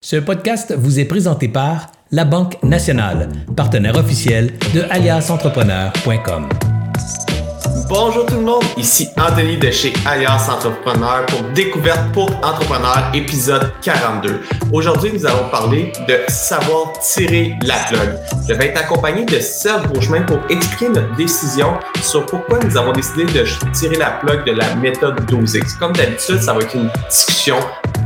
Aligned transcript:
Ce 0.00 0.14
podcast 0.14 0.72
vous 0.78 1.00
est 1.00 1.04
présenté 1.06 1.48
par 1.48 1.88
La 2.12 2.24
Banque 2.24 2.62
Nationale, 2.62 3.30
partenaire 3.56 3.96
officiel 3.96 4.56
de 4.72 4.82
aliasentrepreneur.com. 4.90 6.48
Bonjour 7.88 8.24
tout 8.26 8.36
le 8.36 8.42
monde, 8.42 8.62
ici 8.76 9.08
Anthony 9.16 9.56
de 9.56 9.72
chez 9.72 9.92
Alias 10.06 10.48
Entrepreneur 10.52 11.26
pour 11.26 11.42
Découverte 11.52 12.12
pour 12.12 12.30
Entrepreneurs, 12.44 13.10
épisode 13.12 13.72
42. 13.82 14.40
Aujourd'hui, 14.72 15.10
nous 15.12 15.26
allons 15.26 15.48
parler 15.50 15.90
de 16.06 16.20
savoir 16.28 16.92
tirer 17.00 17.56
la 17.62 17.74
plug. 17.88 18.18
Je 18.48 18.54
vais 18.54 18.66
être 18.66 18.80
accompagné 18.80 19.24
de 19.24 19.40
Serge 19.40 19.88
Beauchemin 19.88 20.22
pour 20.22 20.38
expliquer 20.48 20.90
notre 20.90 21.16
décision 21.16 21.74
sur 22.02 22.24
pourquoi 22.26 22.60
nous 22.62 22.76
avons 22.76 22.92
décidé 22.92 23.24
de 23.24 23.44
tirer 23.72 23.96
la 23.96 24.10
plug 24.10 24.44
de 24.44 24.52
la 24.52 24.76
méthode 24.76 25.20
12X. 25.28 25.76
Comme 25.78 25.92
d'habitude, 25.92 26.40
ça 26.40 26.52
va 26.52 26.60
être 26.60 26.76
une 26.76 26.90
discussion 27.08 27.56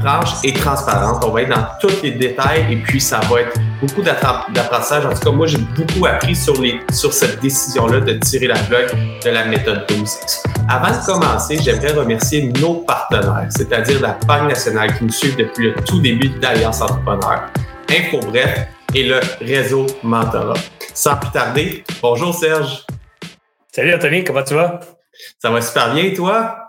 franche 0.02 0.30
et 0.42 0.52
transparente. 0.52 1.24
On 1.24 1.30
va 1.30 1.42
être 1.42 1.50
dans 1.50 1.66
tous 1.80 2.02
les 2.02 2.10
détails 2.10 2.66
et 2.70 2.76
puis 2.76 3.00
ça 3.00 3.20
va 3.30 3.42
être 3.42 3.58
beaucoup 3.80 4.02
d'apprentissage. 4.02 5.06
En 5.06 5.12
tout 5.12 5.20
cas, 5.20 5.30
moi, 5.30 5.46
j'ai 5.46 5.58
beaucoup 5.58 6.06
appris 6.06 6.34
sur, 6.34 6.60
les, 6.60 6.80
sur 6.92 7.12
cette 7.12 7.40
décision-là 7.40 8.00
de 8.00 8.14
tirer 8.14 8.48
la 8.48 8.58
plug 8.58 8.90
de 9.24 9.30
la 9.30 9.44
méthode 9.44 9.86
12X. 9.88 10.42
Avant 10.68 10.90
de 10.90 11.06
commencer, 11.06 11.58
j'aimerais 11.62 11.92
remercier 11.92 12.52
nos 12.60 12.74
partenaires, 12.74 13.46
c'est-à-dire 13.50 14.00
la 14.00 14.18
Banque 14.26 14.48
nationale 14.48 14.96
qui 14.96 15.04
nous 15.04 15.12
suit 15.12 15.34
depuis 15.36 15.66
le 15.66 15.74
tout 15.74 16.00
début 16.00 16.28
d'Alliance 16.28 16.80
Entrepreneur, 16.80 17.50
InfoBref 17.88 18.66
et 18.94 19.04
le 19.04 19.20
réseau 19.40 19.86
Mentorat. 20.02 20.54
Sans 20.94 21.16
plus 21.16 21.30
tarder, 21.30 21.84
bonjour 22.02 22.34
Serge. 22.34 22.84
Salut 23.70 23.94
Anthony, 23.94 24.24
comment 24.24 24.42
tu 24.42 24.54
vas? 24.54 24.80
Ça 25.38 25.50
va 25.50 25.60
super 25.60 25.94
bien, 25.94 26.12
toi? 26.14 26.61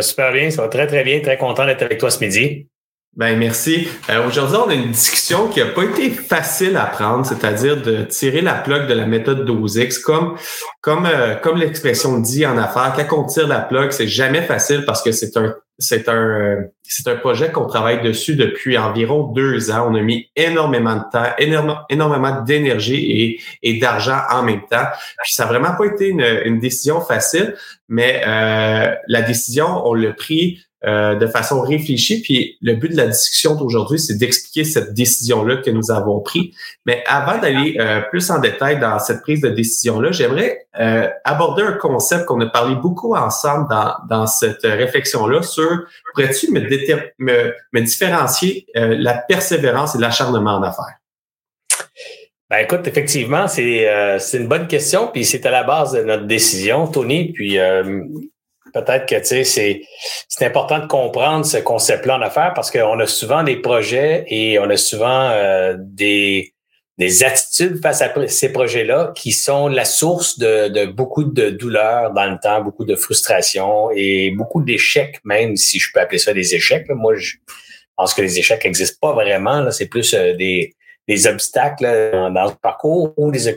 Super 0.00 0.32
bien, 0.32 0.50
ça 0.50 0.62
va 0.62 0.68
très 0.68 0.86
très 0.86 1.04
bien, 1.04 1.20
très 1.20 1.38
content 1.38 1.64
d'être 1.64 1.82
avec 1.82 1.98
toi 1.98 2.10
ce 2.10 2.22
midi. 2.22 2.66
Ben 3.16 3.38
merci. 3.38 3.88
Euh, 4.10 4.26
aujourd'hui, 4.26 4.58
on 4.58 4.68
a 4.68 4.74
une 4.74 4.90
discussion 4.90 5.48
qui 5.48 5.60
n'a 5.60 5.70
pas 5.70 5.84
été 5.84 6.10
facile 6.10 6.76
à 6.76 6.84
prendre, 6.84 7.24
c'est-à-dire 7.24 7.80
de 7.80 8.02
tirer 8.02 8.42
la 8.42 8.52
plug 8.52 8.86
de 8.86 8.92
la 8.92 9.06
méthode 9.06 9.48
12X. 9.48 10.02
Comme, 10.02 10.36
comme, 10.82 11.06
euh, 11.06 11.34
comme 11.36 11.56
l'expression 11.56 12.18
dit 12.18 12.44
en 12.44 12.58
affaires, 12.58 12.94
quand 13.08 13.18
on 13.18 13.24
tire 13.24 13.48
la 13.48 13.60
plug, 13.60 13.90
c'est 13.90 14.06
jamais 14.06 14.42
facile 14.42 14.84
parce 14.84 15.02
que 15.02 15.12
c'est 15.12 15.34
un 15.38 15.54
c'est 15.78 16.08
un 16.08 16.14
euh, 16.14 16.62
c'est 16.82 17.08
un 17.08 17.16
projet 17.16 17.50
qu'on 17.50 17.66
travaille 17.66 18.02
dessus 18.02 18.36
depuis 18.36 18.78
environ 18.78 19.32
deux 19.32 19.70
ans. 19.70 19.88
On 19.90 19.94
a 19.94 20.02
mis 20.02 20.30
énormément 20.36 20.96
de 20.96 21.02
temps, 21.10 21.30
énormément, 21.88 22.42
d'énergie 22.42 23.40
et, 23.62 23.78
d'argent 23.78 24.20
en 24.30 24.42
même 24.42 24.62
temps. 24.70 24.86
Puis 25.22 25.34
ça 25.34 25.44
n'a 25.44 25.50
vraiment 25.50 25.76
pas 25.76 25.86
été 25.86 26.08
une, 26.08 26.24
une 26.44 26.60
décision 26.60 27.00
facile, 27.00 27.56
mais 27.88 28.22
la 28.24 29.22
décision, 29.22 29.84
on 29.84 29.94
l'a 29.94 30.12
pris 30.12 30.65
euh, 30.84 31.14
de 31.14 31.26
façon 31.26 31.62
réfléchie. 31.62 32.20
Puis 32.20 32.58
le 32.60 32.74
but 32.74 32.90
de 32.90 32.98
la 32.98 33.06
discussion 33.06 33.54
d'aujourd'hui, 33.54 33.98
c'est 33.98 34.18
d'expliquer 34.18 34.62
cette 34.62 34.92
décision-là 34.92 35.56
que 35.56 35.70
nous 35.70 35.90
avons 35.90 36.20
prise. 36.20 36.54
Mais 36.84 37.02
avant 37.06 37.38
d'aller 37.38 37.78
euh, 37.80 38.02
plus 38.02 38.30
en 38.30 38.40
détail 38.40 38.78
dans 38.78 38.98
cette 38.98 39.22
prise 39.22 39.40
de 39.40 39.48
décision-là, 39.48 40.12
j'aimerais 40.12 40.66
euh, 40.78 41.08
aborder 41.24 41.62
un 41.62 41.72
concept 41.72 42.26
qu'on 42.26 42.38
a 42.42 42.46
parlé 42.46 42.74
beaucoup 42.74 43.16
ensemble 43.16 43.68
dans, 43.70 43.94
dans 44.10 44.26
cette 44.26 44.64
réflexion-là 44.64 45.40
sur 45.40 45.86
pourrais-tu 46.12 46.52
me, 46.52 46.60
me, 46.60 47.54
me, 47.72 47.80
différencier 47.80 48.66
la 48.74 49.14
persévérance 49.14 49.94
et 49.94 49.98
l'acharnement 49.98 50.56
en 50.56 50.62
affaires? 50.62 50.98
Ben 52.50 52.58
écoute, 52.58 52.86
effectivement, 52.86 53.48
c'est 53.48 54.18
c'est 54.20 54.38
une 54.38 54.46
bonne 54.46 54.68
question, 54.68 55.08
puis 55.08 55.24
c'est 55.24 55.44
à 55.46 55.50
la 55.50 55.64
base 55.64 55.94
de 55.94 56.02
notre 56.02 56.26
décision, 56.26 56.86
Tony. 56.86 57.32
Puis 57.32 57.58
peut-être 58.72 59.06
que 59.06 59.22
sais, 59.24 59.44
c'est 59.44 60.44
important 60.44 60.78
de 60.78 60.86
comprendre 60.86 61.44
ce 61.44 61.58
concept-là 61.58 62.16
en 62.18 62.22
affaires 62.22 62.52
parce 62.54 62.70
qu'on 62.70 62.98
a 63.00 63.06
souvent 63.06 63.42
des 63.42 63.56
projets 63.56 64.24
et 64.28 64.58
on 64.58 64.68
a 64.68 64.76
souvent 64.76 65.30
euh, 65.30 65.76
des, 65.78 66.52
des 66.98 67.24
attitudes 67.24 67.80
face 67.80 68.02
à 68.02 68.12
ces 68.28 68.52
projets-là 68.52 69.12
qui 69.14 69.32
sont 69.32 69.68
la 69.68 69.84
source 69.84 70.38
de, 70.38 70.68
de 70.68 70.86
beaucoup 70.86 71.24
de 71.24 71.50
douleurs 71.50 72.12
dans 72.12 72.30
le 72.30 72.38
temps, 72.42 72.62
beaucoup 72.62 72.84
de 72.84 72.96
frustration 72.96 73.90
et 73.94 74.30
beaucoup 74.30 74.62
d'échecs, 74.62 75.20
même 75.24 75.56
si 75.56 75.78
je 75.78 75.90
peux 75.92 76.00
appeler 76.00 76.18
ça 76.18 76.32
des 76.32 76.54
échecs. 76.54 76.86
Moi, 76.88 77.16
je 77.16 77.34
pense 77.96 78.14
que 78.14 78.22
les 78.22 78.38
échecs 78.38 78.64
n'existent 78.64 78.98
pas 79.00 79.12
vraiment. 79.14 79.70
C'est 79.70 79.86
plus 79.86 80.14
euh, 80.14 80.34
des 80.34 80.74
des 81.08 81.26
obstacles 81.26 82.10
dans, 82.12 82.46
le 82.46 82.54
parcours 82.60 83.14
ou 83.16 83.30
des, 83.30 83.48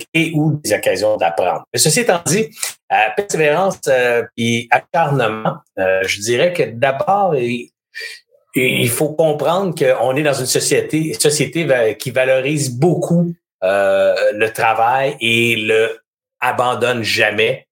occasions 0.73 1.17
d'apprendre. 1.17 1.63
Mais 1.73 1.79
ceci 1.79 2.01
étant 2.01 2.21
dit, 2.25 2.49
euh, 2.91 2.95
persévérance 3.15 3.79
euh, 3.87 4.23
et 4.37 4.67
acharnement, 4.71 5.57
euh, 5.77 6.01
je 6.05 6.21
dirais 6.21 6.53
que 6.53 6.63
d'abord, 6.63 7.35
il, 7.35 8.89
faut 8.89 9.13
comprendre 9.13 9.73
qu'on 9.75 10.15
est 10.15 10.23
dans 10.23 10.33
une 10.33 10.45
société, 10.45 11.13
société 11.13 11.95
qui 11.97 12.11
valorise 12.11 12.77
beaucoup 12.77 13.33
euh, 13.63 14.15
le 14.33 14.51
travail 14.51 15.17
et 15.19 15.55
le 15.55 15.99
abandonne 16.39 17.03
jamais 17.03 17.67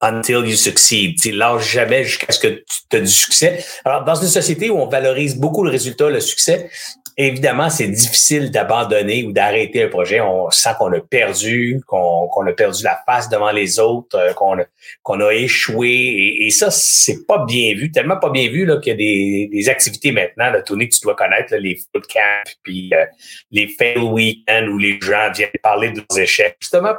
until 0.00 0.44
you 0.46 0.56
succeed. 0.56 1.18
Tu 1.20 1.32
lâche 1.32 1.72
jamais 1.72 2.04
jusqu'à 2.04 2.32
ce 2.32 2.38
que 2.38 2.48
tu 2.48 2.96
aies 2.96 3.00
du 3.00 3.06
succès. 3.08 3.64
Alors, 3.84 4.04
dans 4.04 4.14
une 4.14 4.28
société 4.28 4.70
où 4.70 4.78
on 4.78 4.86
valorise 4.86 5.36
beaucoup 5.36 5.64
le 5.64 5.70
résultat, 5.70 6.10
le 6.10 6.20
succès, 6.20 6.70
évidemment, 7.16 7.70
c'est 7.70 7.88
difficile 7.88 8.50
d'abandonner 8.50 9.24
ou 9.24 9.32
d'arrêter 9.32 9.84
un 9.84 9.88
projet. 9.88 10.20
On 10.20 10.50
sent 10.50 10.70
qu'on 10.78 10.92
a 10.92 11.00
perdu, 11.00 11.80
qu'on 11.86 12.46
a 12.46 12.52
perdu 12.52 12.82
la 12.82 12.98
face 13.06 13.28
devant 13.28 13.52
les 13.52 13.78
autres, 13.78 14.16
euh, 14.16 14.32
qu'on 14.32 15.20
a, 15.20 15.34
échoué. 15.34 16.38
Et, 16.40 16.50
ça, 16.50 16.70
c'est 16.70 17.26
pas 17.26 17.44
bien 17.44 17.74
vu, 17.74 17.90
tellement 17.90 18.18
pas 18.18 18.30
bien 18.30 18.48
vu 18.48 18.64
là, 18.64 18.78
qu'il 18.78 19.00
y 19.00 19.48
a 19.48 19.48
des, 19.50 19.68
activités 19.68 20.12
maintenant, 20.12 20.50
là, 20.50 20.62
Tony, 20.62 20.88
que 20.88 20.94
tu 20.94 21.00
dois 21.02 21.14
connaître, 21.14 21.54
les 21.56 21.78
camps, 21.92 22.50
puis 22.62 22.90
euh, 22.92 23.04
les 23.50 23.68
fail 23.68 23.98
weekends 23.98 24.66
où 24.68 24.78
les 24.78 24.98
gens 25.00 25.30
viennent 25.32 25.50
parler 25.62 25.90
de 25.90 26.02
leurs 26.08 26.18
échecs. 26.18 26.56
Justement, 26.60 26.94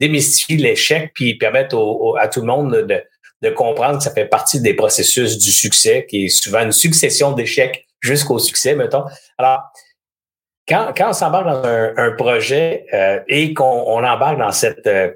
démystifier 0.00 0.56
l'échec 0.56 1.12
puis 1.14 1.36
permettre 1.36 1.76
à 2.20 2.28
tout 2.28 2.40
le 2.40 2.46
monde 2.46 2.86
de, 2.86 3.02
de 3.42 3.50
comprendre 3.50 3.98
que 3.98 4.04
ça 4.04 4.12
fait 4.12 4.26
partie 4.26 4.60
des 4.60 4.74
processus 4.74 5.38
du 5.38 5.52
succès, 5.52 6.06
qui 6.08 6.26
est 6.26 6.28
souvent 6.28 6.60
une 6.60 6.72
succession 6.72 7.32
d'échecs 7.32 7.86
jusqu'au 8.00 8.38
succès, 8.38 8.74
mettons. 8.74 9.04
Alors, 9.36 9.62
quand, 10.68 10.92
quand 10.96 11.10
on 11.10 11.12
s'embarque 11.12 11.46
dans 11.46 11.64
un, 11.64 12.12
projet 12.12 12.84
euh, 12.92 13.20
et 13.28 13.54
qu'on 13.54 14.04
embarque 14.04 14.38
dans 14.38 14.52
cette, 14.52 14.86
euh, 14.86 15.12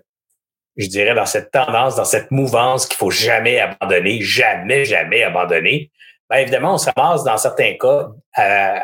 je 0.76 0.86
dirais, 0.86 1.14
dans 1.14 1.26
cette 1.26 1.50
tendance, 1.50 1.96
dans 1.96 2.04
cette 2.04 2.30
mouvance 2.30 2.86
qu'il 2.86 2.96
faut 2.96 3.10
jamais 3.10 3.60
abandonner, 3.60 4.22
jamais, 4.22 4.84
jamais 4.84 5.22
abandonner, 5.22 5.90
bien 6.30 6.40
évidemment, 6.40 6.74
on 6.74 6.78
se 6.78 6.90
ramasse 6.96 7.24
dans 7.24 7.36
certains 7.36 7.74
cas 7.74 8.08
à, 8.34 8.82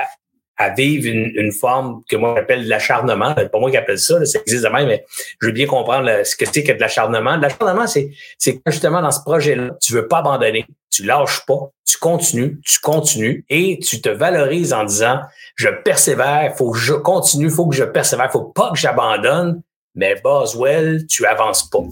à 0.58 0.70
vivre 0.70 1.06
une, 1.06 1.30
une, 1.36 1.52
forme 1.52 2.02
que 2.08 2.16
moi 2.16 2.34
j'appelle 2.36 2.64
de 2.64 2.68
l'acharnement. 2.68 3.32
C'est 3.38 3.50
pas 3.50 3.60
moi 3.60 3.70
qui 3.70 3.76
appelle 3.76 3.98
ça, 3.98 4.24
ça 4.26 4.40
existe 4.40 4.64
de 4.64 4.68
même, 4.68 4.88
mais 4.88 5.04
je 5.40 5.46
veux 5.46 5.52
bien 5.52 5.66
comprendre 5.66 6.10
ce 6.24 6.34
que 6.34 6.44
c'est 6.52 6.64
que 6.64 6.72
de 6.72 6.80
l'acharnement. 6.80 7.36
L'acharnement, 7.36 7.86
c'est, 7.86 8.10
c'est 8.38 8.60
justement 8.66 9.00
dans 9.00 9.12
ce 9.12 9.20
projet-là, 9.20 9.70
tu 9.80 9.92
veux 9.92 10.08
pas 10.08 10.18
abandonner, 10.18 10.66
tu 10.90 11.04
lâches 11.04 11.46
pas, 11.46 11.70
tu 11.86 11.96
continues, 11.98 12.60
tu 12.64 12.80
continues 12.80 13.44
et 13.48 13.78
tu 13.78 14.00
te 14.00 14.08
valorises 14.08 14.72
en 14.72 14.84
disant 14.84 15.20
je 15.54 15.68
persévère, 15.68 16.52
faut 16.56 16.72
que 16.72 16.78
je 16.78 16.94
continue, 16.94 17.50
faut 17.50 17.68
que 17.68 17.76
je 17.76 17.84
persévère, 17.84 18.30
faut 18.32 18.44
pas 18.44 18.72
que 18.72 18.78
j'abandonne, 18.78 19.62
mais 19.94 20.16
Boswell, 20.22 21.06
tu 21.06 21.24
avances 21.24 21.70
pas. 21.70 21.84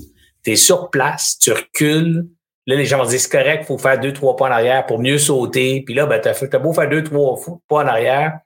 Tu 0.44 0.52
es 0.52 0.56
sur 0.56 0.90
place, 0.90 1.38
tu 1.40 1.52
recules, 1.52 2.26
Là, 2.68 2.74
les 2.74 2.84
gens 2.84 2.98
vont 2.98 3.08
dire, 3.08 3.20
c'est 3.20 3.30
correct, 3.30 3.64
faut 3.64 3.78
faire 3.78 4.00
deux, 4.00 4.12
trois 4.12 4.34
pas 4.34 4.46
en 4.46 4.50
arrière 4.50 4.86
pour 4.86 4.98
mieux 4.98 5.18
sauter. 5.18 5.82
Puis 5.86 5.94
là, 5.94 6.06
ben, 6.06 6.20
t'as, 6.20 6.32
as 6.32 6.58
beau 6.58 6.72
faire 6.72 6.88
deux, 6.88 7.04
trois 7.04 7.38
pas 7.68 7.76
en 7.76 7.86
arrière, 7.86 8.40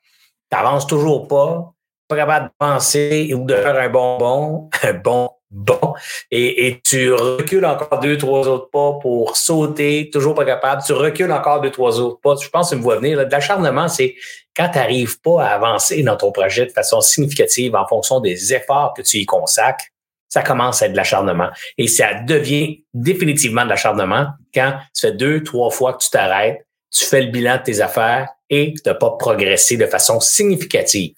t'avances 0.50 0.86
toujours 0.86 1.28
pas, 1.28 1.72
pas 2.08 2.16
capable 2.16 2.46
de 2.46 2.52
penser 2.58 3.32
ou 3.34 3.44
de 3.44 3.54
faire 3.54 3.78
un 3.78 3.88
bonbon, 3.88 4.68
un 4.82 4.94
bon 4.94 5.30
bon, 5.50 5.94
et, 6.30 6.80
tu 6.84 7.12
recules 7.12 7.64
encore 7.64 8.00
deux, 8.00 8.16
trois 8.16 8.46
autres 8.48 8.70
pas 8.70 8.98
pour 9.00 9.36
sauter, 9.36 10.08
toujours 10.12 10.34
pas 10.34 10.44
capable, 10.44 10.82
tu 10.84 10.92
recules 10.92 11.32
encore 11.32 11.60
deux, 11.60 11.70
trois 11.70 12.00
autres 12.00 12.20
pas. 12.20 12.34
Je 12.40 12.48
pense 12.48 12.70
que 12.70 12.74
tu 12.74 12.78
me 12.78 12.82
vois 12.82 12.96
venir. 12.96 13.18
L'acharnement, 13.30 13.88
c'est 13.88 14.14
quand 14.56 14.68
tu 14.68 14.78
n'arrives 14.78 15.20
pas 15.20 15.44
à 15.44 15.54
avancer 15.54 16.02
dans 16.02 16.16
ton 16.16 16.32
projet 16.32 16.66
de 16.66 16.72
façon 16.72 17.00
significative 17.00 17.74
en 17.74 17.86
fonction 17.86 18.20
des 18.20 18.54
efforts 18.54 18.94
que 18.94 19.02
tu 19.02 19.18
y 19.18 19.26
consacres, 19.26 19.84
ça 20.28 20.42
commence 20.42 20.82
à 20.82 20.86
être 20.86 20.92
de 20.92 20.96
l'acharnement. 20.96 21.50
Et 21.76 21.88
ça 21.88 22.14
devient 22.14 22.84
définitivement 22.94 23.64
de 23.64 23.70
l'acharnement 23.70 24.28
quand 24.54 24.74
tu 24.94 25.06
fais 25.06 25.12
deux, 25.12 25.42
trois 25.42 25.70
fois 25.70 25.94
que 25.94 26.04
tu 26.04 26.10
t'arrêtes, 26.10 26.64
tu 26.92 27.04
fais 27.04 27.22
le 27.22 27.30
bilan 27.30 27.56
de 27.56 27.62
tes 27.62 27.80
affaires 27.80 28.28
et 28.50 28.74
tu 28.74 28.82
n'as 28.84 28.94
pas 28.94 29.12
progressé 29.12 29.76
de 29.76 29.86
façon 29.86 30.20
significative. 30.20 31.14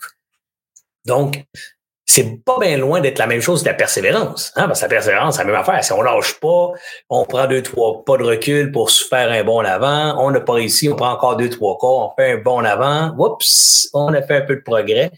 Donc, 1.05 1.45
c'est 2.05 2.45
pas 2.45 2.59
bien 2.59 2.77
loin 2.77 3.01
d'être 3.01 3.19
la 3.19 3.27
même 3.27 3.41
chose 3.41 3.63
que 3.63 3.69
la 3.69 3.75
persévérance. 3.75 4.53
Hein? 4.57 4.67
Parce 4.67 4.81
que 4.81 4.85
la 4.85 4.91
persévérance, 4.91 5.37
c'est 5.37 5.45
la 5.45 5.47
même 5.47 5.61
affaire. 5.61 5.83
Si 5.83 5.93
on 5.93 6.03
lâche 6.03 6.39
pas, 6.41 6.73
on 7.09 7.25
prend 7.25 7.47
deux, 7.47 7.63
trois 7.63 8.05
pas 8.05 8.19
de 8.19 8.25
recul 8.25 8.71
pour 8.71 8.91
se 8.91 9.07
faire 9.07 9.31
un 9.31 9.45
bon 9.45 9.61
avant. 9.61 10.23
On 10.23 10.31
n'a 10.31 10.41
pas 10.41 10.55
réussi, 10.55 10.89
on 10.91 10.97
prend 10.97 11.13
encore 11.13 11.37
deux, 11.37 11.49
trois 11.49 11.79
cas, 11.81 11.87
on 11.87 12.11
fait 12.15 12.33
un 12.33 12.37
bon 12.39 12.65
avant. 12.65 13.15
Oups, 13.17 13.89
on 13.95 14.13
a 14.13 14.21
fait 14.21 14.37
un 14.37 14.41
peu 14.43 14.57
de 14.57 14.63
progrès. 14.63 15.11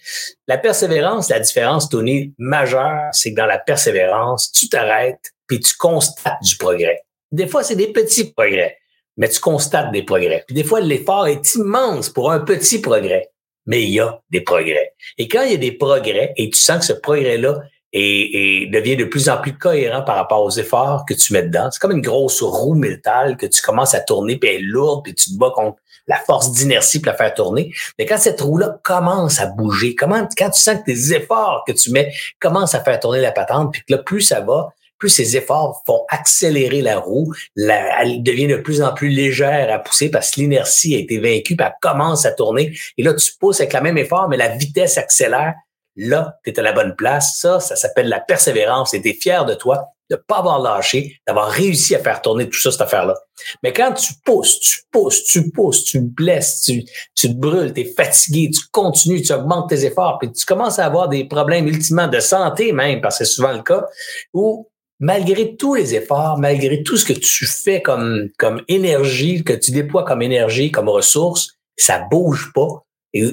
La 0.47 0.59
persévérance, 0.59 1.31
la 1.31 1.41
différence, 1.41 1.89
Tony, 1.89 2.33
majeure, 2.39 3.09
c'est 3.13 3.33
que 3.33 3.37
dans 3.37 3.47
la 3.47 3.59
persévérance, 3.59 4.53
tu 4.53 4.69
t'arrêtes 4.69 5.33
puis 5.47 5.61
tu 5.61 5.77
constates 5.77 6.43
du 6.43 6.57
progrès. 6.57 7.03
Des 7.33 7.49
fois, 7.49 7.65
c'est 7.65 7.77
des 7.77 7.89
petits 7.89 8.33
progrès 8.33 8.79
mais 9.17 9.29
tu 9.29 9.41
constates 9.41 9.93
des 9.93 10.03
progrès. 10.03 10.45
Puis 10.47 10.55
des 10.55 10.65
fois, 10.65 10.81
l'effort 10.81 11.27
est 11.27 11.55
immense 11.55 12.09
pour 12.09 12.31
un 12.31 12.41
petit 12.41 12.81
progrès. 12.81 13.31
mais 13.67 13.83
il 13.83 13.91
y 13.91 14.01
a 14.01 14.21
des 14.31 14.43
progrès. 14.43 14.93
Et 15.17 15.27
quand 15.27 15.43
il 15.43 15.53
y 15.53 15.55
a 15.55 15.59
des 15.59 15.73
progrès 15.73 16.35
et 16.37 16.51
tu 16.51 16.59
sens 16.59 16.81
que 16.81 16.85
ce 16.85 16.93
progrès-là 16.93 17.63
et, 17.95 18.69
devient 18.73 18.97
de 18.97 19.05
plus 19.05 19.29
en 19.29 19.39
plus 19.39 19.57
cohérent 19.57 20.03
par 20.03 20.17
rapport 20.17 20.43
aux 20.43 20.51
efforts 20.51 21.05
que 21.07 21.15
tu 21.15 21.33
mets 21.33 21.45
dedans. 21.45 21.69
C'est 21.71 21.79
comme 21.81 21.93
une 21.93 22.03
grosse 22.03 22.43
roue 22.43 22.75
métal 22.75 23.37
que 23.37 23.47
tu 23.47 23.63
commences 23.63 23.95
à 23.95 24.01
tourner, 24.01 24.37
puis 24.37 24.51
elle 24.51 24.57
est 24.57 24.65
lourde, 24.65 25.05
puis 25.05 25.15
tu 25.15 25.31
te 25.31 25.39
bats 25.39 25.53
contre 25.55 25.79
la 26.07 26.17
force 26.17 26.53
d'inertie 26.53 27.01
pour 27.01 27.13
la 27.13 27.17
faire 27.17 27.33
tourner. 27.33 27.73
Mais 27.99 28.05
quand 28.05 28.19
cette 28.19 28.41
roue-là 28.41 28.79
commence 28.83 29.41
à 29.41 29.47
bouger, 29.47 29.95
comment, 29.95 30.29
quand 30.37 30.51
tu 30.51 30.61
sens 30.61 30.79
que 30.81 30.85
tes 30.85 31.15
efforts 31.15 31.65
que 31.67 31.73
tu 31.73 31.91
mets 31.93 32.13
commencent 32.41 32.75
à 32.75 32.83
faire 32.83 32.99
tourner 33.01 33.21
la 33.21 33.33
patente, 33.33 33.73
puis 33.73 33.83
que 33.87 33.95
là, 33.95 33.99
plus 33.99 34.21
ça 34.21 34.41
va, 34.41 34.71
plus 34.99 35.09
ces 35.09 35.37
efforts 35.37 35.83
font 35.87 36.05
accélérer 36.09 36.83
la 36.83 36.99
roue, 36.99 37.33
elle 37.57 38.23
devient 38.23 38.47
de 38.47 38.57
plus 38.57 38.83
en 38.83 38.93
plus 38.93 39.09
légère 39.09 39.73
à 39.73 39.79
pousser 39.79 40.11
parce 40.11 40.31
que 40.31 40.41
l'inertie 40.41 40.95
a 40.95 40.99
été 40.99 41.19
vaincue, 41.19 41.57
puis 41.57 41.67
elle 41.67 41.75
commence 41.81 42.27
à 42.27 42.33
tourner. 42.33 42.77
Et 42.97 43.03
là, 43.03 43.15
tu 43.15 43.31
pousses 43.39 43.61
avec 43.61 43.73
la 43.73 43.81
même 43.81 43.99
effort, 43.99 44.29
mais 44.29 44.37
la 44.37 44.49
vitesse 44.49 44.99
accélère 44.99 45.55
là, 45.97 46.39
tu 46.45 46.51
es 46.51 46.59
à 46.59 46.63
la 46.63 46.73
bonne 46.73 46.97
place. 46.97 47.39
Ça, 47.41 47.61
ça 47.61 47.77
s'appelle 47.77 48.09
la 48.09 48.21
persévérance 48.21 48.95
et 48.95 49.03
tu 49.03 49.11
es 49.11 49.15
fier 49.15 49.45
de 49.45 49.55
toi 49.55 49.91
de 50.11 50.17
pas 50.17 50.39
avoir 50.39 50.61
lâché, 50.61 51.19
d'avoir 51.27 51.49
réussi 51.49 51.95
à 51.95 51.99
faire 51.99 52.21
tourner 52.21 52.49
tout 52.49 52.61
ça, 52.61 52.71
cette 52.71 52.83
affaire-là. 52.83 53.15
Mais 53.63 53.73
quand 53.73 53.95
tu 53.95 54.13
pousses, 54.25 54.61
tu 54.61 54.83
pousses, 54.91 55.25
tu 55.25 55.51
pousses, 55.51 55.85
tu 55.85 56.01
blesses, 56.01 56.61
tu, 56.61 56.85
tu 57.15 57.29
te 57.29 57.35
brûles, 57.35 57.73
tu 57.73 57.81
es 57.81 57.85
fatigué, 57.85 58.51
tu 58.51 58.61
continues, 58.71 59.23
tu 59.23 59.33
augmentes 59.33 59.71
tes 59.71 59.85
efforts, 59.87 60.19
puis 60.19 60.31
tu 60.31 60.45
commences 60.45 60.79
à 60.79 60.85
avoir 60.85 61.09
des 61.09 61.25
problèmes 61.25 61.67
ultimement 61.67 62.07
de 62.07 62.21
santé 62.21 62.73
même, 62.73 63.01
parce 63.01 63.19
que 63.19 63.25
c'est 63.25 63.33
souvent 63.33 63.53
le 63.53 63.63
cas, 63.63 63.87
où 64.35 64.69
malgré 65.05 65.55
tous 65.57 65.75
les 65.75 65.95
efforts, 65.95 66.39
malgré 66.39 66.83
tout 66.83 66.97
ce 66.97 67.05
que 67.05 67.13
tu 67.13 67.45
fais 67.45 67.83
comme, 67.83 68.31
comme 68.39 68.63
énergie, 68.69 69.45
que 69.45 69.53
tu 69.53 69.71
déploies 69.71 70.03
comme 70.03 70.23
énergie, 70.23 70.71
comme 70.71 70.89
ressource, 70.89 71.59
ça 71.77 72.07
bouge 72.11 72.53
pas, 72.55 72.87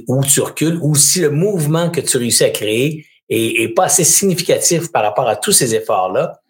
où 0.08 0.24
tu 0.26 0.42
recules, 0.42 0.78
ou 0.82 0.96
si 0.96 1.22
le 1.22 1.30
mouvement 1.30 1.90
que 1.90 2.02
tu 2.02 2.18
réussis 2.18 2.44
à 2.44 2.50
créer 2.50 3.06
est, 3.30 3.74
pas 3.74 3.86
assez 3.86 4.04
significatif 4.04 4.92
par 4.92 5.04
rapport 5.04 5.30
à 5.30 5.38
tous 5.38 5.54
ces 5.54 5.74
efforts-là, 5.74 6.42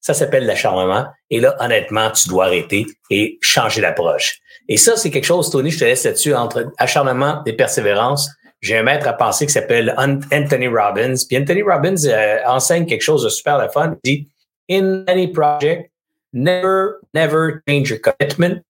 ça 0.00 0.14
s'appelle 0.14 0.46
l'acharnement. 0.46 1.06
Et 1.28 1.40
là, 1.40 1.56
honnêtement, 1.58 2.12
tu 2.12 2.28
dois 2.28 2.44
arrêter 2.44 2.86
et 3.10 3.36
changer 3.42 3.80
d'approche. 3.80 4.38
Et 4.68 4.76
ça, 4.76 4.96
c'est 4.96 5.10
quelque 5.10 5.24
chose, 5.24 5.50
Tony, 5.50 5.72
je 5.72 5.80
te 5.80 5.84
laisse 5.84 6.04
là-dessus, 6.04 6.34
entre 6.34 6.70
acharnement 6.78 7.42
et 7.46 7.52
persévérance. 7.52 8.30
J'ai 8.60 8.76
un 8.76 8.84
maître 8.84 9.08
à 9.08 9.12
penser 9.12 9.44
qui 9.46 9.52
s'appelle 9.52 9.92
Anthony 9.98 10.68
Robbins. 10.68 11.14
Puis 11.28 11.36
Anthony 11.36 11.62
Robbins 11.62 12.04
euh, 12.04 12.38
enseigne 12.46 12.86
quelque 12.86 13.02
chose 13.02 13.24
de 13.24 13.28
super 13.28 13.58
le 13.58 13.68
fun. 13.68 13.96
Il 14.04 14.18
dit, 14.18 14.28
in 14.68 15.04
any 15.08 15.26
project, 15.26 15.90
never, 16.32 17.00
never 17.14 17.62
change 17.68 17.90
your 17.90 17.98
commitment, 17.98 18.64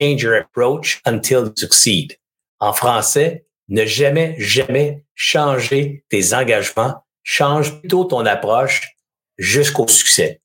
change 0.00 0.22
your 0.22 0.36
approach 0.36 1.00
until 1.04 1.46
you 1.46 1.52
succeed. 1.56 2.16
En 2.60 2.72
français, 2.72 3.44
ne 3.68 3.84
jamais, 3.84 4.36
jamais 4.38 5.04
changer 5.14 6.04
tes 6.08 6.34
engagements. 6.34 7.04
Change 7.22 7.80
plutôt 7.80 8.04
ton 8.04 8.26
approche 8.26 8.96
jusqu'au 9.38 9.88
succès. 9.88 10.40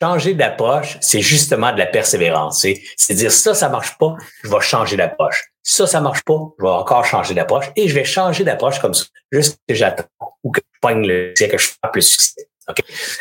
Changer 0.00 0.34
d'approche, 0.34 0.98
c'est 1.00 1.20
justement 1.20 1.72
de 1.72 1.78
la 1.78 1.86
persévérance. 1.86 2.66
C'est 2.96 3.14
dire 3.14 3.32
ça, 3.32 3.54
ça 3.54 3.68
marche 3.68 3.98
pas, 3.98 4.16
je 4.42 4.48
vais 4.48 4.60
changer 4.60 4.96
d'approche. 4.96 5.52
Ça, 5.62 5.86
ça 5.86 6.00
marche 6.00 6.22
pas, 6.22 6.38
je 6.58 6.64
vais 6.64 6.70
encore 6.70 7.04
changer 7.04 7.34
d'approche 7.34 7.66
et 7.76 7.88
je 7.88 7.94
vais 7.94 8.04
changer 8.04 8.42
d'approche 8.42 8.80
comme 8.80 8.94
ça, 8.94 9.04
juste 9.30 9.58
que 9.68 9.74
j'attends 9.74 10.08
ou 10.42 10.50
que 10.50 10.60
je 10.60 10.78
pogne 10.80 11.06
le 11.06 11.32
que 11.38 11.58
je 11.58 11.68
fasse 11.68 11.92
le 11.94 12.00
succès. 12.00 12.48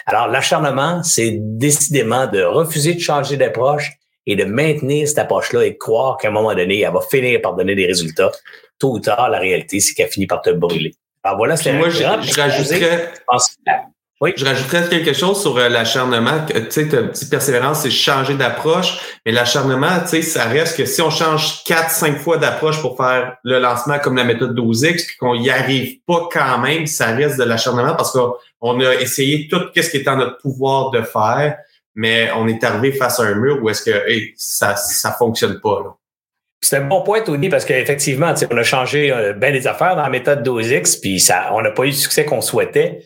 Alors, 0.05 0.27
l'acharnement, 0.27 1.03
c'est 1.03 1.37
décidément 1.39 2.27
de 2.27 2.41
refuser 2.41 2.93
de 2.95 2.99
changer 2.99 3.37
d'approche 3.37 3.91
et 4.25 4.35
de 4.35 4.43
maintenir 4.43 5.07
cette 5.07 5.19
approche-là 5.19 5.65
et 5.65 5.71
de 5.71 5.77
croire 5.77 6.17
qu'à 6.17 6.27
un 6.27 6.31
moment 6.31 6.53
donné, 6.53 6.81
elle 6.81 6.93
va 6.93 7.01
finir 7.01 7.41
par 7.41 7.55
donner 7.55 7.75
des 7.75 7.85
résultats. 7.85 8.31
Tôt 8.79 8.93
ou 8.93 8.99
tard, 8.99 9.29
la 9.29 9.39
réalité, 9.39 9.79
c'est 9.79 9.93
qu'elle 9.93 10.09
finit 10.09 10.27
par 10.27 10.41
te 10.41 10.49
brûler. 10.51 10.93
Alors 11.23 11.37
voilà, 11.37 11.55
c'est 11.55 11.73
Moi, 11.73 11.89
je, 11.89 12.03
rajouterais, 12.03 13.13
oui. 14.21 14.33
je 14.35 14.45
rajouterais 14.45 14.87
quelque 14.87 15.13
chose 15.13 15.41
sur 15.41 15.57
euh, 15.57 15.67
l'acharnement. 15.67 16.45
Tu 16.47 16.55
sais, 16.69 16.87
ta 16.87 17.03
petite 17.03 17.29
persévérance, 17.29 17.81
c'est 17.81 17.91
changer 17.91 18.35
d'approche. 18.35 18.99
Mais 19.25 19.31
l'acharnement, 19.31 19.99
tu 20.01 20.07
sais, 20.07 20.21
ça 20.21 20.45
reste 20.45 20.77
que 20.77 20.85
si 20.85 21.01
on 21.01 21.09
change 21.09 21.63
quatre, 21.65 21.91
cinq 21.91 22.17
fois 22.17 22.37
d'approche 22.37 22.81
pour 22.81 22.95
faire 22.95 23.35
le 23.43 23.59
lancement 23.59 23.99
comme 23.99 24.15
la 24.15 24.23
méthode 24.23 24.57
12X, 24.57 25.07
puis 25.07 25.17
qu'on 25.19 25.35
y 25.35 25.49
arrive 25.49 25.97
pas 26.07 26.29
quand 26.31 26.59
même, 26.59 26.87
ça 26.87 27.07
reste 27.07 27.37
de 27.37 27.43
l'acharnement 27.43 27.95
parce 27.95 28.11
qu'on 28.11 28.79
a 28.79 28.93
essayé 28.95 29.47
tout 29.49 29.61
ce 29.75 29.89
qui 29.89 29.97
est 29.97 30.07
en 30.07 30.17
notre 30.17 30.37
pouvoir 30.37 30.91
de 30.91 31.01
faire 31.01 31.57
mais 31.95 32.31
on 32.35 32.47
est 32.47 32.63
arrivé 32.63 32.91
face 32.91 33.19
à 33.19 33.23
un 33.23 33.35
mur 33.35 33.61
où 33.61 33.69
est-ce 33.69 33.83
que 33.83 33.91
ça 34.37 34.75
ça 34.75 35.11
fonctionne 35.11 35.59
pas. 35.59 35.97
C'est 36.63 36.77
un 36.77 36.85
bon 36.85 37.01
point, 37.01 37.21
Tony, 37.21 37.49
parce 37.49 37.65
qu'effectivement, 37.65 38.33
on 38.51 38.57
a 38.57 38.63
changé 38.63 39.11
euh, 39.11 39.33
bien 39.33 39.51
des 39.51 39.65
affaires 39.65 39.95
dans 39.95 40.03
la 40.03 40.09
méthode 40.09 40.47
12X, 40.47 41.01
puis 41.01 41.19
ça, 41.19 41.49
on 41.53 41.61
n'a 41.61 41.71
pas 41.71 41.83
eu 41.83 41.87
le 41.87 41.93
succès 41.93 42.23
qu'on 42.23 42.39
souhaitait. 42.39 42.99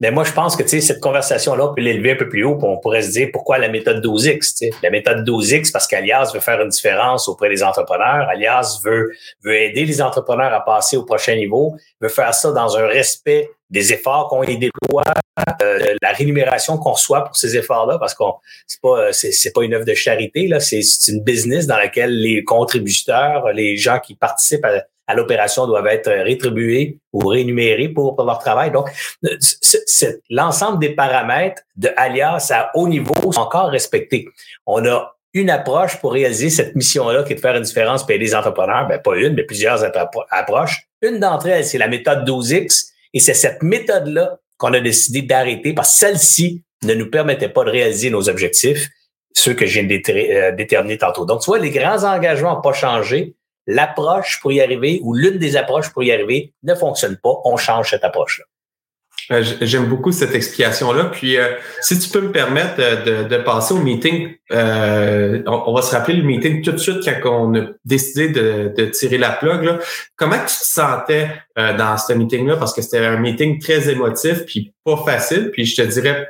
Mais 0.00 0.10
moi, 0.10 0.24
je 0.24 0.32
pense 0.32 0.56
que 0.56 0.66
cette 0.66 1.00
conversation-là, 1.00 1.70
on 1.70 1.74
peut 1.74 1.80
l'élever 1.80 2.12
un 2.12 2.16
peu 2.16 2.28
plus 2.28 2.44
haut, 2.44 2.56
puis 2.56 2.68
on 2.68 2.78
pourrait 2.78 3.00
se 3.00 3.10
dire 3.10 3.30
pourquoi 3.32 3.56
la 3.56 3.68
méthode 3.68 4.04
12X. 4.04 4.70
La 4.82 4.90
méthode 4.90 5.26
12X, 5.26 5.72
parce 5.72 5.86
qu'Alias 5.86 6.32
veut 6.34 6.40
faire 6.40 6.60
une 6.60 6.68
différence 6.68 7.28
auprès 7.28 7.48
des 7.48 7.62
entrepreneurs. 7.62 8.28
Alias 8.28 8.80
veut, 8.84 9.10
veut 9.42 9.56
aider 9.56 9.86
les 9.86 10.02
entrepreneurs 10.02 10.52
à 10.52 10.62
passer 10.62 10.98
au 10.98 11.04
prochain 11.04 11.34
niveau, 11.34 11.76
veut 12.02 12.10
faire 12.10 12.34
ça 12.34 12.52
dans 12.52 12.76
un 12.76 12.86
respect 12.86 13.50
des 13.70 13.92
efforts 13.92 14.28
qu'on 14.28 14.42
y 14.42 14.58
déploie, 14.58 15.04
euh, 15.62 15.94
la 16.02 16.12
rémunération 16.12 16.78
qu'on 16.78 16.92
reçoit 16.92 17.24
pour 17.24 17.36
ces 17.36 17.56
efforts-là, 17.56 17.98
parce 17.98 18.14
qu'on 18.14 18.34
c'est 18.66 18.80
pas 18.80 19.12
c'est, 19.12 19.52
pas 19.52 19.62
une 19.62 19.74
œuvre 19.74 19.84
de 19.84 19.94
charité 19.94 20.48
là, 20.48 20.60
c'est, 20.60 20.80
une 21.08 21.22
business 21.22 21.66
dans 21.66 21.76
laquelle 21.76 22.18
les 22.18 22.44
contributeurs, 22.44 23.52
les 23.52 23.76
gens 23.76 23.98
qui 23.98 24.14
participent 24.14 24.64
à, 24.64 25.14
l'opération 25.14 25.66
doivent 25.66 25.86
être 25.86 26.10
rétribués 26.10 26.98
ou 27.14 27.26
rémunérés 27.26 27.88
pour, 27.88 28.22
leur 28.22 28.38
travail. 28.38 28.70
Donc, 28.70 28.90
c'est, 29.40 30.20
l'ensemble 30.28 30.78
des 30.80 30.90
paramètres 30.90 31.62
de 31.76 31.88
Alias 31.96 32.50
à 32.52 32.70
haut 32.74 32.88
niveau 32.88 33.14
sont 33.32 33.40
encore 33.40 33.70
respectés. 33.70 34.28
On 34.66 34.84
a 34.86 35.14
une 35.34 35.50
approche 35.50 35.96
pour 35.96 36.12
réaliser 36.12 36.50
cette 36.50 36.74
mission-là 36.74 37.22
qui 37.22 37.32
est 37.32 37.36
de 37.36 37.40
faire 37.40 37.56
une 37.56 37.62
différence 37.62 38.04
pour 38.04 38.16
les 38.16 38.34
entrepreneurs. 38.34 38.86
Ben, 38.88 38.98
pas 38.98 39.16
une, 39.16 39.34
mais 39.34 39.44
plusieurs 39.44 39.82
approches. 40.30 40.88
Une 41.02 41.20
d'entre 41.20 41.48
elles, 41.48 41.64
c'est 41.64 41.78
la 41.78 41.88
méthode 41.88 42.28
12X. 42.28 42.87
Et 43.14 43.20
c'est 43.20 43.34
cette 43.34 43.62
méthode-là 43.62 44.38
qu'on 44.58 44.72
a 44.72 44.80
décidé 44.80 45.22
d'arrêter 45.22 45.72
parce 45.72 45.92
que 45.92 45.98
celle-ci 46.00 46.64
ne 46.84 46.94
nous 46.94 47.10
permettait 47.10 47.48
pas 47.48 47.64
de 47.64 47.70
réaliser 47.70 48.10
nos 48.10 48.28
objectifs, 48.28 48.88
ceux 49.34 49.54
que 49.54 49.64
de 49.64 50.32
euh, 50.34 50.52
déterminer 50.52 50.98
tantôt. 50.98 51.24
Donc, 51.24 51.40
tu 51.40 51.46
vois, 51.46 51.58
les 51.58 51.70
grands 51.70 52.04
engagements 52.04 52.54
n'ont 52.54 52.60
pas 52.60 52.72
changé. 52.72 53.34
L'approche 53.66 54.40
pour 54.40 54.50
y 54.52 54.60
arriver 54.60 55.00
ou 55.02 55.14
l'une 55.14 55.38
des 55.38 55.56
approches 55.56 55.92
pour 55.92 56.02
y 56.02 56.10
arriver 56.10 56.54
ne 56.62 56.74
fonctionne 56.74 57.16
pas. 57.16 57.34
On 57.44 57.56
change 57.56 57.90
cette 57.90 58.04
approche-là. 58.04 58.44
Euh, 59.30 59.44
j'aime 59.60 59.86
beaucoup 59.86 60.10
cette 60.10 60.34
explication-là. 60.34 61.04
Puis, 61.04 61.36
euh, 61.36 61.48
si 61.80 61.98
tu 61.98 62.08
peux 62.08 62.20
me 62.20 62.32
permettre 62.32 62.76
de, 63.04 63.36
passer 63.38 63.74
au 63.74 63.78
meeting, 63.78 64.34
euh, 64.52 65.42
on, 65.46 65.74
va 65.74 65.82
se 65.82 65.94
rappeler 65.94 66.16
le 66.16 66.22
meeting 66.22 66.62
tout 66.62 66.72
de 66.72 66.78
suite 66.78 66.98
quand 67.22 67.48
on 67.48 67.54
a 67.54 67.66
décidé 67.84 68.28
de, 68.30 68.86
tirer 68.86 69.18
la 69.18 69.30
plug. 69.30 69.78
Comment 70.16 70.38
tu 70.38 70.46
te 70.46 70.64
sentais 70.64 71.28
dans 71.56 71.96
ce 71.98 72.12
meeting-là? 72.14 72.56
Parce 72.56 72.72
que 72.72 72.82
c'était 72.82 73.04
un 73.04 73.18
meeting 73.18 73.60
très 73.60 73.90
émotif, 73.90 74.44
puis 74.46 74.72
pas 74.84 74.96
facile. 75.04 75.50
Puis, 75.52 75.66
je 75.66 75.82
te 75.82 75.86
dirais, 75.86 76.28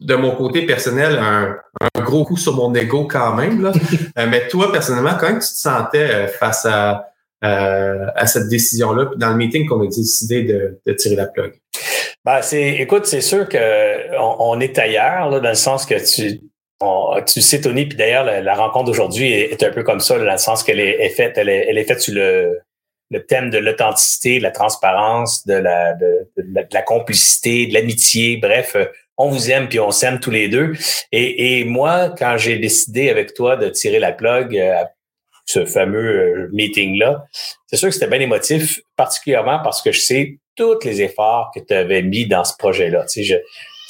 de 0.00 0.14
mon 0.14 0.32
côté 0.32 0.66
personnel, 0.66 1.18
un, 1.18 1.56
gros 2.02 2.24
coup 2.24 2.36
sur 2.36 2.56
mon 2.56 2.74
ego 2.74 3.06
quand 3.06 3.34
même. 3.36 3.62
Là. 3.62 3.72
mais 4.16 4.48
toi, 4.48 4.72
personnellement, 4.72 5.16
comment 5.18 5.34
tu 5.34 5.48
te 5.48 5.58
sentais 5.58 6.26
face 6.26 6.66
à, 6.66 7.06
à 7.40 8.26
cette 8.26 8.48
décision-là, 8.48 9.10
dans 9.16 9.30
le 9.30 9.36
meeting 9.36 9.68
qu'on 9.68 9.80
a 9.82 9.86
décidé 9.86 10.42
de 10.42 10.92
tirer 10.92 11.16
la 11.16 11.26
plug? 11.26 11.61
Ben, 12.24 12.40
c'est, 12.40 12.68
écoute, 12.74 13.06
c'est 13.06 13.20
sûr 13.20 13.48
que 13.48 14.16
on, 14.18 14.60
est 14.60 14.78
ailleurs, 14.78 15.28
là, 15.28 15.40
dans 15.40 15.48
le 15.48 15.54
sens 15.54 15.84
que 15.84 15.94
tu, 15.94 16.40
tu 17.26 17.40
sais, 17.40 17.60
Tony, 17.60 17.86
puis 17.86 17.98
d'ailleurs, 17.98 18.24
la, 18.24 18.54
rencontre 18.54 18.86
d'aujourd'hui 18.86 19.32
est, 19.32 19.62
un 19.62 19.70
peu 19.70 19.82
comme 19.82 20.00
ça, 20.00 20.18
dans 20.18 20.30
le 20.30 20.38
sens 20.38 20.62
qu'elle 20.62 20.80
est, 20.80 21.08
faite, 21.10 21.36
elle 21.36 21.48
est, 21.48 21.66
elle 21.68 21.78
est 21.78 21.84
faite 21.84 22.00
sur 22.00 22.14
le, 22.14 22.60
le 23.10 23.26
thème 23.26 23.50
de 23.50 23.58
l'authenticité, 23.58 24.38
de 24.38 24.42
la 24.42 24.52
transparence, 24.52 25.46
de 25.46 25.54
la, 25.54 25.94
de, 25.94 26.28
la, 26.72 26.82
complicité, 26.82 27.66
de 27.66 27.74
l'amitié, 27.74 28.36
bref, 28.36 28.76
on 29.16 29.28
vous 29.28 29.50
aime 29.50 29.68
puis 29.68 29.80
on 29.80 29.90
s'aime 29.90 30.20
tous 30.20 30.30
les 30.30 30.48
deux. 30.48 30.72
Et, 31.12 31.60
et 31.60 31.64
moi, 31.64 32.14
quand 32.16 32.36
j'ai 32.38 32.58
décidé 32.58 33.10
avec 33.10 33.34
toi 33.34 33.56
de 33.56 33.68
tirer 33.68 33.98
la 33.98 34.12
plug 34.12 34.56
euh, 34.56 34.82
à 34.82 34.90
ce 35.44 35.66
fameux 35.66 35.98
euh, 35.98 36.48
meeting-là, 36.52 37.26
c'est 37.66 37.76
sûr 37.76 37.88
que 37.88 37.94
c'était 37.94 38.08
bien 38.08 38.20
émotif, 38.20 38.80
particulièrement 38.96 39.60
parce 39.62 39.82
que 39.82 39.92
je 39.92 40.00
sais 40.00 40.38
tous 40.56 40.84
les 40.84 41.02
efforts 41.02 41.50
que 41.54 41.60
tu 41.60 41.74
avais 41.74 42.02
mis 42.02 42.26
dans 42.26 42.44
ce 42.44 42.56
projet-là. 42.56 43.04
Tu 43.06 43.24
sais, 43.24 43.42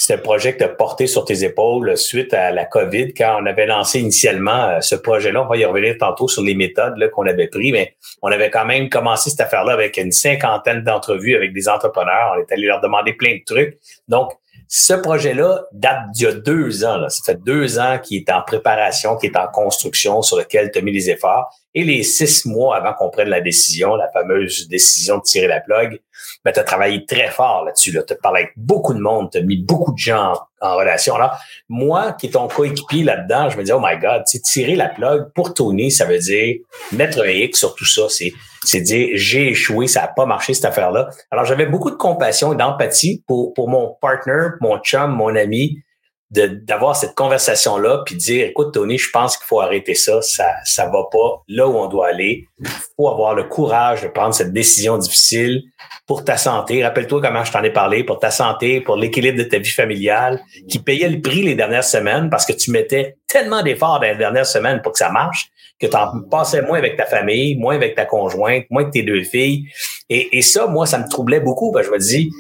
c'est 0.05 0.15
un 0.15 0.19
projet 0.19 0.55
que 0.55 0.59
tu 0.59 0.65
as 0.65 0.69
porté 0.69 1.07
sur 1.07 1.25
tes 1.25 1.45
épaules 1.45 1.97
suite 1.97 2.35
à 2.35 2.51
la 2.51 2.65
COVID, 2.65 3.15
quand 3.15 3.39
on 3.41 3.47
avait 3.47 3.67
lancé 3.67 4.01
initialement 4.01 4.65
euh, 4.65 4.81
ce 4.81 4.97
projet-là. 4.97 5.45
On 5.45 5.47
va 5.47 5.57
y 5.57 5.65
revenir 5.65 5.97
tantôt 5.97 6.27
sur 6.27 6.43
les 6.43 6.57
méthodes 6.57 6.99
qu'on 7.11 7.25
avait 7.25 7.47
prises, 7.47 7.73
mais 7.73 7.95
on 8.21 8.33
avait 8.33 8.51
quand 8.51 8.65
même 8.65 8.89
commencé 8.89 9.31
cette 9.31 9.41
affaire-là 9.41 9.73
avec 9.73 9.97
une 9.99 10.11
cinquantaine 10.11 10.83
d'entrevues 10.83 11.37
avec 11.37 11.53
des 11.53 11.69
entrepreneurs. 11.69 12.35
On 12.37 12.41
est 12.41 12.53
allé 12.53 12.67
leur 12.67 12.81
demander 12.81 13.13
plein 13.13 13.35
de 13.35 13.45
trucs. 13.47 13.79
Donc, 14.09 14.33
ce 14.75 14.95
projet-là 14.95 15.67
date 15.73 16.11
d'il 16.15 16.25
y 16.25 16.27
a 16.27 16.33
deux 16.33 16.85
ans. 16.85 16.97
Là. 16.97 17.11
Ça 17.11 17.23
fait 17.25 17.39
deux 17.45 17.79
ans 17.79 17.99
qu'il 18.03 18.23
est 18.23 18.33
en 18.33 18.41
préparation, 18.41 19.17
qu'il 19.17 19.31
est 19.31 19.37
en 19.37 19.47
construction, 19.49 20.23
sur 20.23 20.39
lequel 20.39 20.71
tu 20.73 20.79
as 20.79 20.83
mis 20.83 20.93
les 20.93 21.11
efforts. 21.11 21.55
Et 21.75 21.85
les 21.85 22.03
six 22.03 22.47
mois 22.47 22.77
avant 22.77 22.95
qu'on 22.95 23.11
prenne 23.11 23.29
la 23.29 23.43
décision, 23.43 23.97
la 23.97 24.11
fameuse 24.11 24.69
décision 24.69 25.19
de 25.19 25.23
tirer 25.23 25.47
la 25.47 25.61
plug, 25.61 26.01
ben, 26.45 26.53
tu 26.53 26.61
as 26.61 26.65
travaillé 26.65 27.05
très 27.05 27.29
fort 27.29 27.65
là-dessus. 27.65 27.93
Là. 27.93 28.03
Tu 28.03 28.13
as 28.15 28.17
parlé 28.17 28.43
avec 28.43 28.53
beaucoup 28.57 28.95
de 28.95 28.99
monde, 28.99 29.31
tu 29.31 29.39
as 29.39 29.43
mis 29.43 29.59
beaucoup 29.59 29.93
de 29.93 29.99
gens 29.99 30.35
en, 30.61 30.77
relation. 30.77 31.17
Là, 31.17 31.39
moi, 31.69 32.13
qui 32.13 32.27
est 32.27 32.31
ton 32.31 32.49
coéquipier 32.49 33.05
là-dedans, 33.05 33.49
je 33.49 33.57
me 33.57 33.63
dis, 33.63 33.73
oh 33.73 33.81
my 33.83 33.99
God, 33.99 34.25
tirer 34.25 34.75
la 34.75 34.89
plug 34.89 35.33
pour 35.35 35.55
Tony, 35.55 35.91
ça 35.91 36.05
veut 36.05 36.19
dire 36.19 36.57
mettre 36.93 37.21
un 37.23 37.29
X 37.29 37.59
sur 37.59 37.75
tout 37.75 37.85
ça. 37.85 38.03
C'est, 38.09 38.33
c'est 38.65 38.81
dire, 38.81 39.11
j'ai 39.15 39.49
échoué, 39.49 39.87
ça 39.87 40.03
n'a 40.03 40.09
pas 40.09 40.27
marché 40.27 40.55
cette 40.55 40.65
affaire-là. 40.65 41.09
Alors, 41.31 41.45
j'avais 41.45 41.67
beaucoup 41.67 41.91
de 41.91 41.97
compassion 41.97 42.53
et 42.53 42.57
d'empathie 42.57 43.23
pour, 43.27 43.55
pour 43.55 43.69
mon 43.69 43.97
partner, 44.01 44.49
mon 44.61 44.79
chum, 44.79 45.13
mon 45.13 45.35
ami, 45.37 45.79
d'avoir 46.33 46.97
cette 46.97 47.15
conversation 47.15 47.77
là 47.77 48.03
puis 48.07 48.17
dire 48.17 48.47
écoute 48.47 48.73
Tony 48.73 48.97
je 48.97 49.11
pense 49.11 49.37
qu'il 49.37 49.47
faut 49.47 49.61
arrêter 49.61 49.95
ça 49.95 50.23
ça 50.23 50.47
ça 50.65 50.87
va 50.87 51.05
pas 51.11 51.43
là 51.49 51.69
où 51.69 51.77
on 51.77 51.89
doit 51.89 52.09
aller. 52.09 52.47
Il 52.59 52.69
faut 52.97 53.09
avoir 53.09 53.35
le 53.35 53.45
courage 53.45 54.03
de 54.03 54.09
prendre 54.09 54.35
cette 54.35 54.53
décision 54.53 54.97
difficile 54.97 55.63
pour 56.07 56.25
ta 56.25 56.37
santé. 56.37 56.83
Rappelle-toi 56.83 57.21
comment 57.21 57.45
je 57.45 57.53
t'en 57.53 57.63
ai 57.63 57.71
parlé 57.71 58.03
pour 58.05 58.19
ta 58.19 58.31
santé 58.31 58.81
pour 58.81 58.97
l'équilibre 58.97 59.39
de 59.39 59.45
ta 59.45 59.59
vie 59.59 59.71
familiale 59.71 60.41
qui 60.69 60.79
payait 60.79 61.09
le 61.09 61.21
prix 61.21 61.43
les 61.43 61.55
dernières 61.55 61.85
semaines 61.85 62.31
parce 62.31 62.47
que 62.47 62.53
tu 62.53 62.71
mettais 62.71 63.17
tellement 63.29 63.63
d'efforts 63.63 64.01
dans 64.01 64.07
les 64.07 64.17
dernières 64.17 64.47
semaines 64.47 64.81
pour 64.83 64.93
que 64.93 64.99
ça 64.99 65.11
marche 65.11 65.51
que 65.79 65.87
tu 65.87 65.97
en 65.97 66.23
passais 66.31 66.63
moins 66.63 66.79
avec 66.79 66.97
ta 66.97 67.05
famille 67.05 67.57
moins 67.57 67.75
avec 67.75 67.95
ta 67.95 68.07
conjointe 68.07 68.65
moins 68.71 68.83
avec 68.83 68.95
tes 68.95 69.03
deux 69.03 69.23
filles. 69.25 69.67
Et, 70.09 70.39
et 70.39 70.43
ça 70.43 70.67
moi 70.67 70.87
ça 70.87 70.99
me 70.99 71.09
troublait 71.09 71.41
beaucoup 71.41 71.73
que 71.73 71.83
je 71.83 71.91
me 71.91 71.99
dis 71.99 72.31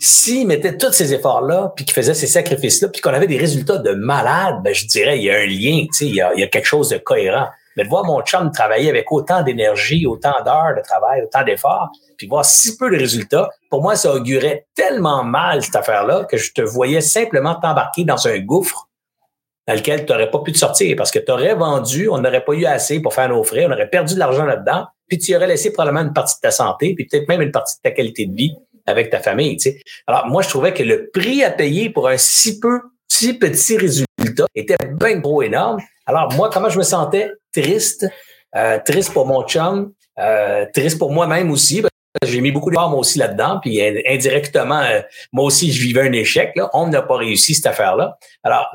s'il 0.00 0.46
mettait 0.46 0.76
tous 0.76 0.92
ces 0.92 1.14
efforts-là, 1.14 1.72
puis 1.74 1.84
qu'il 1.84 1.94
faisait 1.94 2.14
ces 2.14 2.26
sacrifices-là, 2.26 2.88
puis 2.88 3.00
qu'on 3.00 3.12
avait 3.12 3.26
des 3.26 3.38
résultats 3.38 3.78
de 3.78 3.92
malade, 3.92 4.56
ben, 4.62 4.74
je 4.74 4.86
dirais, 4.86 5.18
il 5.18 5.24
y 5.24 5.30
a 5.30 5.34
un 5.34 5.46
lien, 5.46 5.86
il 6.00 6.14
y 6.14 6.20
a, 6.20 6.46
quelque 6.48 6.66
chose 6.66 6.90
de 6.90 6.98
cohérent. 6.98 7.48
Mais 7.76 7.84
de 7.84 7.88
voir 7.88 8.04
mon 8.04 8.20
chum 8.22 8.50
travailler 8.50 8.90
avec 8.90 9.10
autant 9.12 9.42
d'énergie, 9.42 10.04
autant 10.06 10.34
d'heures 10.44 10.74
de 10.76 10.82
travail, 10.82 11.22
autant 11.22 11.44
d'efforts, 11.44 11.90
puis 12.16 12.26
voir 12.26 12.44
si 12.44 12.76
peu 12.76 12.90
de 12.90 12.96
résultats, 12.96 13.48
pour 13.70 13.82
moi, 13.82 13.94
ça 13.94 14.12
augurait 14.12 14.66
tellement 14.74 15.22
mal, 15.22 15.62
cette 15.62 15.76
affaire-là, 15.76 16.24
que 16.24 16.36
je 16.36 16.52
te 16.52 16.60
voyais 16.60 17.00
simplement 17.00 17.54
t'embarquer 17.54 18.04
dans 18.04 18.26
un 18.26 18.38
gouffre 18.40 18.88
dans 19.68 19.74
lequel 19.74 20.06
tu 20.06 20.12
n'aurais 20.12 20.30
pas 20.30 20.38
pu 20.40 20.52
te 20.52 20.58
sortir 20.58 20.96
parce 20.96 21.10
que 21.10 21.18
tu 21.18 21.30
aurais 21.30 21.54
vendu, 21.54 22.08
on 22.08 22.18
n'aurait 22.18 22.44
pas 22.44 22.54
eu 22.54 22.64
assez 22.64 23.00
pour 23.00 23.12
faire 23.12 23.28
nos 23.28 23.44
frais, 23.44 23.66
on 23.66 23.70
aurait 23.70 23.90
perdu 23.90 24.14
de 24.14 24.18
l'argent 24.18 24.44
là-dedans, 24.44 24.86
puis 25.06 25.18
tu 25.18 25.36
aurais 25.36 25.46
laissé 25.46 25.72
probablement 25.72 26.06
une 26.06 26.14
partie 26.14 26.36
de 26.36 26.40
ta 26.40 26.50
santé, 26.50 26.94
puis 26.94 27.06
peut-être 27.06 27.28
même 27.28 27.42
une 27.42 27.52
partie 27.52 27.76
de 27.76 27.82
ta 27.82 27.90
qualité 27.90 28.26
de 28.26 28.34
vie 28.34 28.54
avec 28.88 29.10
ta 29.10 29.20
famille. 29.20 29.56
Tu 29.56 29.70
sais. 29.70 29.80
Alors, 30.06 30.26
moi, 30.26 30.42
je 30.42 30.48
trouvais 30.48 30.72
que 30.72 30.82
le 30.82 31.10
prix 31.12 31.44
à 31.44 31.50
payer 31.50 31.90
pour 31.90 32.08
un 32.08 32.16
si 32.16 32.58
peu, 32.58 32.80
si 33.08 33.34
petit 33.34 33.76
résultat 33.76 34.46
était 34.54 34.76
bien 34.98 35.20
trop 35.20 35.42
énorme. 35.42 35.78
Alors, 36.06 36.32
moi, 36.34 36.50
comment 36.52 36.70
je 36.70 36.78
me 36.78 36.84
sentais? 36.84 37.30
Triste. 37.52 38.06
Euh, 38.56 38.78
triste 38.84 39.12
pour 39.12 39.26
mon 39.26 39.46
chum. 39.46 39.92
Euh, 40.18 40.66
triste 40.72 40.98
pour 40.98 41.12
moi-même 41.12 41.50
aussi. 41.50 41.82
J'ai 42.24 42.40
mis 42.40 42.50
beaucoup 42.50 42.70
d'efforts 42.70 42.90
moi 42.90 43.00
aussi 43.00 43.18
là-dedans, 43.18 43.60
puis 43.62 43.80
indirectement, 43.80 44.80
euh, 44.80 45.02
moi 45.32 45.44
aussi, 45.44 45.70
je 45.70 45.82
vivais 45.82 46.00
un 46.00 46.12
échec. 46.12 46.52
Là. 46.56 46.70
On 46.72 46.88
n'a 46.88 47.02
pas 47.02 47.16
réussi 47.16 47.54
cette 47.54 47.66
affaire-là. 47.66 48.18
Alors, 48.42 48.74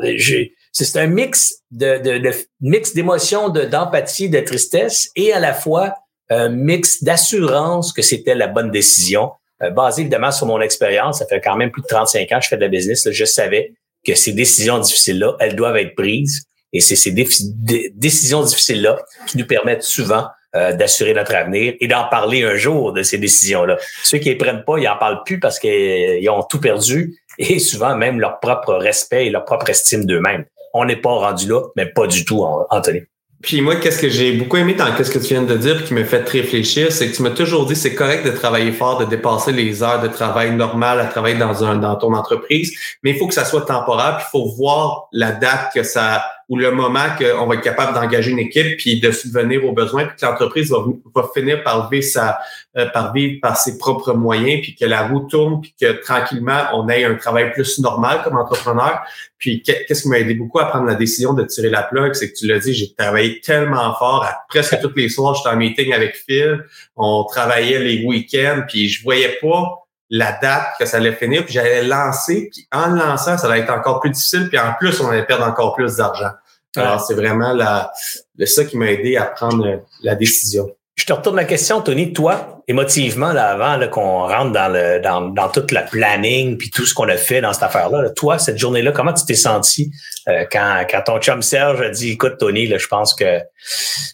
c'est 0.71 0.95
un 0.97 1.07
mix 1.07 1.55
de, 1.71 1.97
de, 1.97 2.19
de 2.19 2.31
mix 2.61 2.93
d'émotions, 2.93 3.49
d'empathie, 3.49 4.29
de, 4.29 4.39
tristesse, 4.39 5.09
et 5.15 5.33
à 5.33 5.39
la 5.39 5.53
fois 5.53 5.95
un 6.29 6.49
mix 6.49 7.03
d'assurance 7.03 7.91
que 7.91 8.01
c'était 8.01 8.35
la 8.35 8.47
bonne 8.47 8.71
décision. 8.71 9.31
Euh, 9.63 9.69
basé 9.69 10.01
évidemment 10.01 10.31
sur 10.31 10.47
mon 10.47 10.59
expérience, 10.61 11.19
ça 11.19 11.25
fait 11.25 11.41
quand 11.41 11.55
même 11.55 11.71
plus 11.71 11.81
de 11.81 11.87
35 11.87 12.31
ans 12.31 12.37
que 12.39 12.43
je 12.43 12.49
fais 12.49 12.57
de 12.57 12.61
la 12.61 12.67
business, 12.67 13.09
je 13.09 13.25
savais 13.25 13.73
que 14.05 14.15
ces 14.15 14.33
décisions 14.33 14.79
difficiles-là, 14.79 15.35
elles 15.39 15.55
doivent 15.55 15.77
être 15.77 15.95
prises. 15.95 16.43
Et 16.73 16.79
c'est 16.79 16.95
ces 16.95 17.11
décisions 17.11 18.43
difficiles-là 18.43 18.99
qui 19.27 19.37
nous 19.37 19.45
permettent 19.45 19.83
souvent 19.83 20.25
euh, 20.55 20.73
d'assurer 20.73 21.13
notre 21.13 21.35
avenir 21.35 21.75
et 21.79 21.87
d'en 21.87 22.07
parler 22.09 22.43
un 22.43 22.55
jour 22.55 22.93
de 22.93 23.03
ces 23.03 23.19
décisions-là. 23.19 23.77
Ceux 24.03 24.17
qui 24.17 24.29
les 24.29 24.35
prennent 24.35 24.63
pas, 24.65 24.77
ils 24.79 24.87
en 24.87 24.97
parlent 24.97 25.21
plus 25.23 25.39
parce 25.39 25.59
qu'ils 25.59 26.27
ont 26.29 26.41
tout 26.43 26.59
perdu 26.59 27.15
et 27.37 27.59
souvent 27.59 27.95
même 27.95 28.19
leur 28.19 28.39
propre 28.39 28.73
respect 28.73 29.27
et 29.27 29.29
leur 29.29 29.45
propre 29.45 29.69
estime 29.69 30.05
d'eux-mêmes. 30.05 30.45
On 30.73 30.85
n'est 30.85 30.95
pas 30.99 31.11
rendu 31.11 31.47
là, 31.47 31.61
mais 31.75 31.85
pas 31.85 32.07
du 32.07 32.25
tout, 32.25 32.43
Anthony. 32.71 33.01
Puis 33.43 33.59
moi, 33.59 33.75
qu'est-ce 33.75 33.99
que 34.01 34.07
j'ai 34.07 34.31
beaucoup 34.31 34.55
aimé 34.55 34.73
dans 34.73 34.85
ce 34.97 35.11
que 35.11 35.19
tu 35.19 35.33
viens 35.33 35.43
de 35.43 35.57
dire 35.57 35.83
qui 35.83 35.93
me 35.93 36.05
fait 36.05 36.27
réfléchir, 36.29 36.93
c'est 36.93 37.11
que 37.11 37.15
tu 37.17 37.21
m'as 37.21 37.31
toujours 37.31 37.65
dit 37.65 37.75
c'est 37.75 37.93
correct 37.93 38.25
de 38.25 38.31
travailler 38.31 38.71
fort, 38.71 38.97
de 38.99 39.05
dépasser 39.05 39.51
les 39.51 39.83
heures 39.83 40.01
de 40.01 40.07
travail 40.07 40.55
normales 40.55 41.01
à 41.01 41.07
travailler 41.07 41.37
dans 41.37 41.61
un 41.61 41.75
dans 41.75 41.97
ton 41.97 42.13
entreprise, 42.13 42.73
mais 43.03 43.11
il 43.11 43.17
faut 43.17 43.27
que 43.27 43.33
ça 43.33 43.43
soit 43.43 43.65
temporaire, 43.65 44.15
puis 44.15 44.25
il 44.29 44.31
faut 44.31 44.49
voir 44.55 45.09
la 45.11 45.33
date 45.33 45.73
que 45.75 45.83
ça 45.83 46.23
ou 46.53 46.55
le 46.55 46.69
moment 46.69 47.05
qu'on 47.17 47.47
va 47.47 47.55
être 47.55 47.61
capable 47.61 47.95
d'engager 47.95 48.29
une 48.29 48.37
équipe 48.37 48.77
puis 48.77 48.99
de 48.99 49.09
subvenir 49.09 49.65
aux 49.65 49.71
besoins, 49.71 50.05
puis 50.05 50.17
que 50.17 50.23
l'entreprise 50.23 50.69
va, 50.69 50.85
va, 51.15 51.27
finir 51.33 51.63
par 51.63 51.89
vivre 51.89 52.05
sa, 52.05 52.37
euh, 52.77 52.85
par 52.91 53.11
vivre 53.11 53.39
par 53.41 53.57
ses 53.57 53.79
propres 53.79 54.13
moyens, 54.13 54.61
puis 54.61 54.75
que 54.75 54.85
la 54.85 55.07
roue 55.07 55.21
tourne, 55.21 55.61
puis 55.61 55.73
que 55.81 55.93
tranquillement 56.03 56.65
on 56.73 56.87
ait 56.89 57.05
un 57.05 57.15
travail 57.15 57.51
plus 57.53 57.79
normal 57.79 58.21
comme 58.23 58.37
entrepreneur. 58.37 59.01
Puis 59.39 59.63
qu'est-ce 59.63 60.03
qui 60.03 60.09
m'a 60.09 60.19
aidé 60.19 60.35
beaucoup 60.35 60.59
à 60.59 60.65
prendre 60.65 60.85
la 60.85 60.93
décision 60.93 61.33
de 61.33 61.43
tirer 61.43 61.71
la 61.71 61.81
plug, 61.81 62.13
c'est 62.13 62.31
que 62.31 62.37
tu 62.37 62.45
l'as 62.45 62.59
dit, 62.59 62.71
j'ai 62.71 62.93
travaillé 62.93 63.41
tellement 63.41 63.95
fort, 63.95 64.23
à, 64.23 64.45
presque 64.47 64.79
tous 64.79 64.93
les 64.95 65.09
soirs, 65.09 65.33
j'étais 65.33 65.49
en 65.49 65.57
meeting 65.57 65.91
avec 65.91 66.15
Phil, 66.15 66.63
on 66.95 67.23
travaillait 67.23 67.79
les 67.79 68.05
week-ends, 68.05 68.61
puis 68.67 68.89
je 68.89 69.01
voyais 69.01 69.39
pas 69.41 69.79
la 70.11 70.33
date 70.33 70.67
que 70.79 70.85
ça 70.85 70.97
allait 70.97 71.13
finir, 71.13 71.43
puis 71.43 71.55
j'allais 71.55 71.83
lancer, 71.83 72.47
puis 72.53 72.67
en 72.71 72.89
lançant, 72.89 73.35
ça 73.35 73.47
allait 73.47 73.61
être 73.61 73.73
encore 73.73 73.99
plus 73.99 74.11
difficile, 74.11 74.47
puis 74.47 74.59
en 74.59 74.73
plus, 74.79 75.01
on 75.01 75.09
allait 75.09 75.25
perdre 75.25 75.47
encore 75.47 75.73
plus 75.73 75.95
d'argent. 75.95 76.29
Alors, 76.75 77.01
c'est 77.01 77.13
vraiment 77.13 77.53
la, 77.53 77.91
le, 78.37 78.45
ça 78.45 78.65
qui 78.65 78.77
m'a 78.77 78.91
aidé 78.91 79.17
à 79.17 79.25
prendre 79.25 79.81
la 80.01 80.15
décision. 80.15 80.67
Je 80.95 81.05
te 81.05 81.13
retourne 81.13 81.35
la 81.35 81.45
question, 81.45 81.81
Tony. 81.81 82.13
Toi, 82.13 82.61
émotivement, 82.67 83.33
là, 83.33 83.49
avant 83.49 83.87
qu'on 83.87 84.27
rentre 84.27 84.51
dans 84.51 84.71
le 84.71 85.01
dans, 85.01 85.21
dans 85.21 85.49
toute 85.49 85.71
la 85.71 85.81
planning 85.81 86.55
puis 86.55 86.69
tout 86.69 86.85
ce 86.85 86.93
qu'on 86.93 87.09
a 87.09 87.17
fait 87.17 87.41
dans 87.41 87.51
cette 87.51 87.63
affaire-là, 87.63 88.11
toi, 88.11 88.37
cette 88.37 88.59
journée-là, 88.59 88.91
comment 88.91 89.11
tu 89.11 89.25
t'es 89.25 89.33
senti 89.33 89.91
euh, 90.27 90.45
quand, 90.51 90.85
quand 90.87 91.01
ton 91.01 91.19
chum 91.19 91.41
Serge 91.41 91.81
a 91.81 91.89
dit 91.89 92.11
Écoute, 92.11 92.35
Tony, 92.37 92.67
là, 92.67 92.77
je 92.77 92.85
pense 92.85 93.15
que 93.15 93.39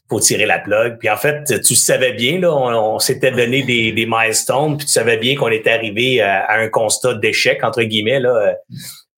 faut 0.09 0.21
tirer 0.21 0.45
la 0.45 0.59
plug. 0.59 0.97
Puis 0.99 1.09
en 1.09 1.17
fait, 1.17 1.43
tu 1.61 1.75
savais 1.75 2.13
bien, 2.13 2.39
là, 2.39 2.53
on, 2.55 2.97
s'était 2.99 3.31
donné 3.31 3.63
des, 3.63 3.91
des 3.91 4.05
milestones, 4.05 4.77
puis 4.77 4.85
tu 4.85 4.93
savais 4.93 5.17
bien 5.17 5.35
qu'on 5.35 5.49
était 5.49 5.71
arrivé 5.71 6.21
à, 6.21 6.45
à 6.45 6.59
un 6.59 6.69
constat 6.69 7.15
d'échec, 7.15 7.61
entre 7.63 7.83
guillemets, 7.83 8.21
là, 8.21 8.29
euh, 8.29 8.53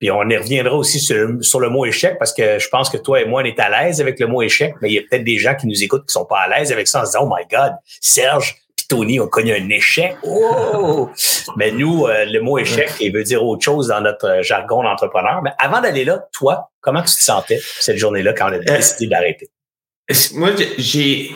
puis 0.02 0.10
on 0.10 0.28
y 0.28 0.36
reviendra 0.36 0.76
aussi 0.76 1.00
sur, 1.00 1.16
le 1.16 1.70
mot 1.70 1.86
échec 1.86 2.18
parce 2.18 2.34
que 2.34 2.58
je 2.58 2.68
pense 2.70 2.90
que 2.90 2.98
toi 2.98 3.22
et 3.22 3.26
moi, 3.26 3.44
on 3.44 3.46
est 3.46 3.60
à 3.60 3.70
l'aise 3.70 4.02
avec 4.02 4.20
le 4.20 4.26
mot 4.26 4.42
échec, 4.42 4.74
mais 4.82 4.90
il 4.90 4.96
y 4.96 4.98
a 4.98 5.04
peut-être 5.04 5.24
des 5.24 5.38
gens 5.38 5.54
qui 5.54 5.68
nous 5.68 5.84
écoutent 5.84 6.08
qui 6.08 6.14
sont 6.14 6.26
pas 6.26 6.40
à 6.40 6.48
l'aise 6.48 6.72
avec 6.72 6.88
ça 6.88 7.02
en 7.02 7.06
se 7.06 7.12
disant, 7.12 7.30
oh 7.30 7.36
my 7.38 7.46
God, 7.48 7.74
Serge 7.86 8.56
Tony 8.90 9.20
ont 9.20 9.28
connu 9.28 9.54
un 9.54 9.70
échec. 9.70 10.18
Oh! 10.24 11.08
mais 11.56 11.70
nous, 11.70 12.08
euh, 12.08 12.26
le 12.26 12.42
mot 12.42 12.58
échec, 12.58 12.90
il 13.00 13.14
veut 13.14 13.24
dire 13.24 13.46
autre 13.46 13.64
chose 13.64 13.90
dans 13.90 14.02
notre 14.02 14.42
jargon 14.42 14.82
d'entrepreneur. 14.82 15.44
Mais 15.44 15.52
avant 15.60 15.82
d'aller 15.82 16.04
là, 16.04 16.28
toi, 16.34 16.72
comment 16.82 17.04
tu 17.04 17.14
te 17.14 17.22
sentais 17.22 17.60
cette 17.80 17.98
journée-là 17.98 18.34
quand 18.34 18.50
on 18.50 18.54
a 18.54 18.56
euh, 18.56 18.64
décidé 18.64 19.06
d'arrêter? 19.06 19.52
Moi, 20.34 20.50
j'ai 20.80 21.32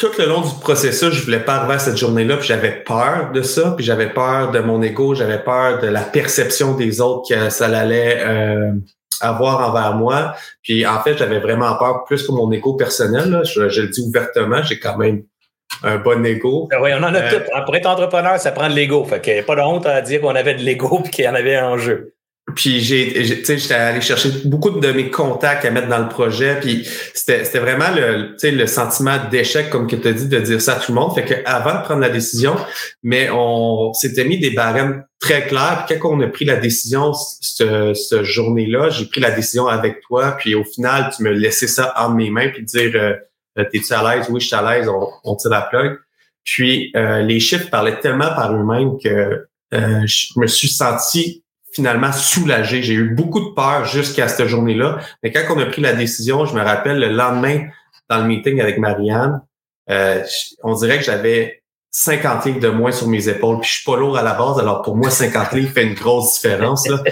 tout 0.00 0.10
le 0.18 0.24
long 0.24 0.40
du 0.40 0.54
processus, 0.60 1.10
je 1.10 1.24
voulais 1.24 1.40
pas 1.40 1.56
arriver 1.56 1.74
à 1.74 1.78
cette 1.78 1.98
journée-là, 1.98 2.38
puis 2.38 2.46
j'avais 2.48 2.72
peur 2.72 3.32
de 3.34 3.42
ça, 3.42 3.74
puis 3.76 3.84
j'avais 3.84 4.08
peur 4.08 4.50
de 4.50 4.58
mon 4.60 4.80
ego, 4.80 5.14
j'avais 5.14 5.38
peur 5.38 5.78
de 5.78 5.88
la 5.88 6.00
perception 6.00 6.74
des 6.74 7.02
autres 7.02 7.28
que 7.28 7.50
ça 7.50 7.66
allait 7.66 8.18
euh, 8.26 8.72
avoir 9.20 9.68
envers 9.68 9.94
moi. 9.94 10.34
Puis 10.62 10.86
en 10.86 11.02
fait, 11.02 11.18
j'avais 11.18 11.38
vraiment 11.38 11.76
peur 11.76 12.04
plus 12.04 12.26
que 12.26 12.32
mon 12.32 12.50
ego 12.50 12.74
personnel. 12.74 13.42
Je, 13.44 13.60
le 13.60 13.88
dis 13.88 14.00
ouvertement, 14.00 14.62
j'ai 14.62 14.78
quand 14.78 14.96
même 14.96 15.22
un 15.82 15.98
bon 15.98 16.24
ego. 16.24 16.66
Ben 16.70 16.78
oui, 16.80 16.92
on 16.94 17.02
en 17.02 17.14
a 17.14 17.20
euh, 17.20 17.30
tout. 17.30 17.64
Pour 17.66 17.76
être 17.76 17.86
entrepreneur, 17.86 18.40
ça 18.40 18.52
prend 18.52 18.70
de 18.70 18.74
l'ego. 18.74 19.04
Fait 19.04 19.20
qu'il 19.20 19.34
n'y 19.34 19.40
a 19.40 19.42
pas 19.42 19.54
de 19.54 19.60
honte 19.60 19.84
à 19.84 20.00
dire 20.00 20.22
qu'on 20.22 20.34
avait 20.34 20.54
de 20.54 20.62
l'ego 20.62 21.02
et 21.04 21.10
qu'il 21.10 21.26
y 21.26 21.28
en 21.28 21.34
avait 21.34 21.60
en 21.60 21.76
jeu. 21.76 22.14
Puis 22.54 22.80
j'ai, 22.80 23.24
j'étais 23.24 23.72
allé 23.72 24.00
chercher 24.00 24.30
beaucoup 24.44 24.70
de 24.70 24.92
mes 24.92 25.10
contacts 25.10 25.64
à 25.64 25.70
mettre 25.70 25.88
dans 25.88 25.98
le 25.98 26.08
projet. 26.08 26.58
Puis 26.60 26.86
c'était, 27.14 27.44
c'était 27.44 27.58
vraiment 27.58 27.90
le, 27.94 28.36
le 28.42 28.66
sentiment 28.66 29.16
d'échec, 29.30 29.70
comme 29.70 29.86
que 29.86 29.96
tu 29.96 30.08
as 30.08 30.12
dit, 30.12 30.28
de 30.28 30.38
dire 30.38 30.60
ça 30.60 30.74
à 30.74 30.80
tout 30.80 30.92
le 30.92 31.00
monde. 31.00 31.14
Fait 31.14 31.24
que 31.24 31.34
avant 31.44 31.78
de 31.78 31.84
prendre 31.84 32.00
la 32.00 32.10
décision, 32.10 32.56
mais 33.02 33.28
on 33.32 33.92
s'était 33.92 34.24
mis 34.24 34.38
des 34.38 34.50
barèmes 34.50 35.04
très 35.20 35.46
clairs. 35.46 35.84
Puis 35.86 35.98
quand 35.98 36.10
on 36.10 36.20
a 36.20 36.28
pris 36.28 36.44
la 36.44 36.56
décision 36.56 37.12
ce, 37.12 37.94
ce 37.94 38.22
journée-là, 38.22 38.90
j'ai 38.90 39.06
pris 39.06 39.20
la 39.20 39.30
décision 39.30 39.66
avec 39.66 40.00
toi. 40.02 40.32
Puis 40.38 40.54
au 40.54 40.64
final, 40.64 41.10
tu 41.16 41.22
me 41.22 41.30
laissais 41.30 41.68
ça 41.68 41.92
en 41.96 42.10
mes 42.10 42.30
mains 42.30 42.48
puis 42.48 42.64
dire 42.64 42.92
euh, 42.94 43.14
T'es-tu 43.56 43.92
à 43.92 44.16
l'aise? 44.16 44.26
Oui, 44.30 44.40
je 44.40 44.46
suis 44.46 44.56
à 44.56 44.62
l'aise, 44.62 44.88
on, 44.88 45.08
on 45.24 45.36
tire 45.36 45.50
la 45.50 45.62
plug. 45.62 45.98
Puis 46.44 46.92
euh, 46.96 47.22
les 47.22 47.40
chiffres 47.40 47.68
parlaient 47.70 48.00
tellement 48.00 48.34
par 48.34 48.54
eux-mêmes 48.54 48.96
que 49.02 49.46
euh, 49.72 50.06
je 50.06 50.38
me 50.38 50.46
suis 50.46 50.68
senti 50.68 51.44
finalement 51.80 52.12
soulagé. 52.12 52.82
J'ai 52.82 52.92
eu 52.92 53.14
beaucoup 53.14 53.40
de 53.40 53.54
peur 53.54 53.86
jusqu'à 53.86 54.28
cette 54.28 54.46
journée-là. 54.46 54.98
Mais 55.22 55.32
quand 55.32 55.40
on 55.48 55.58
a 55.58 55.64
pris 55.64 55.80
la 55.80 55.94
décision, 55.94 56.44
je 56.44 56.54
me 56.54 56.60
rappelle 56.60 57.00
le 57.00 57.08
lendemain 57.08 57.68
dans 58.10 58.18
le 58.18 58.24
meeting 58.24 58.60
avec 58.60 58.78
Marianne, 58.78 59.40
euh, 59.88 60.22
on 60.62 60.74
dirait 60.74 60.98
que 60.98 61.04
j'avais 61.04 61.62
50 61.90 62.44
livres 62.44 62.60
de 62.60 62.68
moins 62.68 62.92
sur 62.92 63.08
mes 63.08 63.30
épaules. 63.30 63.60
Puis 63.60 63.70
je 63.70 63.74
suis 63.76 63.84
pas 63.84 63.96
lourd 63.96 64.18
à 64.18 64.22
la 64.22 64.34
base, 64.34 64.58
alors 64.58 64.82
pour 64.82 64.94
moi, 64.94 65.08
50 65.08 65.52
livres 65.52 65.72
fait 65.72 65.84
une 65.84 65.94
grosse 65.94 66.34
différence. 66.34 66.86
Là. 66.86 67.02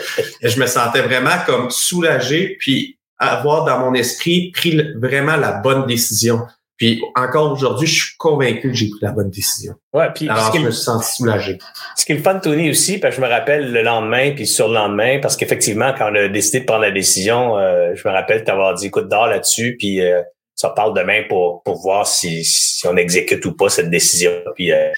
je 0.42 0.60
me 0.60 0.66
sentais 0.66 1.00
vraiment 1.00 1.38
comme 1.46 1.70
soulagé, 1.70 2.58
puis 2.60 2.98
avoir 3.18 3.64
dans 3.64 3.78
mon 3.80 3.94
esprit 3.94 4.50
pris 4.52 4.78
vraiment 4.96 5.36
la 5.36 5.52
bonne 5.52 5.86
décision. 5.86 6.42
Puis 6.78 7.02
encore 7.16 7.52
aujourd'hui, 7.52 7.88
je 7.88 8.04
suis 8.04 8.16
convaincu 8.16 8.70
que 8.70 8.72
j'ai 8.72 8.88
pris 8.88 9.00
la 9.02 9.10
bonne 9.10 9.30
décision. 9.30 9.74
Ouais, 9.92 10.08
puis 10.14 10.28
Alors, 10.28 10.54
je 10.54 10.60
me 10.60 10.70
suis 10.70 10.84
senti 10.84 11.16
soulagé. 11.16 11.58
Ce 11.96 12.06
qui 12.06 12.12
est 12.12 12.14
le 12.14 12.22
fun, 12.22 12.38
Tony, 12.38 12.70
aussi, 12.70 12.98
parce 12.98 13.16
que 13.16 13.20
je 13.20 13.26
me 13.26 13.30
rappelle 13.30 13.72
le 13.72 13.82
lendemain, 13.82 14.30
puis 14.30 14.46
sur 14.46 14.68
le 14.68 14.74
lendemain, 14.74 15.18
parce 15.20 15.36
qu'effectivement, 15.36 15.92
quand 15.98 16.12
on 16.12 16.14
a 16.14 16.28
décidé 16.28 16.60
de 16.60 16.64
prendre 16.66 16.82
la 16.82 16.92
décision, 16.92 17.58
euh, 17.58 17.94
je 17.96 18.06
me 18.06 18.12
rappelle 18.12 18.44
t'avoir 18.44 18.74
dit, 18.74 18.86
écoute, 18.86 19.08
dors 19.08 19.26
là-dessus, 19.26 19.76
puis 19.76 20.00
euh, 20.00 20.22
ça 20.54 20.70
parle 20.70 20.96
demain 20.96 21.22
pour, 21.28 21.62
pour 21.64 21.82
voir 21.82 22.06
si, 22.06 22.44
si 22.44 22.86
on 22.86 22.96
exécute 22.96 23.44
ou 23.44 23.56
pas 23.56 23.68
cette 23.68 23.90
décision. 23.90 24.30
Puis 24.54 24.70
euh, 24.70 24.90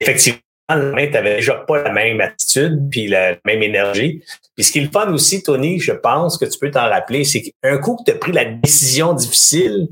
effectivement, 0.00 0.40
le 0.70 0.86
lendemain, 0.86 1.06
tu 1.06 1.12
n'avais 1.12 1.36
déjà 1.36 1.56
pas 1.56 1.82
la 1.82 1.92
même 1.92 2.22
attitude, 2.22 2.88
puis 2.90 3.06
la 3.06 3.36
même 3.44 3.62
énergie. 3.62 4.22
Puis 4.56 4.64
ce 4.64 4.72
qui 4.72 4.78
est 4.78 4.82
le 4.82 4.90
fun 4.90 5.12
aussi, 5.12 5.42
Tony, 5.42 5.78
je 5.78 5.92
pense 5.92 6.38
que 6.38 6.46
tu 6.46 6.58
peux 6.58 6.70
t'en 6.70 6.88
rappeler, 6.88 7.24
c'est 7.24 7.42
qu'un 7.42 7.76
coup 7.76 7.96
que 7.96 8.10
tu 8.10 8.16
as 8.16 8.18
pris 8.18 8.32
la 8.32 8.46
décision 8.46 9.12
difficile, 9.12 9.88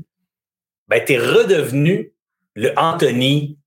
ben, 0.87 1.03
tu 1.05 1.13
es 1.13 1.17
redevenu 1.17 2.13
le 2.55 2.71
Anthony, 2.77 3.57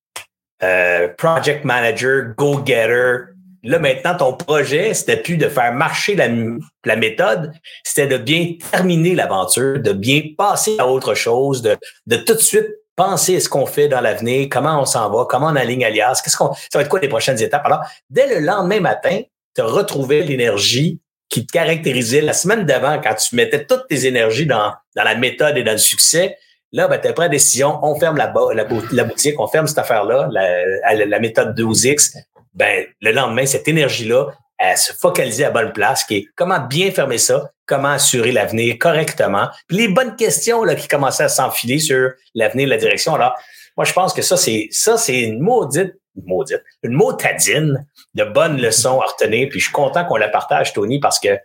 euh, 0.62 1.08
project 1.16 1.64
manager, 1.64 2.34
go-getter. 2.36 3.32
Là, 3.62 3.78
maintenant, 3.78 4.16
ton 4.16 4.32
projet, 4.32 4.94
c'était 4.94 5.18
plus 5.18 5.36
de 5.36 5.48
faire 5.48 5.72
marcher 5.74 6.16
la, 6.16 6.96
méthode, 6.96 7.52
c'était 7.84 8.06
de 8.06 8.16
bien 8.16 8.54
terminer 8.70 9.14
l'aventure, 9.14 9.80
de 9.80 9.92
bien 9.92 10.22
passer 10.36 10.76
à 10.78 10.86
autre 10.86 11.14
chose, 11.14 11.60
de, 11.60 11.76
de 12.06 12.16
tout 12.16 12.34
de 12.34 12.38
suite 12.38 12.68
penser 12.96 13.36
à 13.36 13.40
ce 13.40 13.48
qu'on 13.48 13.66
fait 13.66 13.88
dans 13.88 14.00
l'avenir, 14.00 14.48
comment 14.50 14.80
on 14.80 14.84
s'en 14.84 15.10
va, 15.10 15.24
comment 15.28 15.46
on 15.48 15.56
aligne 15.56 15.84
alias, 15.84 16.20
qu'est-ce 16.22 16.36
qu'on, 16.36 16.52
ça 16.54 16.78
va 16.78 16.82
être 16.82 16.88
quoi 16.88 17.00
les 17.00 17.08
prochaines 17.08 17.40
étapes? 17.40 17.64
Alors, 17.64 17.80
dès 18.10 18.26
le 18.26 18.44
lendemain 18.44 18.80
matin, 18.80 19.22
tu 19.54 19.62
as 19.62 19.64
retrouvé 19.64 20.22
l'énergie 20.22 21.00
qui 21.30 21.46
te 21.46 21.52
caractérisait 21.52 22.20
la 22.20 22.32
semaine 22.32 22.66
d'avant 22.66 23.00
quand 23.00 23.14
tu 23.14 23.36
mettais 23.36 23.64
toutes 23.64 23.86
tes 23.88 24.06
énergies 24.06 24.46
dans, 24.46 24.74
dans 24.96 25.04
la 25.04 25.14
méthode 25.14 25.56
et 25.56 25.62
dans 25.62 25.72
le 25.72 25.78
succès. 25.78 26.36
Là, 26.72 26.86
ben, 26.86 27.00
tu 27.00 27.12
pris 27.12 27.22
la 27.22 27.28
décision, 27.28 27.80
on 27.82 27.98
ferme 27.98 28.16
la, 28.16 28.32
la, 28.54 28.64
la, 28.92 29.04
boutique, 29.04 29.40
on 29.40 29.48
ferme 29.48 29.66
cette 29.66 29.78
affaire-là, 29.78 30.28
la, 30.30 31.04
la, 31.04 31.18
méthode 31.18 31.58
12X. 31.58 32.16
Ben, 32.54 32.86
le 33.00 33.12
lendemain, 33.12 33.44
cette 33.44 33.66
énergie-là, 33.66 34.28
elle 34.58 34.76
se 34.76 34.92
focaliser 34.92 35.44
à 35.44 35.50
bonne 35.50 35.72
place, 35.72 36.04
qui 36.04 36.16
est 36.16 36.26
comment 36.36 36.60
bien 36.60 36.92
fermer 36.92 37.18
ça, 37.18 37.50
comment 37.66 37.88
assurer 37.88 38.30
l'avenir 38.30 38.76
correctement. 38.78 39.48
Puis 39.66 39.78
les 39.78 39.88
bonnes 39.88 40.14
questions 40.14 40.62
là, 40.62 40.74
qui 40.74 40.86
commençaient 40.86 41.24
à 41.24 41.28
s'enfiler 41.28 41.78
sur 41.78 42.10
l'avenir, 42.34 42.68
la 42.68 42.76
direction. 42.76 43.14
Alors, 43.14 43.34
moi, 43.76 43.84
je 43.84 43.92
pense 43.92 44.12
que 44.12 44.22
ça, 44.22 44.36
c'est 44.36 44.68
ça, 44.70 44.96
c'est 44.96 45.22
une 45.22 45.40
maudite, 45.40 45.94
une 46.16 46.26
maudite, 46.26 46.62
une 46.82 46.92
motadine 46.92 47.86
de 48.14 48.24
bonnes 48.24 48.60
leçons 48.60 49.00
à 49.00 49.06
retenir. 49.06 49.48
Puis 49.48 49.60
je 49.60 49.64
suis 49.64 49.72
content 49.72 50.04
qu'on 50.04 50.16
la 50.16 50.28
partage, 50.28 50.72
Tony, 50.72 51.00
parce 51.00 51.18
que 51.18 51.38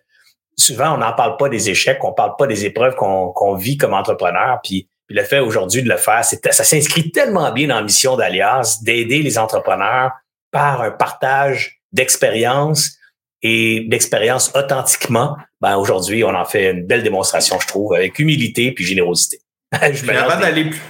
souvent, 0.58 0.96
on 0.96 0.98
n'en 0.98 1.14
parle 1.14 1.38
pas 1.38 1.50
des 1.50 1.70
échecs, 1.70 2.04
on 2.04 2.14
parle 2.14 2.36
pas 2.38 2.48
des 2.48 2.66
épreuves 2.66 2.96
qu'on 2.96 3.56
vit 3.56 3.78
comme 3.78 3.94
entrepreneur. 3.94 4.60
Puis 4.64 4.90
puis 5.08 5.16
le 5.16 5.24
fait 5.24 5.40
aujourd'hui 5.40 5.84
de 5.84 5.90
le 5.90 5.98
faire, 5.98 6.24
c'est, 6.26 6.52
ça 6.52 6.64
s'inscrit 6.64 7.12
tellement 7.12 7.52
bien 7.52 7.68
dans 7.68 7.76
la 7.76 7.84
mission 7.84 8.16
d'Alias 8.16 8.80
d'aider 8.82 9.22
les 9.22 9.38
entrepreneurs 9.38 10.12
par 10.52 10.82
un 10.82 10.92
partage 10.92 11.82
d'expérience 11.92 12.98
et 13.42 13.86
d'expérience 13.88 14.52
authentiquement. 14.56 15.38
Ben 15.62 15.78
aujourd'hui, 15.78 16.24
on 16.24 16.34
en 16.34 16.46
fait 16.46 16.72
une 16.72 16.86
belle 16.86 17.04
démonstration, 17.04 17.60
je 17.60 17.68
trouve, 17.68 17.94
avec 17.94 18.18
humilité 18.18 18.72
puis 18.72 18.84
générosité. 18.84 19.40
je 19.74 20.10
avant 20.10 20.40
d'aller 20.40 20.70
plus, 20.70 20.82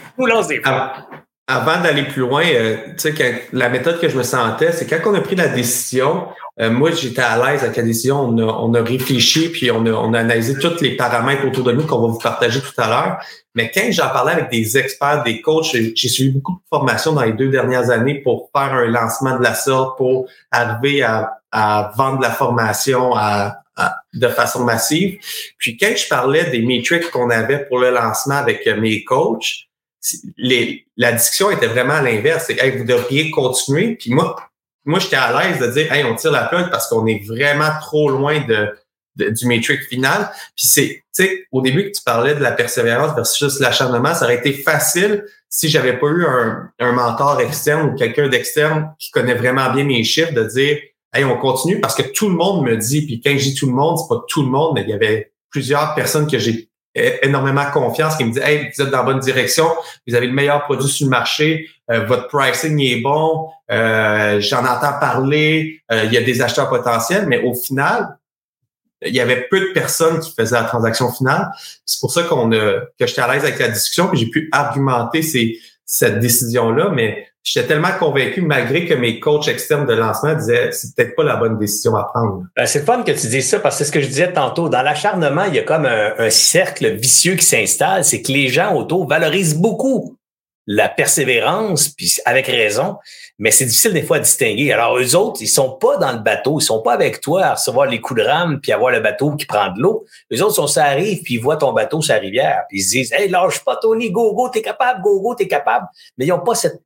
avant 1.48 1.82
d'aller 1.82 2.04
plus 2.04 2.22
loin, 2.22 2.44
euh, 2.46 2.78
tu 2.98 3.16
sais, 3.16 3.48
la 3.52 3.70
méthode 3.70 4.00
que 4.00 4.10
je 4.10 4.18
me 4.18 4.24
sentais, 4.24 4.72
c'est 4.72 4.88
quand 4.88 5.12
on 5.12 5.14
a 5.16 5.22
pris 5.22 5.36
la 5.36 5.48
décision, 5.48 6.28
euh, 6.62 6.72
moi, 6.72 6.92
j'étais 6.92 7.22
à 7.22 7.38
l'aise 7.38 7.64
avec 7.64 7.76
la 7.76 7.84
décision. 7.84 8.22
On 8.22 8.38
a, 8.38 8.44
on 8.44 8.74
a 8.74 8.82
réfléchi, 8.82 9.50
puis 9.50 9.72
on 9.72 9.86
a, 9.86 9.92
on 9.92 10.14
a 10.14 10.20
analysé 10.20 10.58
tous 10.58 10.82
les 10.82 10.96
paramètres 10.96 11.46
autour 11.46 11.66
de 11.66 11.74
nous 11.74 11.84
qu'on 11.86 12.00
va 12.00 12.08
vous 12.08 12.20
partager 12.20 12.62
tout 12.62 12.82
à 12.82 12.88
l'heure. 12.88 13.18
Mais 13.56 13.72
quand 13.74 13.92
j'en 13.92 14.10
parlais 14.10 14.34
avec 14.34 14.52
des 14.52 14.78
experts, 14.78 15.24
des 15.24 15.42
coachs, 15.42 15.76
j'ai 15.76 16.08
suivi 16.08 16.32
beaucoup 16.32 16.54
de 16.54 16.68
formations 16.70 17.12
dans 17.14 17.24
les 17.24 17.34
deux 17.34 17.50
dernières 17.50 17.90
années 17.90 18.22
pour 18.22 18.50
faire 18.56 18.74
un 18.74 18.86
lancement 18.86 19.38
de 19.38 19.44
la 19.44 19.54
sorte, 19.54 19.98
pour 19.98 20.28
arriver 20.52 21.04
à, 21.04 21.40
à 21.52 21.92
vendre 21.98 22.22
la 22.22 22.32
formation 22.32 23.14
à, 23.16 23.58
de 24.14 24.28
façon 24.30 24.64
massive. 24.64 25.20
Puis 25.58 25.76
quand 25.76 25.94
je 25.96 26.08
parlais 26.08 26.50
des 26.50 26.62
métriques 26.62 27.12
qu'on 27.12 27.30
avait 27.30 27.66
pour 27.66 27.80
le 27.80 27.92
lancement 27.92 28.36
avec 28.36 28.66
mes 28.68 29.04
coachs, 29.04 29.68
les, 30.38 30.86
la 30.96 31.12
discussion 31.12 31.50
était 31.52 31.68
vraiment 31.68 31.96
à 31.96 32.02
l'inverse. 32.02 32.46
C'est 32.48 32.62
hey, 32.64 32.78
vous 32.78 32.86
devriez 32.86 33.32
continuer. 33.32 33.96
Puis 33.96 34.12
moi, 34.12 34.36
moi, 34.86 35.00
j'étais 35.00 35.16
à 35.16 35.32
l'aise 35.42 35.60
de 35.60 35.68
dire, 35.68 35.92
hey, 35.92 36.04
on 36.04 36.16
tire 36.16 36.32
la 36.32 36.44
plug 36.44 36.70
parce 36.70 36.88
qu'on 36.88 37.06
est 37.08 37.26
vraiment 37.28 37.72
trop 37.82 38.10
loin 38.10 38.42
de, 38.46 38.76
du 39.16 39.48
métrique 39.48 39.82
final. 39.84 40.30
Puis 40.56 40.68
c'est, 40.68 41.04
tu 41.16 41.24
sais, 41.24 41.48
au 41.52 41.62
début 41.62 41.86
que 41.86 41.98
tu 41.98 42.04
parlais 42.04 42.36
de 42.36 42.42
la 42.42 42.52
persévérance 42.52 43.16
versus 43.16 43.60
l'acharnement, 43.60 44.14
ça 44.14 44.26
aurait 44.26 44.38
été 44.38 44.54
facile 44.54 45.26
si 45.50 45.70
j'avais 45.70 45.98
pas 45.98 46.08
eu 46.08 46.26
un, 46.26 46.70
un 46.80 46.92
mentor 46.92 47.42
externe 47.42 47.90
ou 47.90 47.96
quelqu'un 47.96 48.28
d'externe 48.28 48.94
qui 49.00 49.10
connaît 49.10 49.36
vraiment 49.36 49.72
bien 49.72 49.86
mes 49.86 50.04
chiffres, 50.04 50.34
de 50.34 50.44
dire, 50.44 50.78
hey, 51.14 51.24
on 51.24 51.38
continue 51.38 51.80
parce 51.80 51.96
que 51.96 52.04
tout 52.04 52.30
le 52.30 52.36
monde 52.36 52.66
me 52.66 52.76
dit, 52.76 53.06
puis 53.06 53.22
quand 53.22 53.32
je 53.38 53.44
dis 53.44 53.56
tout 53.56 53.68
le 53.68 53.74
monde, 53.74 53.98
c'est 53.98 54.14
pas 54.14 54.22
tout 54.28 54.44
le 54.44 54.50
monde, 54.50 54.74
mais 54.76 54.82
il 54.82 54.90
y 54.90 54.94
avait 54.94 55.32
plusieurs 55.50 55.96
personnes 55.96 56.30
que 56.30 56.38
j'ai 56.38 56.70
énormément 56.96 57.66
confiance, 57.72 58.16
qui 58.16 58.24
me 58.24 58.32
dit 58.32 58.40
Hey, 58.40 58.72
vous 58.76 58.84
êtes 58.84 58.90
dans 58.90 59.00
la 59.00 59.04
bonne 59.04 59.20
direction, 59.20 59.68
vous 60.08 60.16
avez 60.16 60.28
le 60.28 60.34
meilleur 60.34 60.64
produit 60.64 60.88
sur 60.88 61.06
le 61.06 61.12
marché, 61.12 61.70
euh, 61.92 62.06
votre 62.06 62.28
pricing 62.28 62.80
est 62.80 63.02
bon, 63.02 63.50
euh, 63.72 64.40
j'en 64.40 64.66
entends 64.66 64.98
parler, 65.00 65.82
euh, 65.92 66.04
il 66.06 66.14
y 66.14 66.18
a 66.18 66.22
des 66.22 66.42
acheteurs 66.42 66.70
potentiels, 66.70 67.28
mais 67.28 67.42
au 67.44 67.54
final, 67.54 68.18
il 69.06 69.14
y 69.14 69.20
avait 69.20 69.48
peu 69.50 69.60
de 69.60 69.74
personnes 69.74 70.20
qui 70.20 70.34
faisaient 70.34 70.56
la 70.56 70.64
transaction 70.64 71.12
finale. 71.12 71.52
C'est 71.86 72.00
pour 72.00 72.12
ça 72.12 72.24
qu'on 72.24 72.50
que 72.50 72.88
j'étais 73.00 73.22
à 73.22 73.34
l'aise 73.34 73.44
avec 73.44 73.60
la 73.60 73.68
discussion, 73.68 74.08
que 74.08 74.16
j'ai 74.16 74.30
pu 74.30 74.50
argumenter 74.52 75.22
ces, 75.22 75.60
cette 75.86 76.20
décision-là, 76.20 76.90
mais 76.90 77.28
j'étais 77.46 77.68
tellement 77.68 77.92
convaincu, 77.98 78.42
malgré 78.42 78.86
que 78.86 78.96
mes 78.96 79.20
coachs 79.20 79.48
externes 79.48 79.86
de 79.86 79.94
lancement 79.94 80.34
disaient 80.34 80.72
c'est 80.72 80.96
peut-être 80.96 81.16
pas 81.16 81.24
la 81.24 81.36
bonne 81.36 81.58
décision 81.58 81.96
à 81.96 82.04
prendre. 82.04 82.44
Ben, 82.56 82.66
c'est 82.66 82.84
fun 82.84 83.04
que 83.04 83.12
tu 83.12 83.28
dises 83.28 83.48
ça 83.48 83.60
parce 83.60 83.78
que 83.78 83.84
c'est 83.84 83.88
ce 83.88 83.94
que 83.94 84.02
je 84.02 84.08
disais 84.08 84.34
tantôt. 84.34 84.68
Dans 84.68 84.82
l'acharnement, 84.82 85.46
il 85.46 85.56
y 85.56 85.60
a 85.60 85.64
comme 85.64 85.86
un, 85.86 86.30
cercle 86.30 86.96
vicieux 86.96 87.36
qui 87.36 87.46
s'installe. 87.46 88.04
C'est 88.04 88.22
que 88.22 88.32
les 88.32 88.50
gens 88.50 88.76
autour 88.76 89.08
valorisent 89.08 89.56
beaucoup 89.56 90.18
la 90.68 90.90
persévérance, 90.90 91.90
puis 91.90 92.16
avec 92.26 92.48
raison, 92.48 92.98
mais 93.38 93.52
c'est 93.52 93.66
difficile 93.66 93.94
des 93.94 94.02
fois 94.02 94.18
à 94.18 94.20
distinguer. 94.22 94.74
Alors, 94.74 94.98
eux 94.98 95.16
autres, 95.16 95.42
ils 95.42 95.48
sont 95.48 95.70
pas 95.70 95.98
dans 95.98 96.12
le 96.12 96.18
bateau, 96.18 96.60
ils 96.60 96.64
sont 96.64 96.82
pas 96.82 96.94
avec 96.94 97.22
toi 97.22 97.44
à 97.44 97.54
recevoir 97.54 97.86
les 97.86 98.02
coups 98.02 98.22
de 98.22 98.26
rame 98.26 98.60
puis 98.60 98.72
avoir 98.72 98.92
le 98.92 99.00
bateau 99.00 99.36
qui 99.36 99.46
prend 99.46 99.72
de 99.72 99.80
l'eau. 99.80 100.06
Eux 100.34 100.42
autres, 100.42 100.56
sont, 100.56 100.66
ça 100.66 100.86
arrive, 100.86 101.22
puis 101.22 101.36
ils 101.36 101.42
voient 101.42 101.58
ton 101.58 101.72
bateau 101.72 102.02
sur 102.02 102.16
la 102.16 102.20
rivière, 102.20 102.64
puis 102.68 102.80
ils 102.80 102.84
se 102.84 102.90
disent 102.90 103.14
Hey, 103.14 103.30
lâche 103.30 103.64
pas, 103.64 103.76
Tony, 103.76 104.10
go, 104.10 104.34
go, 104.34 104.50
t'es 104.50 104.64
capable, 104.64 105.04
go, 105.04 105.22
go, 105.22 105.36
t'es 105.36 105.48
capable. 105.48 105.86
Mais 106.18 106.26
ils 106.26 106.32
ont 106.32 106.40
pas 106.40 106.56
cette 106.56 106.82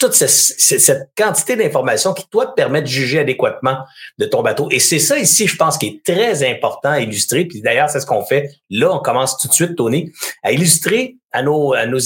toute 0.00 0.12
cette, 0.12 1.10
quantité 1.16 1.56
d'informations 1.56 2.12
qui, 2.14 2.28
toi, 2.28 2.46
te 2.46 2.54
permet 2.54 2.82
de 2.82 2.86
juger 2.86 3.20
adéquatement 3.20 3.78
de 4.18 4.26
ton 4.26 4.42
bateau. 4.42 4.68
Et 4.70 4.78
c'est 4.78 4.98
ça 4.98 5.18
ici, 5.18 5.46
je 5.46 5.56
pense, 5.56 5.78
qui 5.78 5.86
est 5.86 6.04
très 6.04 6.48
important 6.48 6.90
à 6.90 7.00
illustrer. 7.00 7.44
Puis 7.44 7.60
d'ailleurs, 7.60 7.88
c'est 7.88 8.00
ce 8.00 8.06
qu'on 8.06 8.24
fait. 8.24 8.50
Là, 8.70 8.92
on 8.92 8.98
commence 8.98 9.38
tout 9.38 9.48
de 9.48 9.52
suite, 9.52 9.76
Tony, 9.76 10.12
à 10.42 10.52
illustrer 10.52 11.16
à 11.32 11.42
nos, 11.42 11.72
à 11.74 11.86
nos, 11.86 11.98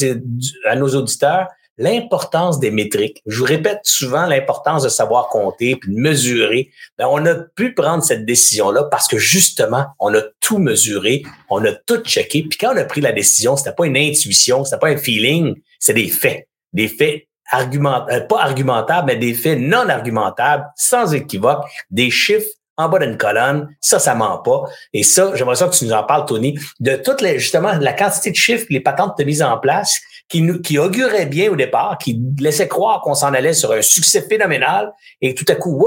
à 0.66 0.77
nos 0.77 0.88
auditeurs 0.94 1.48
l'importance 1.79 2.59
des 2.59 2.70
métriques. 2.70 3.22
Je 3.27 3.38
vous 3.38 3.44
répète 3.44 3.81
souvent 3.85 4.27
l'importance 4.27 4.83
de 4.83 4.88
savoir 4.88 5.29
compter 5.29 5.77
puis 5.77 5.94
de 5.94 6.01
mesurer. 6.01 6.70
Ben, 6.98 7.07
on 7.09 7.24
a 7.24 7.35
pu 7.35 7.72
prendre 7.72 8.03
cette 8.03 8.27
décision-là 8.27 8.85
parce 8.90 9.07
que 9.07 9.16
justement, 9.16 9.87
on 10.01 10.12
a 10.14 10.22
tout 10.40 10.59
mesuré, 10.59 11.22
on 11.48 11.64
a 11.64 11.72
tout 11.72 12.03
checké. 12.05 12.42
Puis 12.42 12.59
quand 12.59 12.74
on 12.74 12.77
a 12.77 12.85
pris 12.85 13.01
la 13.01 13.12
décision, 13.12 13.57
c'était 13.57 13.72
pas 13.72 13.87
une 13.87 13.96
intuition, 13.96 14.64
c'était 14.64 14.79
pas 14.79 14.88
un 14.88 14.96
feeling, 14.96 15.55
c'est 15.79 15.94
des 15.94 16.09
faits. 16.09 16.48
Des 16.72 16.88
faits 16.88 17.27
argument, 17.50 18.06
euh, 18.11 18.20
pas 18.20 18.42
argumentables, 18.42 19.06
mais 19.06 19.16
des 19.16 19.34
faits 19.34 19.58
non 19.58 19.88
argumentables, 19.88 20.66
sans 20.76 21.14
équivoque, 21.14 21.64
des 21.90 22.11
chiffres 22.11 22.48
en 22.76 22.88
bas 22.88 23.00
d'une 23.00 23.16
colonne, 23.16 23.68
ça, 23.80 23.98
ça 23.98 24.14
ment 24.14 24.38
pas. 24.38 24.62
Et 24.92 25.02
ça, 25.02 25.34
j'aimerais 25.34 25.56
ça 25.56 25.66
que 25.66 25.74
tu 25.74 25.84
nous 25.84 25.92
en 25.92 26.04
parles, 26.04 26.26
Tony, 26.26 26.56
de 26.78 26.94
toute 26.94 27.20
les, 27.20 27.38
justement 27.38 27.72
la 27.72 27.92
quantité 27.92 28.30
de 28.30 28.37
chiffres, 28.37 28.66
les 28.70 28.80
patentes 28.80 29.18
de 29.18 29.24
mise 29.24 29.42
en 29.42 29.58
place 29.58 29.98
qui 30.28 30.42
nous, 30.42 30.61
qui 30.61 30.78
auguraient 30.78 31.26
bien 31.26 31.50
au 31.50 31.56
départ, 31.56 31.98
qui 31.98 32.20
laissaient 32.38 32.68
croire 32.68 33.00
qu'on 33.00 33.14
s'en 33.14 33.34
allait 33.34 33.52
sur 33.52 33.72
un 33.72 33.82
succès 33.82 34.22
phénoménal, 34.22 34.92
et 35.20 35.34
tout 35.34 35.46
à 35.48 35.56
coup, 35.56 35.84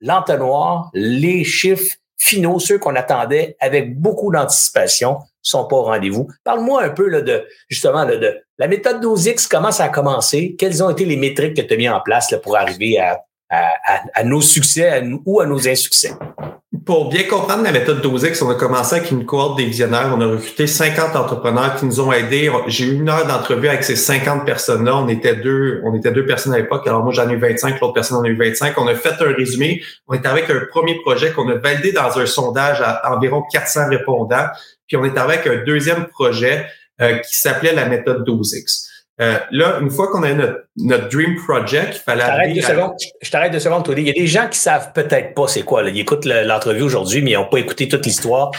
l'entonnoir, 0.00 0.90
les 0.92 1.44
chiffres 1.44 1.96
finaux, 2.18 2.58
ceux 2.58 2.78
qu'on 2.78 2.94
attendait 2.94 3.56
avec 3.60 3.98
beaucoup 3.98 4.30
d'anticipation, 4.30 5.18
sont 5.44 5.66
pas 5.66 5.76
au 5.76 5.82
rendez-vous. 5.82 6.28
Parle-moi 6.42 6.82
un 6.82 6.90
peu 6.90 7.08
là, 7.08 7.20
de 7.20 7.44
justement 7.68 8.04
là, 8.04 8.16
de 8.16 8.34
la 8.58 8.68
méthode 8.68 9.02
12X, 9.04 9.46
comment 9.48 9.72
ça 9.72 9.84
a 9.84 9.88
commencé? 9.88 10.56
Quelles 10.58 10.82
ont 10.82 10.90
été 10.90 11.04
les 11.04 11.16
métriques 11.16 11.56
que 11.56 11.62
tu 11.62 11.74
as 11.74 11.76
mis 11.76 11.88
en 11.88 12.00
place 12.00 12.30
là, 12.30 12.38
pour 12.38 12.56
arriver 12.56 12.98
à, 12.98 13.20
à, 13.54 14.02
à, 14.14 14.24
nos 14.24 14.40
succès 14.40 15.02
ou 15.24 15.40
à 15.40 15.46
nos 15.46 15.68
insuccès? 15.68 16.12
Pour 16.84 17.08
bien 17.08 17.22
comprendre 17.22 17.62
la 17.62 17.72
méthode 17.72 18.04
12X, 18.04 18.44
on 18.44 18.50
a 18.50 18.56
commencé 18.56 18.96
avec 18.96 19.10
une 19.10 19.24
cohorte 19.24 19.56
des 19.56 19.64
visionnaires. 19.64 20.12
On 20.14 20.20
a 20.20 20.26
recruté 20.26 20.66
50 20.66 21.16
entrepreneurs 21.16 21.76
qui 21.76 21.86
nous 21.86 22.00
ont 22.00 22.12
aidés. 22.12 22.50
J'ai 22.66 22.86
eu 22.86 22.94
une 22.96 23.08
heure 23.08 23.26
d'entrevue 23.26 23.68
avec 23.68 23.84
ces 23.84 23.96
50 23.96 24.44
personnes-là. 24.44 24.96
On 24.96 25.08
était 25.08 25.36
deux, 25.36 25.80
on 25.84 25.94
était 25.94 26.10
deux 26.10 26.26
personnes 26.26 26.52
à 26.52 26.58
l'époque. 26.58 26.86
Alors 26.86 27.02
moi, 27.02 27.12
j'en 27.12 27.28
ai 27.30 27.34
eu 27.34 27.38
25, 27.38 27.80
l'autre 27.80 27.94
personne 27.94 28.18
en 28.18 28.24
a 28.24 28.28
eu 28.28 28.36
25. 28.36 28.76
On 28.76 28.86
a 28.88 28.94
fait 28.94 29.14
un 29.20 29.32
résumé. 29.32 29.82
On 30.08 30.14
était 30.14 30.28
avec 30.28 30.50
un 30.50 30.60
premier 30.70 31.00
projet 31.00 31.32
qu'on 31.32 31.48
a 31.48 31.54
validé 31.54 31.92
dans 31.92 32.18
un 32.18 32.26
sondage 32.26 32.82
à 32.82 33.14
environ 33.14 33.42
400 33.50 33.88
répondants. 33.88 34.48
Puis 34.86 34.96
on 34.96 35.04
est 35.04 35.16
avec 35.16 35.46
un 35.46 35.64
deuxième 35.64 36.06
projet 36.08 36.66
euh, 37.00 37.18
qui 37.18 37.38
s'appelait 37.38 37.72
la 37.72 37.86
méthode 37.86 38.28
12X. 38.28 38.88
Euh, 39.20 39.38
là, 39.52 39.78
une 39.80 39.90
fois 39.90 40.08
qu'on 40.08 40.24
a 40.24 40.32
notre, 40.32 40.64
notre 40.76 41.08
Dream 41.08 41.36
Project, 41.36 41.96
il 41.96 42.00
fallait... 42.00 42.22
Arrête 42.22 42.54
deux 42.54 42.62
secondes. 42.62 42.94
Je 43.22 43.30
t'arrête 43.30 43.52
deux 43.52 43.60
secondes, 43.60 43.84
Tony. 43.84 44.00
Il 44.00 44.06
y 44.08 44.10
a 44.10 44.12
des 44.12 44.26
gens 44.26 44.48
qui 44.48 44.58
savent 44.58 44.92
peut-être 44.92 45.34
pas 45.34 45.46
c'est 45.46 45.62
quoi. 45.62 45.82
Là. 45.84 45.90
Ils 45.90 46.00
écoutent 46.00 46.24
l'entrevue 46.24 46.82
aujourd'hui, 46.82 47.22
mais 47.22 47.30
ils 47.32 47.34
n'ont 47.34 47.48
pas 47.48 47.58
écouté 47.58 47.88
toute 47.88 48.04
l'histoire. 48.06 48.50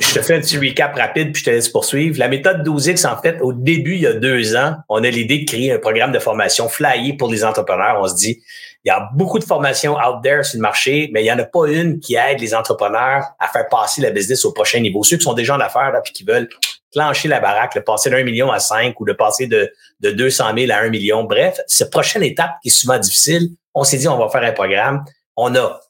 Je 0.00 0.14
te 0.14 0.20
fais 0.20 0.34
un 0.34 0.40
petit 0.40 0.58
recap 0.58 0.96
rapide, 0.96 1.32
puis 1.32 1.40
je 1.40 1.44
te 1.44 1.50
laisse 1.50 1.68
poursuivre. 1.68 2.18
La 2.18 2.26
méthode 2.26 2.66
12X, 2.66 3.06
en 3.06 3.20
fait, 3.22 3.38
au 3.40 3.52
début, 3.52 3.94
il 3.94 4.00
y 4.00 4.06
a 4.08 4.14
deux 4.14 4.56
ans, 4.56 4.74
on 4.88 5.04
a 5.04 5.10
l'idée 5.10 5.38
de 5.38 5.44
créer 5.44 5.72
un 5.72 5.78
programme 5.78 6.10
de 6.10 6.18
formation 6.18 6.68
flyé 6.68 7.12
pour 7.12 7.30
les 7.30 7.44
entrepreneurs. 7.44 7.98
On 8.00 8.08
se 8.08 8.16
dit, 8.16 8.42
il 8.84 8.88
y 8.88 8.90
a 8.90 9.08
beaucoup 9.14 9.38
de 9.38 9.44
formations 9.44 9.94
out 9.94 10.22
there 10.24 10.42
sur 10.42 10.58
le 10.58 10.62
marché, 10.62 11.08
mais 11.12 11.20
il 11.20 11.24
n'y 11.24 11.32
en 11.32 11.38
a 11.38 11.44
pas 11.44 11.66
une 11.68 12.00
qui 12.00 12.16
aide 12.16 12.40
les 12.40 12.54
entrepreneurs 12.54 13.24
à 13.38 13.46
faire 13.46 13.68
passer 13.68 14.00
la 14.00 14.10
business 14.10 14.44
au 14.44 14.52
prochain 14.52 14.80
niveau. 14.80 15.04
Ceux 15.04 15.18
qui 15.18 15.24
sont 15.24 15.34
déjà 15.34 15.54
en 15.54 15.60
affaires, 15.60 15.92
là, 15.92 16.00
puis 16.00 16.12
qui 16.12 16.24
veulent 16.24 16.48
clencher 16.92 17.28
la 17.28 17.40
baraque, 17.40 17.74
le 17.74 17.82
passer 17.82 18.10
d'un 18.10 18.22
million 18.22 18.50
à 18.50 18.58
cinq 18.58 18.98
ou 19.00 19.04
le 19.04 19.16
passer 19.16 19.46
de, 19.46 19.70
de 20.00 20.10
200 20.10 20.44
000 20.56 20.72
à 20.72 20.76
un 20.76 20.88
million. 20.88 21.24
Bref, 21.24 21.58
cette 21.66 21.90
prochaine 21.90 22.22
étape 22.22 22.52
qui 22.62 22.68
est 22.68 22.72
souvent 22.72 22.98
difficile, 22.98 23.48
on 23.74 23.84
s'est 23.84 23.98
dit, 23.98 24.08
on 24.08 24.18
va 24.18 24.28
faire 24.28 24.42
un 24.42 24.52
programme. 24.52 25.04
On 25.36 25.54
a 25.54 25.80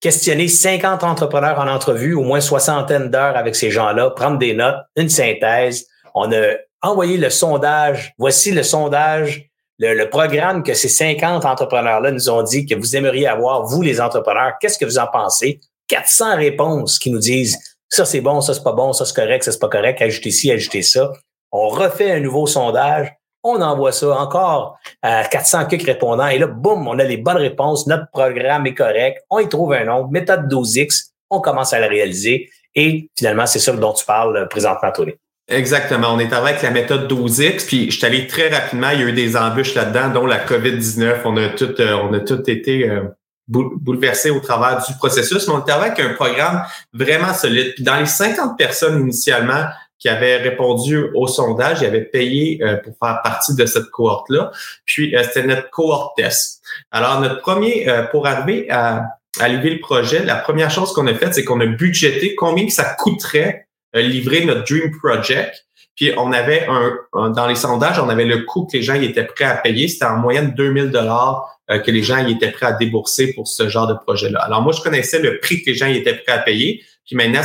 questionné 0.00 0.48
50 0.48 1.04
entrepreneurs 1.04 1.58
en 1.58 1.68
entrevue, 1.68 2.14
au 2.14 2.22
moins 2.22 2.40
soixantaine 2.40 3.10
d'heures 3.10 3.36
avec 3.36 3.54
ces 3.54 3.70
gens-là, 3.70 4.10
prendre 4.10 4.38
des 4.38 4.54
notes, 4.54 4.78
une 4.96 5.08
synthèse. 5.08 5.86
On 6.14 6.32
a 6.32 6.54
envoyé 6.82 7.18
le 7.18 7.30
sondage. 7.30 8.14
Voici 8.18 8.50
le 8.50 8.62
sondage, 8.62 9.50
le, 9.78 9.94
le 9.94 10.08
programme 10.08 10.62
que 10.62 10.74
ces 10.74 10.88
50 10.88 11.44
entrepreneurs-là 11.44 12.10
nous 12.10 12.30
ont 12.30 12.42
dit 12.42 12.66
que 12.66 12.74
vous 12.74 12.96
aimeriez 12.96 13.26
avoir, 13.26 13.64
vous 13.64 13.82
les 13.82 14.00
entrepreneurs. 14.00 14.54
Qu'est-ce 14.60 14.78
que 14.78 14.86
vous 14.86 14.98
en 14.98 15.06
pensez? 15.06 15.60
400 15.88 16.36
réponses 16.36 16.98
qui 16.98 17.10
nous 17.10 17.18
disent 17.18 17.58
ça 17.90 18.04
c'est 18.04 18.20
bon, 18.20 18.40
ça 18.40 18.54
c'est 18.54 18.62
pas 18.62 18.72
bon, 18.72 18.92
ça 18.92 19.04
c'est 19.04 19.14
correct, 19.14 19.44
ça 19.44 19.52
c'est 19.52 19.58
pas 19.58 19.68
correct, 19.68 20.00
ajoutez 20.00 20.30
ci, 20.30 20.50
ajoutez 20.50 20.82
ça. 20.82 21.12
On 21.52 21.68
refait 21.68 22.12
un 22.12 22.20
nouveau 22.20 22.46
sondage, 22.46 23.12
on 23.42 23.60
envoie 23.60 23.92
ça 23.92 24.18
encore 24.18 24.78
à 25.02 25.24
400 25.24 25.66
quelques 25.66 25.86
répondants 25.86 26.28
et 26.28 26.38
là, 26.38 26.46
boum, 26.46 26.86
on 26.88 26.98
a 26.98 27.04
les 27.04 27.16
bonnes 27.16 27.36
réponses, 27.36 27.86
notre 27.86 28.10
programme 28.12 28.66
est 28.66 28.74
correct, 28.74 29.22
on 29.28 29.40
y 29.40 29.48
trouve 29.48 29.72
un 29.72 29.84
nom, 29.84 30.08
méthode 30.08 30.50
12X, 30.50 31.10
on 31.30 31.40
commence 31.40 31.72
à 31.72 31.80
la 31.80 31.88
réaliser 31.88 32.48
et 32.74 33.08
finalement, 33.18 33.46
c'est 33.46 33.58
ça 33.58 33.72
dont 33.72 33.92
tu 33.92 34.04
parles 34.04 34.36
euh, 34.36 34.46
présentement, 34.46 34.92
Tony. 34.92 35.12
Exactement. 35.48 36.14
On 36.14 36.18
est 36.20 36.32
avec 36.32 36.62
la 36.62 36.70
méthode 36.70 37.10
12X, 37.12 37.66
puis 37.66 37.90
je 37.90 37.96
suis 37.96 38.06
allé 38.06 38.28
très 38.28 38.48
rapidement. 38.48 38.90
Il 38.90 39.00
y 39.00 39.02
a 39.02 39.06
eu 39.08 39.12
des 39.12 39.36
embûches 39.36 39.74
là-dedans, 39.74 40.10
dont 40.10 40.26
la 40.26 40.38
COVID-19. 40.38 41.22
On 41.24 41.36
a 41.36 41.48
tout, 41.48 41.80
euh, 41.80 41.96
on 41.96 42.12
a 42.12 42.20
tout 42.20 42.48
été 42.48 42.88
euh, 42.88 43.02
bouleversé 43.50 44.30
au 44.30 44.40
travers 44.40 44.84
du 44.86 44.94
processus, 44.94 45.46
mais 45.48 45.54
on 45.54 45.60
était 45.60 45.72
avec 45.72 45.98
un 45.98 46.14
programme 46.14 46.62
vraiment 46.92 47.34
solide. 47.34 47.74
Puis 47.74 47.84
dans 47.84 47.96
les 47.96 48.06
50 48.06 48.56
personnes 48.56 49.00
initialement 49.00 49.64
qui 49.98 50.08
avaient 50.08 50.38
répondu 50.38 51.10
au 51.14 51.26
sondage, 51.26 51.82
ils 51.82 51.86
avaient 51.86 52.04
payé 52.04 52.58
euh, 52.62 52.76
pour 52.76 52.94
faire 53.02 53.20
partie 53.22 53.54
de 53.54 53.66
cette 53.66 53.90
cohorte-là. 53.90 54.50
Puis 54.86 55.14
euh, 55.14 55.22
c'était 55.24 55.46
notre 55.46 55.68
cohorte 55.70 56.16
test. 56.16 56.62
Alors 56.90 57.20
notre 57.20 57.40
premier, 57.40 57.88
euh, 57.88 58.04
pour 58.04 58.26
arriver 58.26 58.70
à, 58.70 59.04
à 59.38 59.48
le 59.48 59.80
projet, 59.80 60.24
la 60.24 60.36
première 60.36 60.70
chose 60.70 60.92
qu'on 60.94 61.06
a 61.06 61.14
faite, 61.14 61.34
c'est 61.34 61.44
qu'on 61.44 61.60
a 61.60 61.66
budgété 61.66 62.34
combien 62.34 62.66
que 62.66 62.72
ça 62.72 62.96
coûterait 62.98 63.66
livrer 63.92 64.44
notre 64.44 64.62
Dream 64.64 64.90
Project. 65.02 65.66
Puis 65.96 66.12
on 66.16 66.32
avait 66.32 66.66
un, 66.66 67.30
dans 67.30 67.46
les 67.46 67.56
sondages, 67.56 67.98
on 67.98 68.08
avait 68.08 68.24
le 68.24 68.44
coût 68.44 68.64
que 68.64 68.76
les 68.76 68.82
gens 68.82 68.94
étaient 68.94 69.24
prêts 69.24 69.44
à 69.44 69.56
payer. 69.56 69.86
C'était 69.86 70.06
en 70.06 70.16
moyenne 70.16 70.54
2000 70.56 70.90
dollars 70.90 71.59
euh, 71.59 71.59
que 71.78 71.90
les 71.90 72.02
gens 72.02 72.26
y 72.26 72.32
étaient 72.32 72.50
prêts 72.50 72.66
à 72.66 72.72
débourser 72.72 73.32
pour 73.32 73.46
ce 73.46 73.68
genre 73.68 73.86
de 73.86 73.94
projet-là. 73.94 74.40
Alors 74.40 74.62
moi, 74.62 74.72
je 74.72 74.82
connaissais 74.82 75.20
le 75.20 75.38
prix 75.38 75.62
que 75.62 75.70
les 75.70 75.76
gens 75.76 75.86
y 75.86 75.96
étaient 75.96 76.14
prêts 76.14 76.32
à 76.32 76.38
payer. 76.38 76.82
Puis 77.06 77.16
maintenant, 77.16 77.40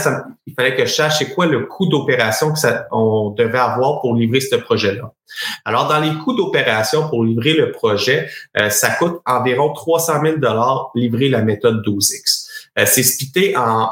il 0.45 0.53
fallait 0.53 0.75
que 0.75 0.85
je 0.85 0.93
sache 0.93 1.17
c'est 1.17 1.33
quoi 1.33 1.47
le 1.47 1.65
coût 1.65 1.87
d'opération 1.87 2.53
que 2.53 2.59
ça, 2.59 2.87
on 2.91 3.31
devait 3.31 3.57
avoir 3.57 4.01
pour 4.01 4.15
livrer 4.15 4.39
ce 4.39 4.55
projet-là. 4.55 5.11
Alors, 5.63 5.87
dans 5.87 5.99
les 5.99 6.13
coûts 6.23 6.35
d'opération 6.35 7.09
pour 7.09 7.23
livrer 7.23 7.53
le 7.53 7.71
projet, 7.71 8.29
euh, 8.59 8.69
ça 8.69 8.91
coûte 8.91 9.21
environ 9.25 9.73
300 9.73 10.21
000 10.21 10.37
dollars 10.37 10.91
livrer 10.93 11.29
la 11.29 11.41
méthode 11.41 11.83
12X. 11.83 12.47
Euh, 12.77 12.85
c'est 12.85 13.03
splitté 13.03 13.55
en 13.57 13.89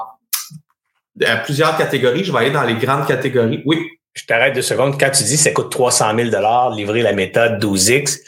plusieurs 1.44 1.78
catégories. 1.78 2.24
Je 2.24 2.32
vais 2.32 2.40
aller 2.40 2.52
dans 2.52 2.64
les 2.64 2.76
grandes 2.76 3.08
catégories. 3.08 3.62
Oui. 3.66 3.88
Je 4.14 4.26
t'arrête 4.26 4.54
deux 4.54 4.62
secondes. 4.62 5.00
Quand 5.00 5.10
tu 5.10 5.24
dis 5.24 5.38
ça 5.38 5.50
coûte 5.52 5.72
300 5.72 6.16
000 6.16 6.30
dollars 6.30 6.70
livrer 6.70 7.02
la 7.02 7.14
méthode 7.14 7.64
12X, 7.64 8.20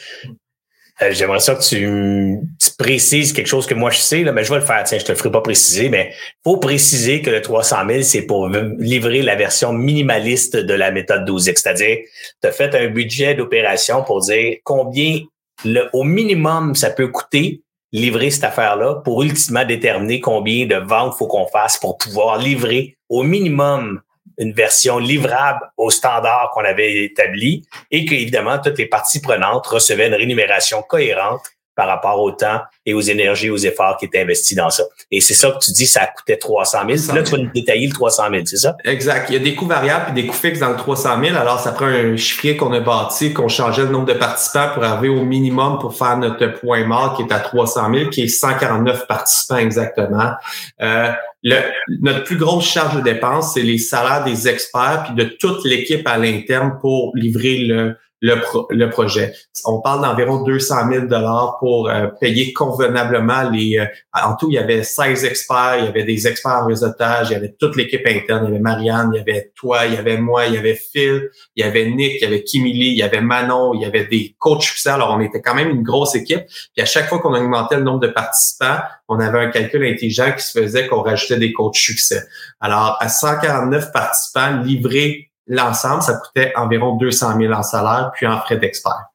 euh, 1.02 1.12
j'aimerais 1.12 1.40
ça 1.40 1.54
que 1.54 1.62
tu, 1.62 2.38
précises 2.78 3.32
quelque 3.32 3.46
chose 3.46 3.66
que 3.66 3.74
moi 3.74 3.90
je 3.90 3.98
sais, 3.98 4.22
là, 4.22 4.32
mais 4.32 4.44
je 4.44 4.52
vais 4.52 4.60
le 4.60 4.64
faire. 4.64 4.82
Tiens, 4.84 4.98
je 4.98 5.04
te 5.04 5.12
le 5.12 5.18
ferai 5.18 5.30
pas 5.30 5.40
préciser, 5.40 5.88
mais 5.88 6.12
faut 6.44 6.58
préciser 6.58 7.22
que 7.22 7.30
le 7.30 7.40
300 7.40 7.76
000, 7.88 8.02
c'est 8.02 8.22
pour 8.22 8.48
livrer 8.48 9.22
la 9.22 9.34
version 9.34 9.72
minimaliste 9.72 10.56
de 10.56 10.74
la 10.74 10.90
méthode 10.90 11.28
12X. 11.28 11.56
C'est-à-dire, 11.56 11.98
tu 12.42 12.48
as 12.48 12.52
fait 12.52 12.74
un 12.74 12.88
budget 12.88 13.34
d'opération 13.34 14.02
pour 14.02 14.20
dire 14.20 14.56
combien, 14.64 15.20
le, 15.64 15.88
au 15.92 16.04
minimum, 16.04 16.74
ça 16.74 16.90
peut 16.90 17.08
coûter 17.08 17.62
livrer 17.92 18.30
cette 18.30 18.44
affaire-là 18.44 18.96
pour 19.04 19.22
ultimement 19.22 19.64
déterminer 19.64 20.20
combien 20.20 20.66
de 20.66 20.76
ventes 20.76 21.14
faut 21.14 21.26
qu'on 21.26 21.46
fasse 21.46 21.78
pour 21.78 21.96
pouvoir 21.96 22.38
livrer 22.38 22.96
au 23.08 23.22
minimum 23.22 24.00
une 24.38 24.52
version 24.52 24.98
livrable 24.98 25.60
au 25.76 25.90
standard 25.90 26.50
qu'on 26.54 26.64
avait 26.64 27.04
établi 27.04 27.66
et 27.90 28.04
que, 28.04 28.14
évidemment, 28.14 28.58
toutes 28.58 28.78
les 28.78 28.86
parties 28.86 29.20
prenantes 29.20 29.66
recevaient 29.66 30.08
une 30.08 30.14
rémunération 30.14 30.82
cohérente 30.82 31.42
par 31.76 31.86
rapport 31.86 32.20
au 32.20 32.32
temps 32.32 32.62
et 32.86 32.94
aux 32.94 33.02
énergies, 33.02 33.50
aux 33.50 33.58
efforts 33.58 33.98
qui 33.98 34.06
étaient 34.06 34.22
investis 34.22 34.56
dans 34.56 34.70
ça. 34.70 34.82
Et 35.10 35.20
c'est 35.20 35.34
ça 35.34 35.50
que 35.50 35.58
tu 35.58 35.70
dis, 35.72 35.86
ça 35.86 36.06
coûtait 36.06 36.38
300 36.38 36.78
000. 36.88 37.14
Là, 37.14 37.22
tu 37.22 37.32
vas 37.32 37.38
nous 37.38 37.50
détailler 37.54 37.86
le 37.86 37.92
300 37.92 38.24
000, 38.30 38.42
c'est 38.46 38.56
ça? 38.56 38.76
Exact. 38.84 39.28
Il 39.28 39.34
y 39.34 39.36
a 39.36 39.40
des 39.40 39.54
coûts 39.54 39.66
variables 39.66 40.10
et 40.10 40.22
des 40.22 40.26
coûts 40.26 40.34
fixes 40.34 40.60
dans 40.60 40.70
le 40.70 40.76
300 40.76 41.22
000. 41.22 41.36
Alors, 41.36 41.60
ça 41.60 41.72
prend 41.72 41.84
un 41.84 42.16
chiffrier 42.16 42.56
qu'on 42.56 42.72
a 42.72 42.80
bâti, 42.80 43.34
qu'on 43.34 43.48
changeait 43.48 43.82
le 43.82 43.90
nombre 43.90 44.06
de 44.06 44.14
participants 44.14 44.70
pour 44.72 44.82
arriver 44.82 45.10
au 45.10 45.22
minimum 45.22 45.78
pour 45.78 45.94
faire 45.94 46.16
notre 46.16 46.46
point 46.46 46.84
mort 46.84 47.14
qui 47.14 47.22
est 47.22 47.32
à 47.32 47.40
300 47.40 47.92
000, 47.92 48.10
qui 48.10 48.22
est 48.22 48.28
149 48.28 49.06
participants 49.06 49.58
exactement. 49.58 50.32
Euh, 50.80 51.12
le, 51.46 51.56
notre 52.00 52.24
plus 52.24 52.36
grosse 52.36 52.66
charge 52.66 52.96
de 52.96 53.00
dépense, 53.02 53.54
c'est 53.54 53.62
les 53.62 53.78
salaires 53.78 54.24
des 54.24 54.48
experts 54.48 55.04
puis 55.06 55.24
de 55.24 55.30
toute 55.30 55.64
l'équipe 55.64 56.06
à 56.06 56.18
l'interne 56.18 56.78
pour 56.80 57.12
livrer 57.14 57.58
le, 57.58 57.96
le, 58.22 58.36
le, 58.70 58.88
projet. 58.88 59.34
On 59.64 59.80
parle 59.80 60.02
d'environ 60.02 60.42
200 60.42 60.90
000 60.90 61.06
dollars 61.06 61.58
pour 61.60 61.88
euh, 61.88 62.06
payer 62.20 62.52
convenablement 62.52 63.50
les. 63.50 63.78
Euh, 63.78 63.86
en 64.12 64.34
tout, 64.36 64.48
il 64.50 64.54
y 64.54 64.58
avait 64.58 64.82
16 64.82 65.24
experts, 65.24 65.76
il 65.80 65.84
y 65.84 65.88
avait 65.88 66.04
des 66.04 66.26
experts 66.26 66.62
en 66.62 66.66
réseautage, 66.66 67.28
il 67.30 67.32
y 67.34 67.36
avait 67.36 67.54
toute 67.58 67.76
l'équipe 67.76 68.06
interne, 68.06 68.44
il 68.44 68.48
y 68.48 68.52
avait 68.52 68.62
Marianne, 68.62 69.10
il 69.12 69.18
y 69.18 69.20
avait 69.20 69.52
toi, 69.54 69.86
il 69.86 69.94
y 69.94 69.96
avait 69.96 70.16
moi, 70.16 70.46
il 70.46 70.54
y 70.54 70.58
avait 70.58 70.74
Phil, 70.74 71.30
il 71.56 71.64
y 71.64 71.68
avait 71.68 71.90
Nick, 71.90 72.14
il 72.20 72.24
y 72.24 72.26
avait 72.26 72.42
Kimili, 72.42 72.88
il 72.88 72.96
y 72.96 73.02
avait 73.02 73.20
Manon, 73.20 73.74
il 73.74 73.82
y 73.82 73.84
avait 73.84 74.06
des 74.06 74.34
coachs 74.38 74.62
succès. 74.62 74.90
Alors, 74.90 75.14
on 75.14 75.20
était 75.20 75.42
quand 75.42 75.54
même 75.54 75.68
une 75.68 75.82
grosse 75.82 76.14
équipe. 76.14 76.46
Puis 76.46 76.82
à 76.82 76.86
chaque 76.86 77.08
fois 77.08 77.18
qu'on 77.18 77.34
augmentait 77.34 77.76
le 77.76 77.82
nombre 77.82 78.00
de 78.00 78.08
participants, 78.08 78.78
on 79.08 79.20
avait 79.20 79.38
un 79.38 79.50
calcul 79.50 79.84
intelligent 79.84 80.32
qui 80.36 80.42
se 80.42 80.58
faisait 80.58 80.86
qu'on 80.88 81.02
rajoutait 81.02 81.36
des 81.36 81.52
coachs 81.52 81.76
succès. 81.76 82.22
Alors, 82.60 82.96
à 83.00 83.08
149 83.08 83.92
participants 83.92 84.62
livrés 84.62 85.25
l'ensemble, 85.46 86.02
ça 86.02 86.14
coûtait 86.14 86.52
environ 86.56 86.96
200 86.96 87.38
000 87.38 87.52
en 87.52 87.62
salaire, 87.62 88.10
puis 88.14 88.26
en 88.26 88.38
frais 88.40 88.56
d'expert. 88.56 89.06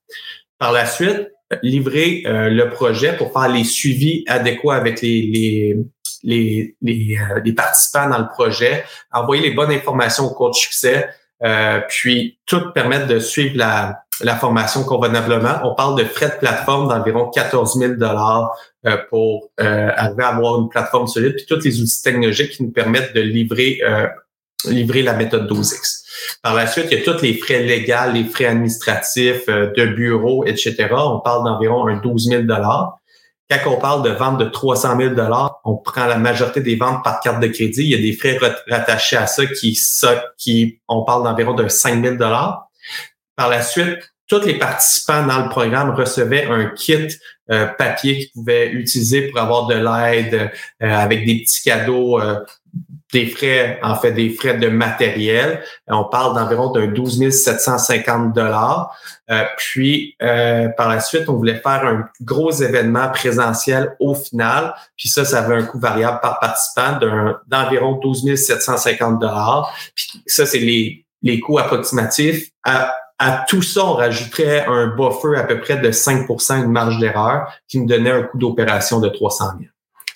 Par 0.58 0.72
la 0.72 0.86
suite, 0.86 1.30
livrer 1.62 2.24
euh, 2.26 2.50
le 2.50 2.70
projet 2.70 3.14
pour 3.18 3.34
faire 3.34 3.50
les 3.50 3.64
suivis 3.64 4.24
adéquats 4.28 4.76
avec 4.76 5.02
les, 5.02 5.22
les, 5.22 5.78
les, 6.24 6.76
les, 6.82 7.18
euh, 7.18 7.54
participants 7.54 8.10
dans 8.10 8.20
le 8.20 8.28
projet, 8.28 8.86
envoyer 9.12 9.44
les 9.44 9.52
bonnes 9.52 9.72
informations 9.72 10.26
au 10.26 10.34
coach 10.34 10.60
succès, 10.60 11.10
euh, 11.44 11.82
puis 11.90 12.40
tout 12.46 12.72
permettre 12.74 13.08
de 13.08 13.20
suivre 13.20 13.58
la, 13.58 14.04
la 14.22 14.36
formation 14.36 14.84
convenablement. 14.84 15.60
On 15.64 15.74
parle 15.74 15.98
de 15.98 16.06
frais 16.06 16.30
de 16.30 16.36
plateforme 16.36 16.88
d'environ 16.88 17.30
14 17.30 17.78
000 17.78 17.94
dollars 17.96 18.56
pour 19.10 19.50
arriver 19.58 20.24
à 20.24 20.28
avoir 20.28 20.60
une 20.60 20.70
plateforme 20.70 21.08
solide, 21.08 21.36
puis 21.36 21.46
tous 21.48 21.64
les 21.64 21.82
outils 21.82 22.02
technologiques 22.02 22.52
qui 22.52 22.64
nous 22.64 22.72
permettent 22.72 23.14
de 23.16 23.22
livrer 23.22 23.80
livrer 24.66 25.02
la 25.02 25.14
méthode 25.14 25.52
12X. 25.52 26.01
Par 26.42 26.56
la 26.56 26.68
suite, 26.68 26.88
il 26.92 27.00
y 27.00 27.02
a 27.02 27.04
tous 27.04 27.22
les 27.22 27.36
frais 27.36 27.60
légaux, 27.60 28.12
les 28.14 28.24
frais 28.24 28.46
administratifs 28.46 29.48
euh, 29.50 29.72
de 29.76 29.86
bureau, 29.86 30.46
etc. 30.46 30.88
On 30.92 31.20
parle 31.20 31.46
d'environ 31.46 31.88
un 31.88 31.98
12 31.98 32.30
000 32.30 32.44
Quand 32.48 32.78
on 33.68 33.78
parle 33.78 34.04
de 34.04 34.10
vente 34.10 34.38
de 34.40 34.46
300 34.46 34.98
000 34.98 35.16
on 35.66 35.76
prend 35.78 36.06
la 36.06 36.18
majorité 36.18 36.62
des 36.62 36.76
ventes 36.76 37.04
par 37.04 37.20
carte 37.20 37.42
de 37.42 37.48
crédit. 37.48 37.84
Il 37.84 37.90
y 37.90 37.96
a 37.96 37.98
des 37.98 38.14
frais 38.14 38.40
rattachés 38.70 39.18
à 39.18 39.28
ça 39.28 39.46
qui, 39.46 39.76
ça, 39.76 40.26
qui 40.38 40.80
on 40.88 41.04
parle 41.04 41.24
d'environ 41.24 41.54
de 41.54 41.68
5 41.68 42.04
000 42.04 42.18
Par 42.18 43.50
la 43.50 43.62
suite, 43.62 44.00
tous 44.28 44.42
les 44.46 44.58
participants 44.58 45.28
dans 45.28 45.44
le 45.44 45.50
programme 45.50 45.92
recevaient 45.92 46.46
un 46.46 46.68
kit 46.68 47.08
euh, 47.52 47.66
papier 47.66 48.18
qu'ils 48.18 48.32
pouvaient 48.32 48.70
utiliser 48.72 49.28
pour 49.28 49.42
avoir 49.42 49.68
de 49.68 49.76
l'aide 49.76 50.52
euh, 50.82 50.90
avec 50.90 51.26
des 51.26 51.42
petits 51.42 51.62
cadeaux 51.64 52.18
des 53.12 53.28
frais, 53.28 53.80
en 53.84 53.96
fait, 53.96 54.12
des 54.12 54.30
frais 54.30 54.56
de 54.56 54.68
matériel. 54.68 55.62
On 55.88 56.06
parle 56.06 56.36
d'environ 56.36 56.72
d'un 56.72 56.88
12 56.88 57.30
750 57.30 58.34
dollars. 58.34 58.96
Euh, 59.30 59.44
puis, 59.58 60.16
euh, 60.22 60.70
par 60.70 60.90
la 60.90 61.00
suite, 61.00 61.28
on 61.28 61.34
voulait 61.34 61.60
faire 61.60 61.86
un 61.86 62.10
gros 62.22 62.52
événement 62.52 63.10
présentiel 63.10 63.96
au 64.00 64.14
final. 64.14 64.74
Puis 64.98 65.10
ça, 65.10 65.26
ça 65.26 65.40
avait 65.40 65.56
un 65.56 65.64
coût 65.64 65.80
variable 65.80 66.20
par 66.22 66.40
participant 66.40 67.00
d'environ 67.48 68.00
12 68.02 68.36
750 68.36 69.20
dollars. 69.20 69.74
Puis 69.96 70.24
ça, 70.26 70.46
c'est 70.46 70.60
les, 70.60 71.06
les 71.22 71.40
coûts 71.40 71.60
approximatifs. 71.60 72.50
À, 72.64 72.94
à 73.20 73.46
tout 73.48 73.62
ça, 73.62 73.86
on 73.86 73.94
rajouterait 73.94 74.66
un 74.68 74.88
buffer 74.88 75.38
à 75.38 75.44
peu 75.44 75.60
près 75.60 75.78
de 75.78 75.92
5% 75.92 76.64
une 76.64 76.72
marge 76.72 76.98
d'erreur 76.98 77.52
qui 77.68 77.80
nous 77.80 77.88
donnait 77.88 78.12
un 78.12 78.24
coût 78.24 78.38
d'opération 78.38 79.00
de 79.00 79.10
300 79.10 79.46
000. 79.60 79.70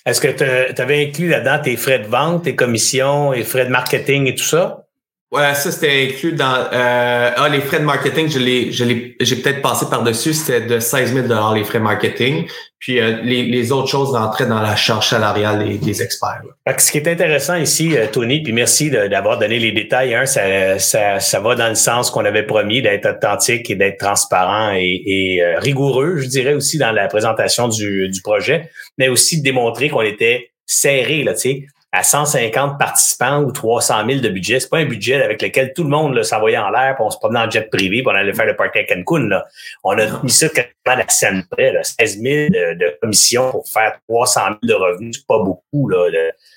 Est-ce 0.06 0.20
que 0.20 0.28
tu 0.28 0.80
avais 0.80 1.08
inclus 1.08 1.28
là-dedans 1.28 1.58
tes 1.62 1.76
frais 1.76 1.98
de 1.98 2.06
vente, 2.06 2.44
tes 2.44 2.54
commissions 2.54 3.32
et 3.32 3.42
frais 3.42 3.66
de 3.66 3.70
marketing 3.70 4.28
et 4.28 4.36
tout 4.36 4.44
ça? 4.44 4.85
Ouais, 5.32 5.54
ça 5.54 5.72
c'était 5.72 6.06
inclus 6.08 6.34
dans 6.34 6.68
euh, 6.72 7.30
ah 7.36 7.48
les 7.48 7.60
frais 7.60 7.80
de 7.80 7.84
marketing, 7.84 8.28
je 8.28 8.38
l'ai 8.38 8.70
je 8.70 8.84
l'ai 8.84 9.16
j'ai 9.18 9.34
peut-être 9.34 9.60
passé 9.60 9.86
par 9.90 10.04
dessus, 10.04 10.32
c'était 10.32 10.60
de 10.60 10.78
16 10.78 11.14
000 11.14 11.26
dollars 11.26 11.52
les 11.52 11.64
frais 11.64 11.80
marketing, 11.80 12.46
puis 12.78 13.00
euh, 13.00 13.18
les, 13.24 13.42
les 13.42 13.72
autres 13.72 13.88
choses 13.88 14.10
rentraient 14.10 14.46
dans 14.46 14.60
la 14.60 14.76
charge 14.76 15.08
salariale 15.08 15.66
des, 15.66 15.78
des 15.78 16.00
experts. 16.00 16.42
Ce 16.78 16.92
qui 16.92 16.98
est 16.98 17.08
intéressant 17.08 17.56
ici, 17.56 17.96
euh, 17.96 18.06
Tony, 18.06 18.40
puis 18.40 18.52
merci 18.52 18.88
d'avoir 18.88 19.40
donné 19.40 19.58
les 19.58 19.72
détails. 19.72 20.14
Un, 20.14 20.26
ça, 20.26 20.78
ça, 20.78 21.18
ça 21.18 21.40
va 21.40 21.56
dans 21.56 21.70
le 21.70 21.74
sens 21.74 22.12
qu'on 22.12 22.24
avait 22.24 22.44
promis 22.44 22.80
d'être 22.80 23.06
authentique 23.06 23.68
et 23.68 23.74
d'être 23.74 23.98
transparent 23.98 24.74
et, 24.76 25.02
et 25.06 25.42
euh, 25.42 25.58
rigoureux, 25.58 26.18
je 26.18 26.28
dirais 26.28 26.54
aussi 26.54 26.78
dans 26.78 26.92
la 26.92 27.08
présentation 27.08 27.66
du, 27.66 28.08
du 28.10 28.22
projet, 28.22 28.70
mais 28.96 29.08
aussi 29.08 29.40
de 29.40 29.42
démontrer 29.42 29.88
qu'on 29.88 30.02
était 30.02 30.52
serré 30.66 31.24
là, 31.24 31.34
tu 31.34 31.40
sais 31.40 31.66
à 31.96 32.02
150 32.02 32.78
participants 32.78 33.42
ou 33.42 33.52
300 33.52 34.06
000 34.06 34.20
de 34.20 34.28
budget. 34.28 34.60
C'est 34.60 34.68
pas 34.68 34.78
un 34.78 34.84
budget 34.84 35.22
avec 35.22 35.40
lequel 35.40 35.72
tout 35.74 35.82
le 35.82 35.88
monde 35.88 36.22
s'envoyait 36.22 36.58
en 36.58 36.68
l'air, 36.68 36.94
puis 36.94 37.04
on 37.04 37.10
se 37.10 37.16
promenait 37.16 37.40
en 37.40 37.50
jet 37.50 37.70
privé, 37.70 38.02
puis 38.02 38.06
on 38.06 38.14
allait 38.14 38.34
faire 38.34 38.44
le 38.44 38.54
party 38.54 38.80
à 38.80 38.84
Cancun. 38.84 39.28
Là. 39.28 39.46
On 39.82 39.96
a 39.98 40.22
mis 40.22 40.30
ça 40.30 40.48
quasiment 40.48 40.72
la 40.84 41.08
scène 41.08 41.44
près, 41.50 41.72
là, 41.72 41.82
16 41.82 42.20
000 42.20 42.48
de, 42.50 42.98
commissions 43.00 43.50
pour 43.50 43.66
faire 43.66 43.98
300 44.08 44.40
000 44.40 44.58
de 44.62 44.74
revenus, 44.74 45.16
c'est 45.16 45.26
pas 45.26 45.38
beaucoup. 45.38 45.88
Là, 45.88 46.10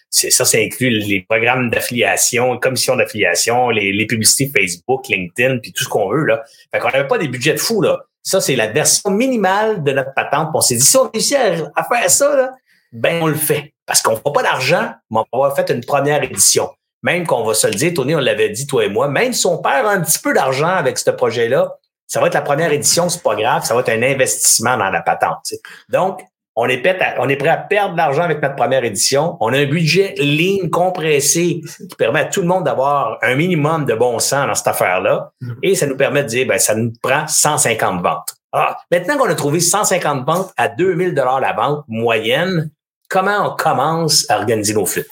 ça, 0.09 0.43
ça 0.43 0.57
inclut 0.57 0.89
les 0.89 1.25
programmes 1.29 1.69
d'affiliation, 1.69 2.57
commissions 2.57 2.97
d'affiliation, 2.97 3.69
les, 3.69 4.05
publicités 4.07 4.51
Facebook, 4.53 5.07
LinkedIn, 5.07 5.59
puis 5.59 5.71
tout 5.71 5.85
ce 5.85 5.89
qu'on 5.89 6.09
veut. 6.09 6.25
Là. 6.25 6.43
Fait 6.73 6.79
qu'on 6.79 6.89
n'avait 6.89 7.07
pas 7.07 7.17
des 7.17 7.29
budgets 7.29 7.53
de 7.53 7.59
fou. 7.59 7.81
Là. 7.81 7.99
Ça, 8.23 8.41
c'est 8.41 8.55
la 8.55 8.67
version 8.67 9.09
minimale 9.11 9.83
de 9.83 9.91
notre 9.91 10.13
patente. 10.13 10.49
on 10.53 10.61
s'est 10.61 10.75
dit, 10.75 10.85
si 10.85 10.97
on 10.97 11.09
réussit 11.09 11.37
à, 11.37 11.83
faire 11.83 12.09
ça, 12.09 12.35
là, 12.35 12.51
ben 12.91 13.21
on 13.21 13.27
le 13.27 13.35
fait. 13.35 13.73
Parce 13.85 14.01
qu'on 14.01 14.11
ne 14.11 14.17
fera 14.17 14.33
pas 14.33 14.43
d'argent, 14.43 14.91
mais 15.09 15.19
on 15.31 15.43
va 15.43 15.51
faire 15.51 15.65
une 15.75 15.83
première 15.83 16.23
édition. 16.23 16.69
Même 17.01 17.25
qu'on 17.25 17.43
va 17.43 17.53
se 17.53 17.67
le 17.67 17.73
dire, 17.73 17.93
Tony, 17.93 18.13
on 18.15 18.19
l'avait 18.19 18.49
dit, 18.49 18.67
toi 18.67 18.85
et 18.85 18.89
moi, 18.89 19.07
même 19.07 19.33
si 19.33 19.45
on 19.45 19.57
perd 19.57 19.87
un 19.87 20.01
petit 20.01 20.19
peu 20.19 20.33
d'argent 20.33 20.67
avec 20.67 20.97
ce 20.97 21.09
projet-là, 21.11 21.75
ça 22.07 22.19
va 22.19 22.27
être 22.27 22.33
la 22.33 22.41
première 22.41 22.71
édition, 22.73 23.07
c'est 23.07 23.23
pas 23.23 23.35
grave, 23.35 23.63
ça 23.63 23.73
va 23.73 23.81
être 23.81 23.89
un 23.89 24.01
investissement 24.01 24.77
dans 24.77 24.89
la 24.89 25.01
patente. 25.01 25.53
Donc, 25.89 26.21
on 26.55 26.67
est, 26.67 26.79
prêt 26.79 26.99
à, 26.99 27.21
on 27.21 27.29
est 27.29 27.37
prêt 27.37 27.49
à 27.49 27.57
perdre 27.57 27.93
de 27.93 27.97
l'argent 27.97 28.23
avec 28.23 28.41
notre 28.41 28.55
première 28.55 28.83
édition. 28.83 29.37
On 29.39 29.53
a 29.53 29.57
un 29.57 29.65
budget 29.65 30.15
ligne 30.17 30.69
compressé 30.69 31.61
qui 31.61 31.95
permet 31.97 32.21
à 32.21 32.25
tout 32.25 32.41
le 32.41 32.47
monde 32.47 32.65
d'avoir 32.65 33.17
un 33.21 33.35
minimum 33.35 33.85
de 33.85 33.93
bon 33.93 34.19
sens 34.19 34.45
dans 34.45 34.55
cette 34.55 34.67
affaire-là. 34.67 35.31
Mm-hmm. 35.41 35.55
Et 35.63 35.75
ça 35.75 35.85
nous 35.85 35.95
permet 35.95 36.23
de 36.23 36.27
dire, 36.27 36.47
ben, 36.47 36.59
ça 36.59 36.75
nous 36.75 36.91
prend 37.01 37.25
150 37.27 38.01
ventes. 38.01 38.33
Ah, 38.51 38.77
maintenant 38.91 39.17
qu'on 39.17 39.29
a 39.29 39.35
trouvé 39.35 39.59
150 39.59 40.25
ventes 40.25 40.51
à 40.57 40.67
2000 40.67 41.13
dollars 41.13 41.39
la 41.39 41.53
vente 41.53 41.85
moyenne, 41.87 42.71
comment 43.09 43.51
on 43.51 43.55
commence 43.55 44.29
à 44.29 44.37
organiser 44.37 44.73
nos 44.73 44.85
flûtes? 44.85 45.07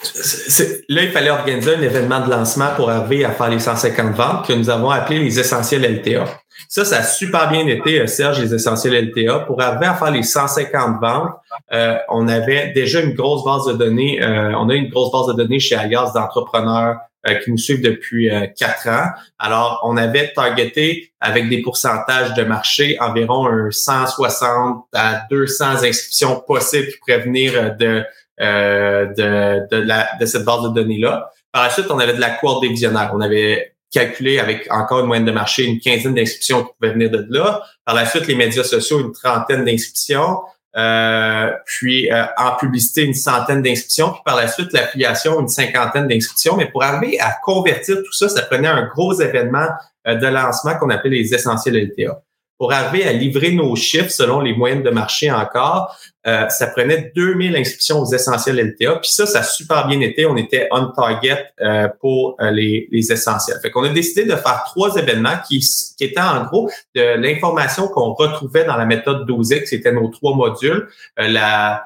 Là, 0.88 1.03
il 1.03 1.12
fallait 1.12 1.31
organiser 1.31 1.75
un 1.75 1.81
événement 1.81 2.25
de 2.25 2.29
lancement 2.29 2.69
pour 2.75 2.89
arriver 2.89 3.25
à 3.25 3.31
faire 3.31 3.49
les 3.49 3.60
150 3.60 4.15
ventes 4.15 4.47
que 4.47 4.53
nous 4.53 4.69
avons 4.69 4.91
appelé 4.91 5.19
les 5.19 5.39
essentiels 5.39 5.83
LTA. 5.83 6.25
Ça, 6.69 6.86
ça 6.86 6.97
a 6.97 7.03
super 7.03 7.49
bien 7.49 7.65
été, 7.67 8.01
euh, 8.01 8.07
Serge, 8.07 8.39
les 8.39 8.53
essentiels 8.53 9.10
LTA. 9.10 9.39
Pour 9.39 9.62
arriver 9.62 9.86
à 9.86 9.93
faire 9.93 10.12
les 10.12 10.23
150 10.23 10.99
ventes, 11.01 11.31
euh, 11.71 11.97
on 12.10 12.27
avait 12.27 12.71
déjà 12.73 13.01
une 13.01 13.13
grosse 13.13 13.43
base 13.43 13.65
de 13.67 13.73
données. 13.73 14.21
Euh, 14.21 14.53
on 14.57 14.69
a 14.69 14.75
une 14.75 14.89
grosse 14.89 15.12
base 15.12 15.27
de 15.27 15.43
données 15.43 15.60
chez 15.60 15.75
Alias 15.75 16.12
d'entrepreneurs 16.13 16.97
qui 17.43 17.51
nous 17.51 17.58
suivent 17.58 17.82
depuis 17.82 18.30
euh, 18.30 18.47
quatre 18.47 18.88
ans. 18.88 19.10
Alors, 19.39 19.82
on 19.84 19.97
avait 19.97 20.32
targeté 20.34 21.12
avec 21.19 21.49
des 21.49 21.62
pourcentages 21.62 22.34
de 22.34 22.43
marché 22.43 22.97
environ 22.99 23.47
un 23.47 23.71
160 23.71 24.86
à 24.93 25.23
200 25.30 25.84
inscriptions 25.84 26.41
possibles 26.47 26.88
qui 26.88 26.97
pourraient 26.99 27.19
venir 27.19 27.53
euh, 27.56 27.69
de, 27.71 28.06
de, 28.39 29.67
de, 29.69 29.77
la, 29.77 30.10
de 30.19 30.25
cette 30.25 30.45
base 30.45 30.63
de 30.63 30.69
données-là. 30.69 31.32
Par 31.51 31.63
la 31.63 31.69
suite, 31.69 31.88
on 31.89 31.99
avait 31.99 32.13
de 32.13 32.21
la 32.21 32.30
cohorte 32.32 32.62
des 32.62 32.69
visionnaires. 32.69 33.12
On 33.13 33.21
avait 33.21 33.73
calculé 33.91 34.39
avec 34.39 34.67
encore 34.71 34.99
une 34.99 35.08
moyenne 35.08 35.25
de 35.25 35.32
marché 35.32 35.63
une 35.63 35.80
quinzaine 35.80 36.13
d'inscriptions 36.13 36.63
qui 36.63 36.71
pouvaient 36.80 36.93
venir 36.93 37.10
de 37.10 37.25
là. 37.30 37.62
Par 37.86 37.95
la 37.95 38.06
suite, 38.06 38.27
les 38.27 38.36
médias 38.36 38.63
sociaux, 38.63 38.99
une 38.99 39.12
trentaine 39.12 39.65
d'inscriptions. 39.65 40.41
Euh, 40.77 41.51
puis 41.65 42.11
euh, 42.11 42.25
en 42.37 42.55
publicité 42.55 43.03
une 43.03 43.15
centaine 43.15 43.63
d'inscriptions, 43.63 44.11
puis 44.11 44.21
par 44.23 44.35
la 44.35 44.47
suite 44.47 44.71
l'affiliation 44.73 45.39
une 45.39 45.47
cinquantaine 45.47 46.07
d'inscriptions. 46.07 46.55
Mais 46.55 46.69
pour 46.69 46.83
arriver 46.83 47.19
à 47.19 47.35
convertir 47.43 47.97
tout 47.97 48.13
ça, 48.13 48.29
ça 48.29 48.43
prenait 48.43 48.67
un 48.67 48.85
gros 48.85 49.13
événement 49.19 49.67
euh, 50.07 50.15
de 50.15 50.27
lancement 50.27 50.77
qu'on 50.77 50.91
appelle 50.91 51.13
les 51.13 51.33
essentiels 51.33 51.91
LTA 51.97 52.21
pour 52.58 52.74
arriver 52.74 53.08
à 53.08 53.13
livrer 53.13 53.52
nos 53.52 53.76
chiffres 53.76 54.10
selon 54.10 54.41
les 54.41 54.54
moyennes 54.54 54.84
de 54.84 54.89
marché 54.89 55.32
encore, 55.32 55.96
euh, 56.26 56.50
ça 56.50 56.67
prenait 56.67 57.12
2000 57.15 57.56
inscriptions 57.56 58.00
aux 58.00 58.13
essentiels 58.13 58.60
LTA. 58.60 58.96
Puis 58.96 59.12
ça, 59.12 59.26
ça 59.26 59.39
a 59.39 59.43
super 59.43 59.88
bien 59.88 60.02
été. 60.02 60.26
On 60.26 60.36
était 60.36 60.67
on 60.72 60.88
target 60.88 61.46
euh, 61.62 61.88
pour 62.02 62.36
euh, 62.41 62.52
les, 62.52 62.88
les 62.91 63.12
essentiels. 63.12 63.58
Fait 63.62 63.70
qu'on 63.70 63.84
a 63.84 63.89
décidé 63.89 64.26
de 64.26 64.36
faire 64.36 64.63
trois 64.65 64.96
événements 64.96 65.38
qui, 65.48 65.60
qui 65.60 66.04
étaient 66.04 66.20
en 66.20 66.46
gros 66.46 66.70
de 66.96 67.15
l'information 67.15 67.88
qu'on 67.88 68.13
retrouvait 68.13 68.65
dans 68.65 68.76
la 68.76 68.86
méthode 68.86 69.30
12X. 69.30 69.67
C'était 69.67 69.91
nos 69.91 70.10
trois 70.10 70.36
modules. 70.36 70.88
la 71.17 71.84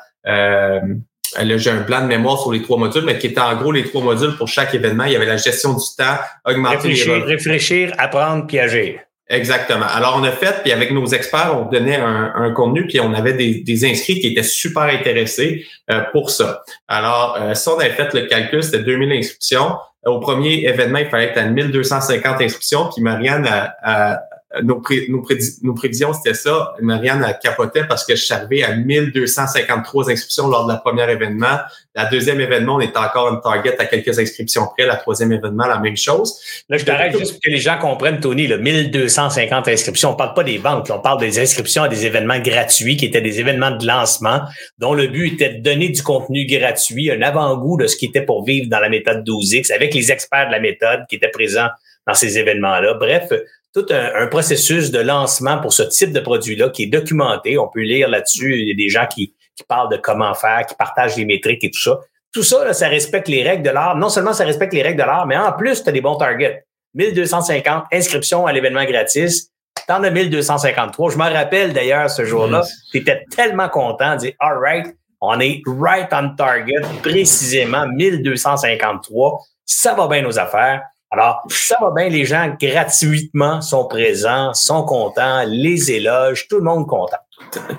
Là, 1.40 1.58
j'ai 1.58 1.70
un 1.70 1.84
plan 1.84 2.02
de 2.02 2.08
mémoire 2.08 2.40
sur 2.40 2.52
les 2.52 2.62
trois 2.62 2.78
modules, 2.78 3.06
mais 3.06 3.18
qui 3.18 3.28
était 3.28 3.40
en 3.40 3.56
gros 3.56 3.72
les 3.72 3.86
trois 3.86 4.02
modules 4.02 4.36
pour 4.36 4.50
chaque 4.50 4.74
événement. 4.76 5.06
Il 5.06 5.14
y 5.14 5.16
avait 5.16 5.26
la 5.26 5.38
gestion 5.38 5.74
du 5.74 5.86
temps, 5.98 6.18
augmenter 6.46 6.76
réfléchir, 6.76 7.16
les... 7.16 7.24
Réfléchir, 7.24 7.94
apprendre, 7.98 8.48
puis 8.48 8.60
agir. 8.60 9.00
Exactement. 9.32 9.86
Alors, 9.86 10.18
on 10.20 10.24
a 10.26 10.32
fait, 10.32 10.62
puis 10.62 10.74
avec 10.74 10.92
nos 10.92 11.06
experts, 11.06 11.56
on 11.58 11.72
donnait 11.72 11.96
un, 11.96 12.52
contenu, 12.52 12.86
puis 12.86 13.00
on 13.00 13.14
avait 13.14 13.32
des, 13.32 13.86
inscrits 13.86 14.20
qui 14.20 14.28
étaient 14.28 14.44
super 14.44 14.84
intéressés 14.84 15.66
euh, 15.90 16.02
pour 16.12 16.30
ça. 16.30 16.64
Alors, 16.90 17.38
euh, 17.40 17.54
si 17.54 17.70
on 17.70 17.80
avait 17.80 17.92
fait 17.92 18.14
le 18.14 18.28
calcul, 18.28 18.62
c'était 18.62 18.84
2000 18.84 19.10
inscriptions. 19.14 19.78
Au 20.06 20.20
premier 20.20 20.66
événement, 20.66 21.00
il 21.00 21.08
fallait 21.08 21.28
être 21.28 21.38
à 21.38 21.46
1250 21.46 22.42
inscriptions, 22.42 22.90
puis 22.94 23.02
Marianne 23.02 23.48
a, 23.48 24.22
nos, 24.64 24.82
nos, 25.10 25.74
prévisions, 25.74 26.14
c'était 26.14 26.34
ça. 26.34 26.74
Marianne 26.82 27.24
a 27.24 27.34
capoté 27.34 27.82
parce 27.88 28.06
que 28.06 28.16
je 28.16 28.24
suis 28.24 28.34
arrivé 28.34 28.64
à 28.64 28.76
1253 28.76 30.12
inscriptions 30.12 30.48
lors 30.48 30.66
de 30.66 30.74
la 30.74 30.78
première 30.78 31.10
événement. 31.10 31.60
La 31.96 32.06
deuxième 32.06 32.40
événement, 32.42 32.76
on 32.76 32.80
était 32.82 32.98
encore 32.98 33.34
une 33.34 33.42
target 33.42 33.78
à 33.80 33.86
quelques 33.86 34.20
inscriptions 34.20 34.68
près. 34.76 34.86
La 34.86 34.98
troisième 34.98 35.32
événement, 35.32 35.68
la 35.68 35.80
même 35.80 35.96
chose. 35.96 36.38
Là, 36.68 36.78
je 36.78 36.84
t'arrête 36.84 37.18
juste 37.18 37.34
pour 37.34 37.42
que 37.42 37.50
les 37.50 37.60
gens 37.60 37.78
comprennent, 37.78 38.20
Tony, 38.20 38.48
le 38.48 38.58
1250 38.58 39.68
inscriptions. 39.70 40.12
On 40.12 40.16
parle 40.16 40.34
pas 40.34 40.44
des 40.44 40.58
ventes, 40.58 40.92
on 40.92 41.00
parle 41.00 41.20
des 41.20 41.40
inscriptions 41.40 41.84
à 41.84 41.88
des 41.88 42.06
événements 42.06 42.40
gratuits 42.40 42.98
qui 42.98 43.06
étaient 43.06 43.22
des 43.22 43.40
événements 43.40 43.72
de 43.72 43.86
lancement 43.86 44.42
dont 44.80 44.94
le 44.94 45.08
but 45.08 45.34
était 45.34 45.56
de 45.56 45.62
donner 45.62 45.90
du 45.90 46.04
contenu 46.04 46.46
gratuit, 46.46 47.10
un 47.10 47.22
avant-goût 47.22 47.78
de 47.78 47.88
ce 47.88 47.96
qui 47.96 48.06
était 48.06 48.24
pour 48.24 48.44
vivre 48.44 48.70
dans 48.70 48.80
la 48.80 48.90
méthode 48.90 49.26
12X 49.26 49.72
avec 49.72 49.94
les 49.94 50.12
experts 50.12 50.48
de 50.48 50.52
la 50.52 50.60
méthode 50.60 51.06
qui 51.10 51.16
étaient 51.16 51.30
présents 51.30 51.70
dans 52.08 52.14
ces 52.14 52.38
événements-là. 52.38 52.96
Bref, 52.96 53.32
tout 53.74 53.86
un, 53.90 54.28
processus 54.28 54.92
de 54.92 55.00
lancement 55.00 55.60
pour 55.60 55.74
ce 55.74 55.84
type 55.84 56.12
de 56.12 56.20
produit-là 56.20 56.70
qui 56.70 56.84
est 56.84 56.88
documenté. 56.88 57.58
On 57.58 57.68
peut 57.68 57.82
lire 57.82 58.10
là-dessus. 58.10 58.60
Il 58.60 58.68
y 58.68 58.72
a 58.72 58.76
des 58.76 58.90
gens 58.90 59.08
qui, 59.08 59.34
qui 59.56 59.64
parlent 59.64 59.90
de 59.90 59.98
comment 59.98 60.34
faire, 60.34 60.66
qui 60.66 60.76
partagent 60.76 61.16
les 61.16 61.26
métriques 61.26 61.64
et 61.64 61.72
tout 61.72 61.82
ça. 61.82 62.00
Tout 62.34 62.44
ça, 62.44 62.64
là, 62.66 62.74
ça 62.74 62.88
respecte 62.88 63.28
les 63.28 63.44
règles 63.44 63.64
de 63.64 63.70
l'art. 63.70 63.98
Non 63.98 64.10
seulement 64.10 64.34
ça 64.34 64.46
respecte 64.46 64.74
les 64.74 64.82
règles 64.82 65.02
de 65.02 65.06
l'art, 65.06 65.26
mais 65.26 65.38
en 65.38 65.52
plus, 65.54 65.84
tu 65.84 65.90
as 65.90 65.92
des 65.92 66.02
bons 66.02 66.16
targets. 66.16 66.66
1250 66.96 67.86
inscriptions 67.94 68.46
à 68.46 68.54
l'événement 68.54 68.84
gratis. 68.86 69.50
T'en 69.88 70.04
as 70.04 70.10
1253. 70.10 71.12
Je 71.12 71.18
me 71.18 71.24
rappelle 71.24 71.74
d'ailleurs 71.74 72.10
ce 72.10 72.26
jour-là. 72.26 72.64
Tu 72.92 73.00
étais 73.00 73.26
tellement 73.36 73.70
content 73.70 74.16
dire, 74.16 74.34
all 74.40 74.58
right, 74.58 74.96
on 75.22 75.40
est 75.40 75.62
right 75.66 76.08
on 76.12 76.36
target, 76.36 76.82
précisément 77.02 77.88
1253. 77.88 79.40
Ça 79.66 79.94
va 79.94 80.08
bien 80.08 80.22
nos 80.22 80.38
affaires. 80.40 80.82
Alors, 81.14 81.44
ça 81.50 81.76
va 81.82 81.92
bien, 81.94 82.08
les 82.08 82.24
gens 82.24 82.56
gratuitement 82.60 83.62
sont 83.62 83.86
présents, 83.86 84.54
sont 84.54 84.84
contents, 84.84 85.44
les 85.46 85.92
éloges, 85.92 86.48
tout 86.48 86.56
le 86.58 86.64
monde 86.64 86.88
content. 86.88 87.18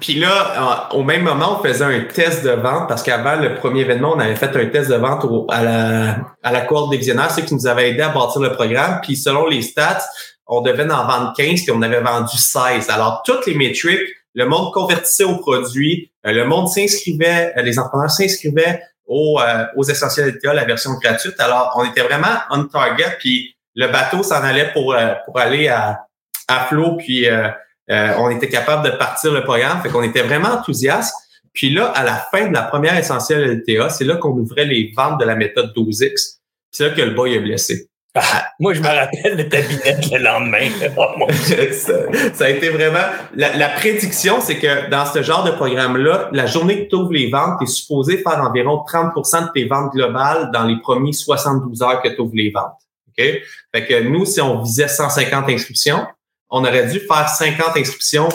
Puis 0.01 0.15
là, 0.17 0.89
au 0.93 1.03
même 1.03 1.23
moment, 1.23 1.59
on 1.59 1.65
faisait 1.65 1.85
un 1.85 2.01
test 2.01 2.45
de 2.45 2.51
vente 2.51 2.89
parce 2.89 3.03
qu'avant 3.03 3.37
le 3.37 3.55
premier 3.55 3.81
événement, 3.81 4.13
on 4.15 4.21
avait 4.21 4.37
fait 4.37 4.55
un 4.55 4.67
test 4.67 4.91
de 4.91 4.97
vente 4.97 5.25
à 5.49 5.63
la 5.63 6.17
à 6.43 6.53
la 6.53 6.61
cohorte 6.63 6.91
des 6.91 6.99
visionnaires, 6.99 7.31
ceux 7.31 7.43
qui 7.43 7.55
nous 7.55 7.67
avaient 7.67 7.91
aidé 7.91 8.03
à 8.03 8.11
bâtir 8.11 8.43
le 8.43 8.53
programme. 8.53 9.01
Puis 9.03 9.17
selon 9.17 9.47
les 9.47 9.63
stats, 9.63 10.05
on 10.47 10.61
devait 10.61 10.91
en 10.91 11.07
vendre 11.07 11.33
15 11.35 11.63
puis 11.63 11.73
on 11.75 11.81
avait 11.81 12.03
vendu 12.03 12.37
16. 12.37 12.91
Alors, 12.91 13.23
toutes 13.25 13.47
les 13.47 13.55
métriques, 13.55 14.01
le 14.35 14.45
monde 14.47 14.73
convertissait 14.73 15.25
au 15.25 15.37
produit, 15.37 16.11
euh, 16.27 16.33
le 16.33 16.45
monde 16.45 16.69
s'inscrivait, 16.69 17.53
euh, 17.57 17.63
les 17.63 17.79
entrepreneurs 17.79 18.11
s'inscrivaient 18.11 18.83
aux, 19.07 19.41
euh, 19.41 19.65
aux 19.77 19.85
essentiels 19.85 20.39
la 20.43 20.65
version 20.65 20.93
gratuite. 20.95 21.39
Alors, 21.39 21.75
on 21.77 21.85
était 21.85 22.03
vraiment 22.03 22.39
on 22.51 22.65
target, 22.65 23.17
puis 23.19 23.55
le 23.75 23.89
bateau 23.89 24.23
s'en 24.23 24.43
allait 24.43 24.73
pour, 24.73 24.95
euh, 24.95 25.15
pour 25.25 25.39
aller 25.39 25.69
à, 25.69 26.07
à 26.49 26.67
flot, 26.67 26.97
puis 26.97 27.27
euh, 27.29 27.49
on 27.89 28.31
était 28.31 28.49
capable 28.49 28.91
de 28.91 28.97
partir 28.97 29.33
le 29.33 29.43
programme. 29.43 29.81
Fait 29.83 29.89
qu'on 29.89 30.03
était 30.03 30.23
vraiment 30.23 30.49
enthousiaste. 30.49 31.15
Puis 31.53 31.71
là, 31.71 31.87
à 31.87 32.05
la 32.05 32.17
fin 32.31 32.49
de 32.49 32.55
la 32.55 32.63
première 32.63 32.97
essentielle 32.97 33.63
LTA, 33.67 33.91
c'est 33.91 34.05
là 34.05 34.17
qu'on 34.17 34.31
ouvrait 34.31 34.65
les 34.65 34.93
ventes 34.97 35.21
de 35.21 35.25
la 35.27 35.37
méthode 35.37 35.73
12X. 35.77 36.39
C'est 36.71 36.89
là 36.89 36.95
que 36.95 37.03
le 37.03 37.11
boy 37.11 37.35
est 37.35 37.41
blessé. 37.41 37.91
Ah, 38.15 38.49
moi, 38.61 38.75
je 38.75 38.81
me 38.81 38.87
rappelle 38.87 39.37
de 39.37 39.43
ta 39.45 39.61
binette 39.61 40.11
le 40.11 40.19
lendemain. 40.19 40.69
Oh, 40.97 41.27
ça, 41.73 42.45
a 42.45 42.49
été 42.51 42.69
vraiment... 42.69 43.07
La, 43.35 43.69
prédiction, 43.71 44.41
c'est 44.41 44.59
que 44.59 44.91
dans 44.91 45.07
ce 45.07 45.23
genre 45.23 45.45
de 45.45 45.53
programme-là, 45.53 46.29
la 46.33 46.47
journée 46.47 46.85
que 46.85 46.91
tu 46.91 46.97
ouvres 46.97 47.13
les 47.13 47.31
ventes, 47.31 47.59
tu 47.59 47.65
es 47.65 47.67
supposé 47.67 48.19
faire 48.19 48.41
environ 48.41 48.85
30% 48.87 49.47
de 49.47 49.53
tes 49.53 49.65
ventes 49.65 49.93
globales 49.93 50.51
dans 50.53 50.65
les 50.65 50.79
premiers 50.81 51.13
72 51.13 51.83
heures 51.83 52.03
que 52.03 52.09
tu 52.09 52.21
ouvres 52.21 52.35
les 52.35 52.51
ventes. 52.51 52.77
OK? 53.09 53.25
Fait 53.75 53.87
que 53.87 54.03
nous, 54.03 54.27
si 54.27 54.41
on 54.41 54.63
visait 54.63 54.89
150 54.89 55.49
inscriptions, 55.49 56.07
on 56.51 56.65
aurait 56.65 56.89
dû 56.89 57.01
faire 57.01 57.29
50 57.29 57.77
inscriptions 57.77 58.29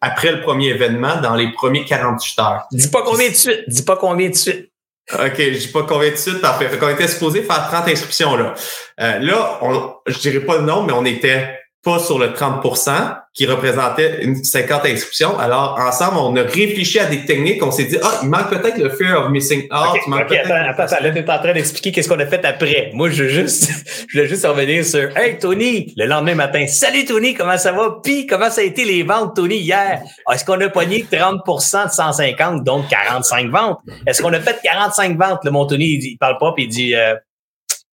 après 0.00 0.32
le 0.32 0.42
premier 0.42 0.68
événement 0.68 1.20
dans 1.20 1.34
les 1.34 1.52
premiers 1.52 1.84
48 1.84 2.38
heures. 2.38 2.66
Dis 2.70 2.88
pas 2.88 3.02
combien 3.02 3.28
de 3.28 3.34
suite. 3.34 3.64
Dis 3.66 3.82
pas 3.82 3.96
combien 3.96 4.28
de 4.28 4.34
suite. 4.34 4.70
OK, 5.12 5.36
je 5.36 5.58
dis 5.58 5.68
pas 5.68 5.82
combien 5.82 6.10
de 6.10 6.16
suite, 6.16 6.40
parfait. 6.40 6.68
Fait 6.68 6.78
qu'on 6.78 6.88
était 6.88 7.08
supposé 7.08 7.42
faire 7.42 7.68
30 7.68 7.88
inscriptions 7.88 8.36
là. 8.36 8.54
Euh, 9.00 9.18
là, 9.18 9.58
on, 9.62 9.94
je 10.06 10.18
dirais 10.18 10.40
pas 10.40 10.56
le 10.56 10.62
nom, 10.62 10.82
mais 10.82 10.92
on 10.92 11.04
était 11.04 11.59
pas 11.82 11.98
sur 11.98 12.18
le 12.18 12.28
30% 12.28 13.16
qui 13.32 13.46
représentait 13.46 14.22
une 14.22 14.42
50 14.44 14.84
inscriptions. 14.84 15.38
Alors, 15.38 15.78
ensemble, 15.78 16.18
on 16.18 16.36
a 16.36 16.42
réfléchi 16.42 16.98
à 16.98 17.06
des 17.06 17.24
techniques. 17.24 17.64
On 17.64 17.70
s'est 17.70 17.84
dit, 17.84 17.96
ah, 18.02 18.20
il 18.22 18.28
manque 18.28 18.50
peut-être 18.50 18.76
le 18.76 18.90
fear 18.90 19.24
of 19.24 19.30
missing 19.30 19.62
out. 19.72 19.98
il 20.04 20.10
manque 20.10 20.30
attends, 20.30 20.54
attends, 20.54 20.82
attends, 20.82 21.02
là, 21.02 21.10
tu 21.10 21.18
es 21.18 21.30
en 21.30 21.38
train 21.38 21.52
d'expliquer 21.54 21.92
qu'est-ce 21.92 22.08
qu'on 22.08 22.18
a 22.18 22.26
fait 22.26 22.44
après. 22.44 22.90
Moi, 22.92 23.08
je 23.08 23.22
veux 23.22 23.28
juste, 23.30 23.70
je 24.08 24.12
voulais 24.18 24.28
juste 24.28 24.44
revenir 24.44 24.84
sur, 24.84 25.16
hey, 25.16 25.38
Tony, 25.38 25.94
le 25.96 26.04
lendemain 26.04 26.34
matin. 26.34 26.66
Salut, 26.66 27.06
Tony, 27.06 27.32
comment 27.32 27.56
ça 27.56 27.72
va? 27.72 27.98
Puis, 28.02 28.26
comment 28.26 28.50
ça 28.50 28.60
a 28.60 28.64
été 28.64 28.84
les 28.84 29.02
ventes, 29.02 29.36
Tony, 29.36 29.56
hier? 29.56 30.02
Est-ce 30.30 30.44
qu'on 30.44 30.60
a 30.60 30.68
pogné 30.68 31.06
30% 31.10 31.86
de 31.86 31.90
150, 31.92 32.62
donc 32.62 32.88
45 32.88 33.50
ventes? 33.50 33.78
Est-ce 34.06 34.20
qu'on 34.20 34.32
a 34.34 34.40
fait 34.40 34.58
45 34.62 35.16
ventes? 35.16 35.44
Le 35.44 35.50
mon 35.50 35.64
Tony, 35.64 35.94
il, 35.94 35.98
dit, 35.98 36.08
il 36.12 36.18
parle 36.18 36.36
pas, 36.36 36.52
puis 36.52 36.64
il 36.64 36.68
dit, 36.68 36.94
euh, 36.94 37.14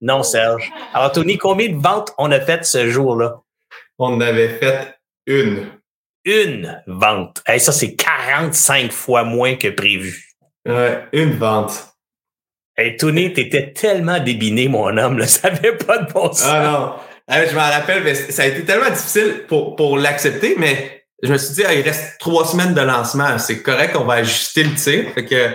non, 0.02 0.24
Serge. 0.24 0.72
Alors, 0.94 1.12
Tony, 1.12 1.38
combien 1.38 1.70
de 1.70 1.82
ventes 1.82 2.12
on 2.18 2.32
a 2.32 2.40
fait 2.40 2.66
ce 2.66 2.90
jour-là? 2.90 3.36
On 4.00 4.22
avait 4.22 4.50
fait 4.50 4.96
une. 5.26 5.68
Une 6.26 6.84
vente. 6.88 7.42
Hey, 7.48 7.60
ça, 7.60 7.72
c'est 7.72 7.96
45 7.96 8.92
fois 8.92 9.24
moins 9.24 9.56
que 9.56 9.70
prévu. 9.70 10.28
Ouais, 10.68 11.04
une 11.14 11.32
vente. 11.32 11.94
Hey, 12.78 12.96
Tony, 12.98 13.34
t'étais 13.34 13.74
tellement 13.74 14.20
débiné, 14.20 14.68
mon 14.68 14.96
homme, 14.98 15.18
là, 15.18 15.28
ça 15.28 15.50
n'avait 15.50 15.78
pas 15.78 16.00
de 16.00 16.12
bon 16.12 16.32
sens. 16.32 16.44
Ah 16.46 17.00
non. 17.28 17.44
je 17.48 17.56
m'en 17.56 17.70
rappelle, 17.70 18.04
mais 18.04 18.14
ça 18.14 18.44
a 18.44 18.46
été 18.48 18.64
tellement 18.66 18.90
difficile 18.90 19.46
pour, 19.48 19.76
pour 19.76 19.98
l'accepter, 19.98 20.56
mais 20.58 21.06
je 21.24 21.32
me 21.32 21.38
suis 21.38 21.56
dit, 21.56 21.64
ah, 21.66 21.74
il 21.74 21.82
reste 21.82 22.20
trois 22.20 22.46
semaines 22.46 22.76
de 22.76 22.82
lancement. 22.82 23.40
C'est 23.40 23.64
correct, 23.64 23.96
on 23.98 24.04
va 24.04 24.16
ajuster 24.16 24.64
le 24.64 24.76
tir. 24.76 25.12
Fait 25.16 25.26
que, 25.26 25.50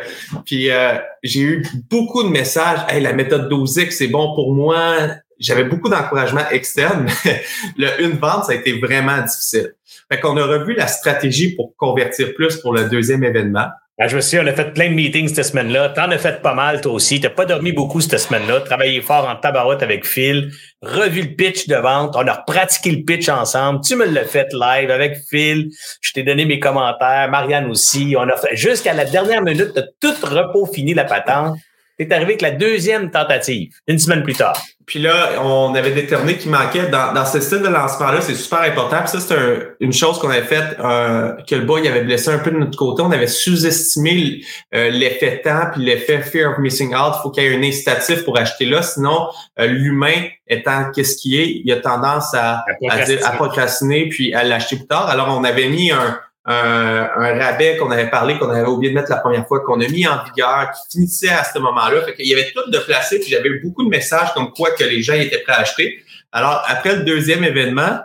puis 0.44 0.70
euh, 0.70 0.94
j'ai 1.22 1.40
eu 1.40 1.66
beaucoup 1.88 2.24
de 2.24 2.28
messages. 2.28 2.80
Hey, 2.88 3.00
la 3.00 3.12
méthode 3.12 3.48
12X, 3.52 3.92
c'est 3.92 4.08
bon 4.08 4.34
pour 4.34 4.52
moi 4.52 4.96
j'avais 5.38 5.64
beaucoup 5.64 5.88
d'encouragement 5.88 6.48
externe, 6.50 7.06
mais 7.24 7.42
le 7.76 8.04
une 8.04 8.18
vente, 8.18 8.44
ça 8.44 8.52
a 8.52 8.54
été 8.54 8.78
vraiment 8.78 9.20
difficile. 9.22 9.74
Fait 10.10 10.20
qu'on 10.20 10.36
a 10.36 10.44
revu 10.44 10.74
la 10.74 10.86
stratégie 10.86 11.54
pour 11.54 11.74
convertir 11.76 12.34
plus 12.34 12.56
pour 12.58 12.72
le 12.72 12.88
deuxième 12.88 13.24
événement. 13.24 13.68
Ben, 13.98 14.08
je 14.08 14.16
me 14.16 14.22
suis 14.22 14.38
on 14.38 14.46
a 14.46 14.52
fait 14.52 14.72
plein 14.72 14.88
de 14.88 14.94
meetings 14.94 15.28
cette 15.28 15.44
semaine-là. 15.44 15.90
T'en 15.90 16.10
as 16.10 16.18
fait 16.18 16.40
pas 16.40 16.54
mal, 16.54 16.80
toi 16.80 16.92
aussi. 16.92 17.20
T'as 17.20 17.28
pas 17.28 17.44
dormi 17.44 17.72
beaucoup 17.72 18.00
cette 18.00 18.18
semaine-là. 18.18 18.60
Travaillé 18.62 19.02
fort 19.02 19.28
en 19.28 19.36
tabarouette 19.36 19.82
avec 19.82 20.06
Phil. 20.06 20.50
Revu 20.80 21.22
le 21.22 21.36
pitch 21.36 21.68
de 21.68 21.76
vente. 21.76 22.16
On 22.16 22.26
a 22.26 22.36
pratiqué 22.38 22.90
le 22.90 23.04
pitch 23.04 23.28
ensemble. 23.28 23.80
Tu 23.84 23.94
me 23.94 24.06
l'as 24.06 24.24
fait 24.24 24.48
live 24.52 24.90
avec 24.90 25.18
Phil. 25.30 25.68
Je 26.00 26.12
t'ai 26.12 26.22
donné 26.22 26.46
mes 26.46 26.58
commentaires. 26.58 27.28
Marianne 27.30 27.70
aussi. 27.70 28.16
On 28.18 28.28
a 28.28 28.36
fait 28.36 28.56
jusqu'à 28.56 28.94
la 28.94 29.04
dernière 29.04 29.42
minute 29.42 29.76
de 29.76 29.86
tout 30.00 30.14
repos 30.22 30.64
fini 30.66 30.94
la 30.94 31.04
patente. 31.04 31.56
T'es 31.98 32.10
arrivé 32.12 32.32
avec 32.32 32.42
la 32.42 32.50
deuxième 32.50 33.10
tentative, 33.10 33.72
une 33.86 33.98
semaine 33.98 34.22
plus 34.22 34.34
tard. 34.34 34.60
Puis 34.86 34.98
là, 34.98 35.40
on 35.42 35.74
avait 35.74 35.92
déterminé 35.92 36.36
qu'il 36.36 36.50
manquait 36.50 36.88
dans, 36.88 37.12
dans 37.12 37.24
ce 37.24 37.40
style 37.40 37.60
de 37.60 37.68
lancement-là, 37.68 38.20
c'est 38.20 38.34
super 38.34 38.62
important. 38.62 38.98
Puis 39.00 39.08
ça, 39.08 39.20
c'est 39.20 39.68
une 39.80 39.92
chose 39.92 40.18
qu'on 40.18 40.30
avait 40.30 40.42
faite, 40.42 40.76
euh, 40.80 41.34
que 41.48 41.54
le 41.54 41.64
boy 41.64 41.86
avait 41.86 42.02
blessé 42.02 42.30
un 42.30 42.38
peu 42.38 42.50
de 42.50 42.58
notre 42.58 42.76
côté. 42.76 43.02
On 43.02 43.12
avait 43.12 43.28
sous-estimé 43.28 44.40
euh, 44.74 44.90
l'effet 44.90 45.40
temps 45.42 45.66
puis 45.72 45.84
l'effet 45.84 46.22
fear 46.22 46.52
of 46.52 46.58
missing 46.58 46.94
out. 46.94 47.14
Il 47.18 47.22
faut 47.22 47.30
qu'il 47.30 47.44
y 47.44 47.46
ait 47.46 47.56
un 47.56 47.62
incitatif 47.62 48.24
pour 48.24 48.36
acheter 48.38 48.64
là. 48.64 48.82
Sinon, 48.82 49.28
euh, 49.60 49.66
l'humain 49.66 50.26
étant 50.48 50.90
qu'est-ce 50.90 51.16
qui 51.16 51.40
est, 51.40 51.62
il 51.64 51.70
a 51.72 51.76
tendance 51.76 52.34
à, 52.34 52.64
à, 52.88 53.04
dire, 53.04 53.20
à 53.24 53.32
procrastiner 53.32 54.08
puis 54.08 54.34
à 54.34 54.42
l'acheter 54.42 54.76
plus 54.76 54.86
tard. 54.88 55.08
Alors, 55.08 55.28
on 55.28 55.44
avait 55.44 55.68
mis 55.68 55.92
un, 55.92 56.18
un, 56.44 57.08
un 57.16 57.38
rabais 57.38 57.76
qu'on 57.76 57.90
avait 57.90 58.10
parlé, 58.10 58.38
qu'on 58.38 58.50
avait 58.50 58.66
oublié 58.66 58.92
de 58.92 58.98
mettre 58.98 59.10
la 59.10 59.18
première 59.18 59.46
fois, 59.46 59.60
qu'on 59.60 59.80
a 59.80 59.88
mis 59.88 60.06
en 60.06 60.24
vigueur, 60.24 60.70
qui 60.72 60.98
finissait 60.98 61.30
à 61.30 61.44
ce 61.44 61.58
moment-là. 61.58 62.02
Fait 62.02 62.14
qu'il 62.14 62.26
y 62.26 62.32
avait 62.32 62.50
tout 62.50 62.68
de 62.68 62.78
placé, 62.78 63.20
puis 63.20 63.30
j'avais 63.30 63.50
beaucoup 63.60 63.84
de 63.84 63.88
messages 63.88 64.32
comme 64.34 64.52
quoi 64.52 64.72
que 64.72 64.84
les 64.84 65.02
gens 65.02 65.14
étaient 65.14 65.38
prêts 65.38 65.52
à 65.52 65.60
acheter. 65.60 66.02
Alors, 66.32 66.64
après 66.66 66.96
le 66.96 67.02
deuxième 67.04 67.44
événement, 67.44 68.00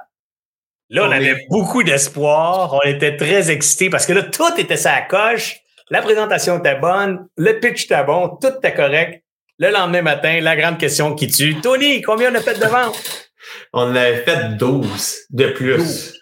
Là, 0.90 1.06
on, 1.06 1.12
avait 1.12 1.46
beaucoup 1.50 1.84
d'espoir. 1.84 2.74
On 2.74 2.88
était 2.88 3.18
très 3.18 3.52
excités 3.52 3.90
parce 3.90 4.06
que 4.06 4.14
là, 4.14 4.24
tout 4.24 4.58
était 4.58 4.78
sa 4.78 5.02
coche. 5.02 5.58
La 5.90 6.02
présentation 6.02 6.60
était 6.60 6.80
bonne. 6.80 7.28
Le 7.36 7.60
pitch 7.60 7.86
était 7.86 8.06
bon. 8.06 8.38
Tout 8.42 8.54
était 8.58 8.74
correct. 8.74 9.22
Le 9.60 9.70
lendemain 9.70 10.02
matin, 10.02 10.40
la 10.40 10.56
grande 10.56 10.78
question 10.78 11.14
qui 11.14 11.28
tue. 11.28 11.60
Tony, 11.60 12.02
combien 12.02 12.32
on 12.32 12.36
a 12.36 12.40
fait 12.40 12.58
de 12.58 12.66
ventes? 12.66 13.28
on 13.74 13.96
avait 13.96 14.18
fait 14.18 14.56
12 14.58 15.18
de 15.32 15.48
plus. 15.48 15.78
12 15.78 16.14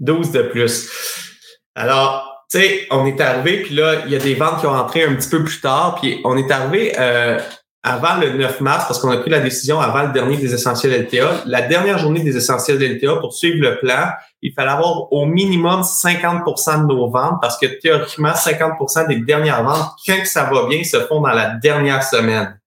de 0.00 0.42
plus. 0.42 0.88
Alors, 1.74 2.44
tu 2.50 2.58
sais, 2.58 2.86
on 2.90 3.06
est 3.06 3.20
arrivé, 3.20 3.62
puis 3.62 3.74
là, 3.74 4.02
il 4.06 4.12
y 4.12 4.16
a 4.16 4.18
des 4.18 4.34
ventes 4.34 4.60
qui 4.60 4.66
ont 4.66 4.74
entré 4.74 5.04
un 5.04 5.14
petit 5.14 5.28
peu 5.28 5.44
plus 5.44 5.60
tard, 5.60 5.98
puis 6.00 6.20
on 6.24 6.36
est 6.36 6.50
arrivé 6.50 6.92
euh, 6.98 7.38
avant 7.82 8.16
le 8.16 8.32
9 8.32 8.60
mars, 8.60 8.86
parce 8.88 8.98
qu'on 8.98 9.10
a 9.10 9.18
pris 9.18 9.30
la 9.30 9.40
décision 9.40 9.80
avant 9.80 10.02
le 10.02 10.12
dernier 10.12 10.36
des 10.36 10.52
essentiels 10.52 11.04
LTA. 11.04 11.44
La 11.46 11.62
dernière 11.62 11.98
journée 11.98 12.20
des 12.20 12.36
essentiels 12.36 12.78
LTA, 12.78 13.16
pour 13.16 13.32
suivre 13.32 13.58
le 13.60 13.78
plan, 13.78 14.08
il 14.42 14.52
fallait 14.52 14.72
avoir 14.72 15.12
au 15.12 15.26
minimum 15.26 15.82
50% 15.82 16.82
de 16.82 16.86
nos 16.86 17.08
ventes, 17.08 17.38
parce 17.40 17.56
que 17.56 17.66
théoriquement, 17.66 18.32
50% 18.32 19.06
des 19.06 19.20
dernières 19.20 19.62
ventes, 19.62 19.92
quand 20.06 20.24
ça 20.24 20.44
va 20.44 20.66
bien, 20.66 20.82
se 20.82 20.98
font 21.06 21.20
dans 21.20 21.28
la 21.28 21.50
dernière 21.50 22.02
semaine. 22.02 22.58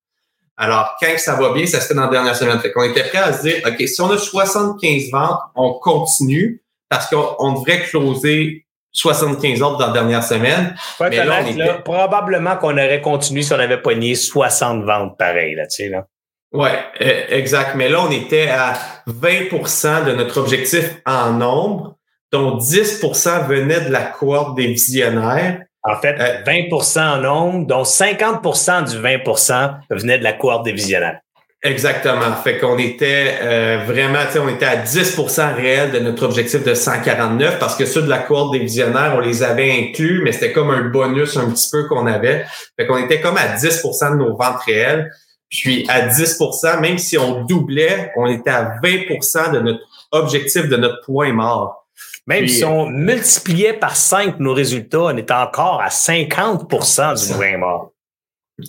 Alors, 0.56 0.96
quand 1.02 1.18
ça 1.18 1.36
va 1.36 1.52
bien, 1.52 1.66
ça 1.66 1.82
se 1.82 1.88
fait 1.88 1.94
dans 1.94 2.04
la 2.06 2.12
dernière 2.12 2.36
semaine. 2.36 2.60
Fait 2.60 2.72
qu'on 2.72 2.84
était 2.84 3.04
prêt 3.04 3.18
à 3.18 3.34
se 3.34 3.42
dire, 3.42 3.56
OK, 3.66 3.88
si 3.88 4.00
on 4.02 4.10
a 4.12 4.18
75 4.18 5.12
ventes, 5.12 5.40
on 5.56 5.74
continue 5.74 6.63
parce 6.94 7.08
qu'on 7.10 7.54
devrait 7.54 7.82
closer 7.82 8.68
75 8.92 9.64
autres 9.64 9.78
dans 9.80 9.88
la 9.88 9.94
dernière 9.94 10.24
semaine. 10.24 10.76
mais 11.00 11.82
probablement 11.84 12.56
qu'on 12.58 12.74
aurait 12.74 13.02
continué 13.02 13.42
si 13.42 13.52
on 13.52 13.58
avait 13.58 13.82
pogné 13.82 14.14
60 14.14 14.84
ventes 14.84 15.18
pareil, 15.18 15.56
là, 15.56 15.66
tu 15.66 15.84
sais, 15.84 15.90
là. 15.90 16.06
Ouais, 16.52 16.78
e, 17.02 17.34
exact. 17.34 17.74
Mais 17.76 17.90
là, 17.90 18.02
on 18.08 18.12
était 18.12 18.48
à 18.48 18.76
20% 19.08 20.06
de 20.06 20.12
notre 20.12 20.40
objectif 20.40 21.02
en 21.08 21.32
nombre, 21.32 21.98
dont 22.32 22.58
10% 22.58 23.48
venait 23.48 23.82
de 23.82 23.92
la 23.92 24.04
cohorte 24.04 24.56
des 24.56 24.68
visionnaires. 24.68 25.62
En 25.82 25.96
fait, 25.96 26.16
20% 26.46 27.00
euh, 27.00 27.02
en 27.02 27.22
nombre, 27.22 27.66
dont 27.66 27.82
50% 27.82 28.92
du 28.92 28.98
20% 28.98 29.78
venait 29.90 30.20
de 30.20 30.24
la 30.24 30.34
cohorte 30.34 30.64
des 30.64 30.74
visionnaires. 30.74 31.20
Exactement. 31.66 32.36
Fait 32.44 32.58
qu'on 32.58 32.78
était 32.78 33.38
euh, 33.42 33.84
vraiment, 33.86 34.20
tu 34.26 34.34
sais, 34.34 34.40
on 34.40 34.50
était 34.50 34.66
à 34.66 34.84
10% 34.84 35.56
réel 35.56 35.92
de 35.92 36.00
notre 36.00 36.24
objectif 36.24 36.62
de 36.62 36.74
149 36.74 37.58
parce 37.58 37.78
que 37.78 37.86
ceux 37.86 38.02
de 38.02 38.10
la 38.10 38.18
cohorte 38.18 38.52
des 38.52 38.60
visionnaires, 38.60 39.14
on 39.16 39.22
les 39.22 39.44
avait 39.44 39.72
inclus, 39.72 40.22
mais 40.26 40.34
c'était 40.34 40.52
comme 40.52 40.72
un 40.72 40.90
bonus 40.90 41.38
un 41.38 41.50
petit 41.50 41.70
peu 41.72 41.88
qu'on 41.88 42.06
avait. 42.06 42.46
Fait 42.78 42.86
qu'on 42.86 42.98
était 42.98 43.22
comme 43.22 43.38
à 43.38 43.56
10% 43.56 44.12
de 44.12 44.16
nos 44.18 44.36
ventes 44.36 44.62
réelles. 44.66 45.10
Puis 45.50 45.86
à 45.88 46.10
10% 46.10 46.82
même 46.82 46.98
si 46.98 47.18
on 47.18 47.46
doublait, 47.46 48.12
on 48.18 48.28
était 48.28 48.50
à 48.50 48.76
20% 48.84 49.54
de 49.54 49.60
notre 49.60 49.84
objectif 50.12 50.68
de 50.68 50.76
notre 50.76 51.06
point 51.06 51.32
mort. 51.32 51.88
Même 52.28 52.48
si 52.48 52.66
on 52.66 52.88
multipliait 52.88 53.74
par 53.74 53.96
5 53.96 54.40
nos 54.40 54.54
résultats, 54.54 55.04
on 55.04 55.18
était 55.18 55.34
encore 55.34 55.82
à 55.82 55.90
50% 55.90 57.28
du 57.28 57.34
point 57.34 57.58
mort. 57.58 57.93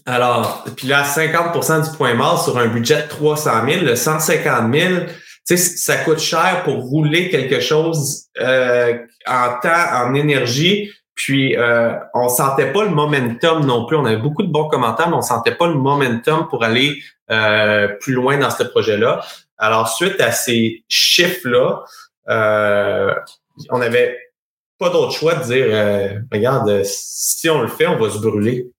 Alors, 0.07 0.65
puis 0.77 0.87
là, 0.87 1.03
50% 1.03 1.91
du 1.91 1.97
point 1.97 2.15
mort 2.15 2.43
sur 2.43 2.59
un 2.59 2.67
budget 2.67 3.03
de 3.03 3.09
300 3.09 3.51
000, 3.69 3.85
le 3.85 3.97
150 3.97 4.75
000, 4.75 4.95
tu 5.47 5.57
sais, 5.57 5.57
ça 5.57 5.97
coûte 5.97 6.21
cher 6.21 6.63
pour 6.65 6.77
rouler 6.77 7.29
quelque 7.29 7.61
chose 7.61 8.25
euh, 8.41 8.95
en 9.27 9.59
temps, 9.61 9.93
en 9.93 10.15
énergie. 10.15 10.91
Puis, 11.15 11.57
euh, 11.57 11.93
on 12.13 12.29
sentait 12.29 12.73
pas 12.73 12.85
le 12.85 12.91
momentum 12.91 13.65
non 13.65 13.87
plus. 13.87 13.97
On 13.97 14.05
avait 14.05 14.17
beaucoup 14.17 14.43
de 14.43 14.51
bons 14.51 14.69
commentaires, 14.69 15.09
mais 15.09 15.17
on 15.17 15.23
sentait 15.23 15.55
pas 15.55 15.69
le 15.69 15.75
momentum 15.75 16.49
pour 16.49 16.65
aller 16.65 16.97
euh, 17.31 17.89
plus 18.01 18.15
loin 18.15 18.37
dans 18.37 18.51
ce 18.51 18.65
projet-là. 18.65 19.25
Alors, 19.59 19.89
suite 19.89 20.21
à 20.21 20.33
ces 20.33 20.85
chiffres-là, 20.89 21.85
euh, 22.29 23.15
on 23.71 23.81
avait 23.81 24.19
pas 24.79 24.91
d'autre 24.91 25.13
choix 25.13 25.35
de 25.35 25.45
dire, 25.45 25.67
euh, 25.69 26.19
regarde, 26.33 26.83
si 26.85 27.49
on 27.49 27.63
le 27.63 27.69
fait, 27.69 27.87
on 27.87 27.99
va 27.99 28.11
se 28.11 28.19
brûler. 28.19 28.71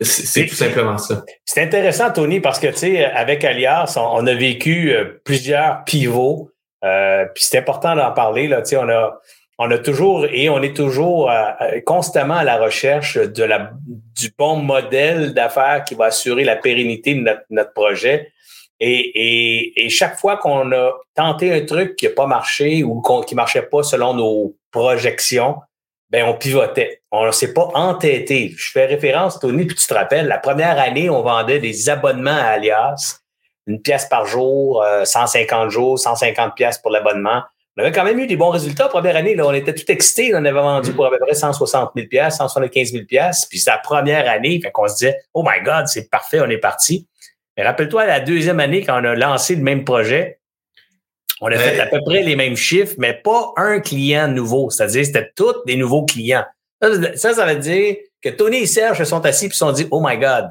C'est 0.00 0.46
tout 0.46 0.54
simplement 0.54 0.96
ça. 0.96 1.22
C'est 1.44 1.62
intéressant, 1.62 2.10
Tony, 2.10 2.40
parce 2.40 2.58
que, 2.58 2.68
tu 2.68 2.76
sais, 2.76 3.04
avec 3.04 3.44
Alias, 3.44 3.94
on, 3.98 4.26
a 4.26 4.34
vécu 4.34 4.92
euh, 4.92 5.20
plusieurs 5.24 5.84
pivots. 5.84 6.50
Euh, 6.84 7.26
puis 7.34 7.44
c'est 7.44 7.58
important 7.58 7.94
d'en 7.94 8.10
parler. 8.12 8.48
Là, 8.48 8.62
tu 8.62 8.70
sais, 8.70 8.76
on 8.78 8.88
a, 8.88 9.20
on 9.58 9.70
a 9.70 9.76
toujours 9.76 10.24
et 10.24 10.48
on 10.48 10.62
est 10.62 10.74
toujours 10.74 11.30
euh, 11.30 11.80
constamment 11.84 12.36
à 12.36 12.44
la 12.44 12.56
recherche 12.56 13.18
de 13.18 13.44
la, 13.44 13.72
du 13.86 14.32
bon 14.38 14.56
modèle 14.56 15.34
d'affaires 15.34 15.84
qui 15.84 15.94
va 15.94 16.06
assurer 16.06 16.44
la 16.44 16.56
pérennité 16.56 17.14
de 17.14 17.20
notre, 17.20 17.42
notre 17.50 17.72
projet. 17.74 18.32
Et, 18.82 19.84
et, 19.84 19.90
chaque 19.90 20.18
fois 20.18 20.38
qu'on 20.38 20.72
a 20.72 20.92
tenté 21.14 21.52
un 21.52 21.66
truc 21.66 21.96
qui 21.96 22.06
n'a 22.06 22.12
pas 22.12 22.26
marché 22.26 22.82
ou 22.82 23.02
qui 23.26 23.34
marchait 23.34 23.60
pas 23.60 23.82
selon 23.82 24.14
nos 24.14 24.56
projections, 24.70 25.56
ben 26.10 26.24
on 26.24 26.34
pivotait. 26.34 27.02
On 27.12 27.26
ne 27.26 27.30
s'est 27.30 27.54
pas 27.54 27.68
entêté. 27.74 28.52
Je 28.56 28.72
fais 28.72 28.86
référence, 28.86 29.38
Tony, 29.38 29.64
puis 29.66 29.76
tu 29.76 29.86
te 29.86 29.94
rappelles, 29.94 30.26
la 30.26 30.38
première 30.38 30.78
année, 30.78 31.08
on 31.08 31.22
vendait 31.22 31.60
des 31.60 31.88
abonnements 31.88 32.36
à 32.36 32.50
Alias, 32.50 33.20
une 33.66 33.80
pièce 33.80 34.06
par 34.06 34.26
jour, 34.26 34.84
150 35.04 35.66
euh, 35.66 35.70
jours, 35.70 35.98
150 35.98 36.54
pièces 36.54 36.78
pour 36.78 36.90
l'abonnement. 36.90 37.42
On 37.76 37.82
avait 37.82 37.92
quand 37.92 38.04
même 38.04 38.18
eu 38.18 38.26
des 38.26 38.36
bons 38.36 38.50
résultats. 38.50 38.84
La 38.84 38.88
première 38.90 39.16
année, 39.16 39.36
là, 39.36 39.46
on 39.46 39.52
était 39.52 39.72
tout 39.72 39.90
excités. 39.90 40.32
On 40.34 40.38
avait 40.38 40.50
vendu 40.50 40.92
pour 40.92 41.06
à 41.06 41.10
peu 41.10 41.18
près 41.18 41.34
160 41.34 41.92
000 41.94 42.30
175 42.30 42.92
000 42.92 43.04
Puis 43.48 43.58
c'est 43.60 43.70
la 43.70 43.78
première 43.78 44.28
année, 44.28 44.60
fait 44.60 44.72
qu'on 44.72 44.88
se 44.88 44.94
disait, 44.94 45.16
oh 45.34 45.44
my 45.46 45.62
God, 45.62 45.86
c'est 45.86 46.10
parfait, 46.10 46.40
on 46.40 46.50
est 46.50 46.58
parti. 46.58 47.06
Mais 47.56 47.62
rappelle-toi, 47.62 48.06
la 48.06 48.20
deuxième 48.20 48.58
année, 48.58 48.82
quand 48.82 49.00
on 49.00 49.04
a 49.04 49.14
lancé 49.14 49.54
le 49.54 49.62
même 49.62 49.84
projet, 49.84 50.39
on 51.40 51.46
a 51.48 51.56
fait 51.56 51.80
à 51.80 51.86
peu 51.86 52.00
près 52.04 52.22
les 52.22 52.36
mêmes 52.36 52.56
chiffres, 52.56 52.94
mais 52.98 53.14
pas 53.14 53.52
un 53.56 53.80
client 53.80 54.28
nouveau. 54.28 54.70
C'est-à-dire, 54.70 55.04
c'était 55.04 55.30
tous 55.34 55.54
des 55.66 55.76
nouveaux 55.76 56.04
clients. 56.04 56.44
Ça, 56.82 57.34
ça, 57.34 57.46
veut 57.46 57.56
dire 57.56 57.96
que 58.22 58.28
Tony 58.30 58.58
et 58.58 58.66
Serge 58.66 58.98
se 58.98 59.04
sont 59.04 59.24
assis 59.24 59.46
et 59.46 59.50
se 59.50 59.56
sont 59.56 59.72
dit, 59.72 59.86
oh 59.90 60.02
my 60.04 60.16
God. 60.16 60.50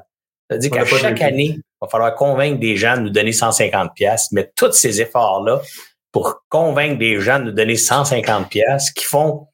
Ça 0.49 0.55
veut 0.55 0.59
dire 0.59 0.71
qu'à 0.71 0.85
chaque 0.85 1.21
année, 1.21 1.55
il 1.57 1.61
va 1.81 1.87
falloir 1.87 2.15
convaincre 2.15 2.59
des 2.59 2.75
gens 2.75 2.97
de 2.97 3.01
nous 3.01 3.09
donner 3.09 3.31
150 3.31 3.93
pièces, 3.93 4.29
mais 4.31 4.49
tous 4.55 4.71
ces 4.71 4.99
efforts-là, 4.99 5.61
pour 6.11 6.43
convaincre 6.49 6.97
des 6.97 7.19
gens 7.19 7.39
de 7.39 7.45
nous 7.45 7.51
donner 7.51 7.75
150 7.75 8.49
pièces 8.49 8.91
qui 8.91 9.05
font 9.05 9.47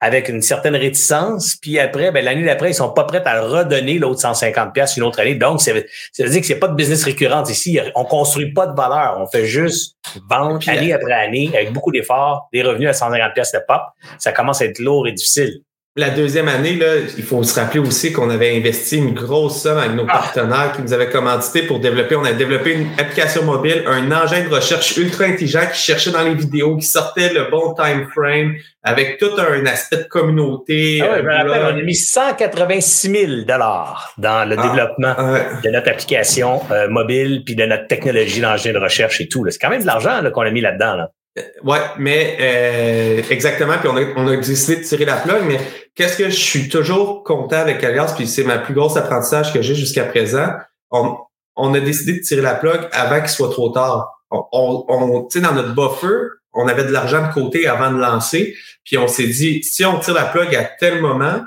avec 0.00 0.28
une 0.28 0.42
certaine 0.42 0.76
réticence, 0.76 1.56
puis 1.56 1.78
après, 1.78 2.10
ben, 2.10 2.24
l'année 2.24 2.44
d'après, 2.44 2.70
ils 2.70 2.74
sont 2.74 2.90
pas 2.90 3.04
prêts 3.04 3.22
à 3.24 3.40
redonner 3.40 3.98
l'autre 3.98 4.20
150 4.20 4.74
pièces 4.74 4.96
une 4.96 5.02
autre 5.02 5.20
année. 5.20 5.34
Donc, 5.34 5.62
ça 5.62 5.72
veut, 5.72 5.84
dire 6.18 6.40
que 6.40 6.46
c'est 6.46 6.58
pas 6.58 6.68
de 6.68 6.74
business 6.74 7.04
récurrente 7.04 7.48
ici. 7.48 7.78
On 7.94 8.04
construit 8.04 8.52
pas 8.52 8.66
de 8.66 8.76
valeur. 8.76 9.18
On 9.18 9.26
fait 9.26 9.46
juste 9.46 9.96
vendre 10.28 10.60
année 10.68 10.92
après 10.92 11.12
année 11.12 11.50
avec 11.54 11.72
beaucoup 11.72 11.90
d'efforts, 11.90 12.48
des 12.52 12.62
revenus 12.62 12.88
à 12.88 12.92
150 12.92 13.32
pièces 13.32 13.52
de 13.52 13.60
pop. 13.66 13.80
Ça 14.18 14.32
commence 14.32 14.60
à 14.60 14.66
être 14.66 14.78
lourd 14.78 15.08
et 15.08 15.12
difficile. 15.12 15.62
La 15.96 16.10
deuxième 16.10 16.48
année, 16.48 16.74
là, 16.74 16.96
il 17.16 17.22
faut 17.22 17.40
se 17.44 17.54
rappeler 17.54 17.78
aussi 17.78 18.12
qu'on 18.12 18.28
avait 18.28 18.56
investi 18.56 18.96
une 18.96 19.14
grosse 19.14 19.62
somme 19.62 19.78
avec 19.78 19.92
nos 19.92 20.06
ah. 20.08 20.12
partenaires 20.12 20.72
qui 20.74 20.82
nous 20.82 20.92
avaient 20.92 21.08
commandité 21.08 21.62
pour 21.62 21.78
développer. 21.78 22.16
On 22.16 22.24
a 22.24 22.32
développé 22.32 22.72
une 22.72 22.88
application 22.98 23.44
mobile, 23.44 23.84
un 23.86 24.10
engin 24.10 24.42
de 24.42 24.52
recherche 24.52 24.96
ultra 24.96 25.26
intelligent 25.26 25.60
qui 25.72 25.78
cherchait 25.78 26.10
dans 26.10 26.24
les 26.24 26.34
vidéos, 26.34 26.76
qui 26.78 26.86
sortait 26.86 27.32
le 27.32 27.48
bon 27.48 27.74
time 27.74 28.08
frame, 28.12 28.56
avec 28.82 29.18
tout 29.18 29.30
un 29.38 29.64
aspect 29.66 29.98
de 29.98 30.08
communauté. 30.08 31.00
Ah 31.00 31.18
je 31.18 31.22
me 31.22 31.32
rappelle, 31.32 31.74
on 31.76 31.78
a 31.78 31.82
mis 31.82 31.94
186 31.94 33.10
000 33.10 33.32
dollars 33.46 34.14
dans 34.18 34.48
le 34.48 34.56
ah, 34.58 34.62
développement 34.62 35.14
de 35.62 35.70
notre 35.70 35.90
application 35.90 36.60
euh, 36.72 36.88
mobile 36.88 37.44
puis 37.46 37.54
de 37.54 37.66
notre 37.66 37.86
technologie 37.86 38.40
d'engin 38.40 38.72
de 38.72 38.78
recherche 38.78 39.20
et 39.20 39.28
tout. 39.28 39.46
C'est 39.48 39.60
quand 39.60 39.70
même 39.70 39.82
de 39.82 39.86
l'argent 39.86 40.20
qu'on 40.32 40.42
a 40.42 40.50
mis 40.50 40.60
là-dedans. 40.60 40.96
Là. 40.96 41.10
Euh, 41.38 41.42
ouais, 41.64 41.80
mais 41.98 42.36
euh, 42.40 43.22
exactement. 43.30 43.74
Puis 43.78 43.88
on 43.88 43.96
a, 43.96 44.02
on 44.16 44.26
a 44.28 44.36
décidé 44.36 44.76
de 44.76 44.82
tirer 44.84 45.04
la 45.04 45.16
plug, 45.16 45.44
mais 45.46 45.58
qu'est-ce 45.94 46.16
que 46.16 46.30
je 46.30 46.36
suis 46.36 46.68
toujours 46.68 47.24
content 47.24 47.56
avec 47.56 47.82
Alliance, 47.82 48.14
puis 48.14 48.26
c'est 48.26 48.44
ma 48.44 48.58
plus 48.58 48.74
grosse 48.74 48.96
apprentissage 48.96 49.52
que 49.52 49.60
j'ai 49.60 49.74
jusqu'à 49.74 50.04
présent. 50.04 50.48
On, 50.90 51.16
on 51.56 51.74
a 51.74 51.80
décidé 51.80 52.14
de 52.14 52.20
tirer 52.20 52.42
la 52.42 52.54
plug 52.54 52.88
avant 52.92 53.20
qu'il 53.20 53.30
soit 53.30 53.50
trop 53.50 53.70
tard. 53.70 54.10
On, 54.30 54.84
on, 54.88 55.22
tu 55.24 55.38
sais, 55.38 55.44
dans 55.44 55.52
notre 55.52 55.74
buffer, 55.74 56.28
on 56.52 56.68
avait 56.68 56.84
de 56.84 56.92
l'argent 56.92 57.26
de 57.26 57.32
côté 57.32 57.66
avant 57.66 57.90
de 57.90 57.98
lancer, 57.98 58.56
puis 58.84 58.96
on 58.96 59.08
s'est 59.08 59.26
dit, 59.26 59.62
si 59.62 59.84
on 59.84 59.98
tire 59.98 60.14
la 60.14 60.24
plug 60.24 60.54
à 60.54 60.64
tel 60.64 61.00
moment, 61.00 61.40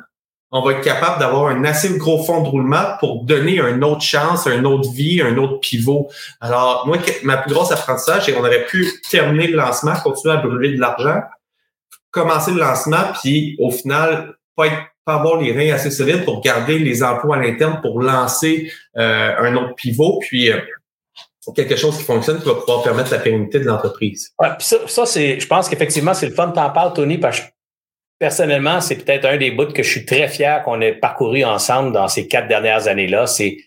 on 0.52 0.62
va 0.62 0.74
être 0.74 0.82
capable 0.82 1.20
d'avoir 1.20 1.48
un 1.48 1.64
assez 1.66 1.98
gros 1.98 2.24
fond 2.24 2.42
de 2.42 2.48
roulement 2.48 2.96
pour 3.00 3.24
donner 3.24 3.60
une 3.60 3.84
autre 3.84 4.02
chance, 4.02 4.48
une 4.48 4.66
autre 4.66 4.90
vie, 4.92 5.22
un 5.22 5.38
autre 5.38 5.60
pivot. 5.60 6.10
Alors, 6.40 6.88
moi, 6.88 6.98
ma 7.24 7.38
plus 7.38 7.54
grosse 7.54 7.72
apprentissage, 7.72 8.26
c'est 8.26 8.34
qu'on 8.34 8.40
aurait 8.40 8.66
pu 8.66 8.88
terminer 9.10 9.48
le 9.48 9.58
lancement, 9.58 9.94
continuer 10.04 10.36
à 10.36 10.38
brûler 10.38 10.76
de 10.76 10.80
l'argent, 10.80 11.22
commencer 12.12 12.52
le 12.52 12.60
lancement, 12.60 13.12
puis 13.22 13.58
au 13.60 13.72
final, 13.72 14.36
pas, 14.56 14.68
être, 14.68 14.78
pas 15.06 15.16
avoir 15.16 15.42
les 15.42 15.52
reins 15.52 15.74
assez 15.74 15.92
solides 15.92 16.24
pour 16.24 16.42
garder 16.42 16.80
les 16.80 17.04
emplois 17.04 17.36
à 17.36 17.40
l'interne 17.40 17.80
pour 17.82 18.02
lancer 18.02 18.72
euh, 18.98 19.36
un 19.38 19.56
autre 19.58 19.76
pivot, 19.76 20.20
puis 20.22 20.50
euh, 20.50 20.60
quelque 21.54 21.76
chose 21.76 21.98
qui 21.98 22.04
fonctionne 22.04 22.40
qui 22.40 22.46
va 22.46 22.56
pouvoir 22.56 22.84
permettre 22.84 23.12
la 23.12 23.20
pérennité 23.20 23.60
de 23.60 23.66
l'entreprise. 23.66 24.32
Ouais, 24.40 24.50
ça, 24.60 24.78
ça 24.88 25.06
c'est, 25.06 25.40
je 25.40 25.48
pense 25.48 25.68
qu'effectivement, 25.68 26.14
c'est 26.14 26.28
le 26.28 26.34
fun. 26.34 26.50
T'en 26.50 26.70
parles, 26.70 26.94
Tony, 26.94 27.18
parce 27.18 27.42
que 27.42 27.46
personnellement, 28.20 28.82
c'est 28.82 28.96
peut-être 28.96 29.26
un 29.26 29.38
des 29.38 29.52
bouts 29.52 29.74
que 29.74 29.84
je 29.84 29.90
suis 29.90 30.06
très 30.06 30.28
fier 30.28 30.64
qu'on 30.64 30.82
ait 30.82 30.94
parcouru 30.94 31.44
ensemble 31.44 31.92
dans 31.92 32.08
ces 32.08 32.28
quatre 32.28 32.48
dernières 32.48 32.88
années-là. 32.88 33.28
C'est 33.28 33.58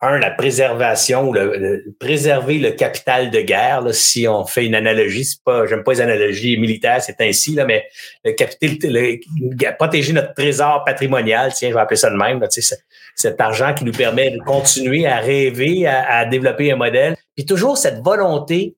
un, 0.00 0.18
la 0.18 0.30
préservation, 0.30 1.32
le, 1.32 1.94
préserver 1.98 2.58
le 2.58 2.72
capital 2.72 3.30
de 3.30 3.40
guerre. 3.40 3.82
si 3.92 4.28
on 4.28 4.44
fait 4.44 4.66
une 4.66 4.74
analogie, 4.74 5.24
c'est 5.24 5.42
pas, 5.42 5.66
j'aime 5.66 5.82
pas 5.82 5.92
les 5.92 6.00
analogies 6.02 6.58
militaires, 6.58 7.00
c'est 7.00 7.20
ainsi, 7.20 7.54
là, 7.54 7.64
mais 7.64 7.84
le 8.24 8.32
capital, 8.32 9.76
protéger 9.78 10.12
notre 10.12 10.34
trésor 10.34 10.84
patrimonial, 10.84 11.52
tiens, 11.54 11.70
je 11.70 11.74
vais 11.74 11.80
appeler 11.80 11.96
ça 11.96 12.10
de 12.10 12.16
même, 12.16 12.40
là, 12.40 12.48
cet 13.14 13.40
argent 13.40 13.72
qui 13.72 13.84
nous 13.84 13.92
permet 13.92 14.30
de 14.30 14.38
continuer 14.40 15.06
à 15.06 15.18
rêver, 15.18 15.86
à, 15.86 16.18
à 16.18 16.24
développer 16.26 16.72
un 16.72 16.76
modèle. 16.76 17.16
Puis 17.34 17.46
toujours 17.46 17.78
cette 17.78 18.00
volonté 18.00 18.76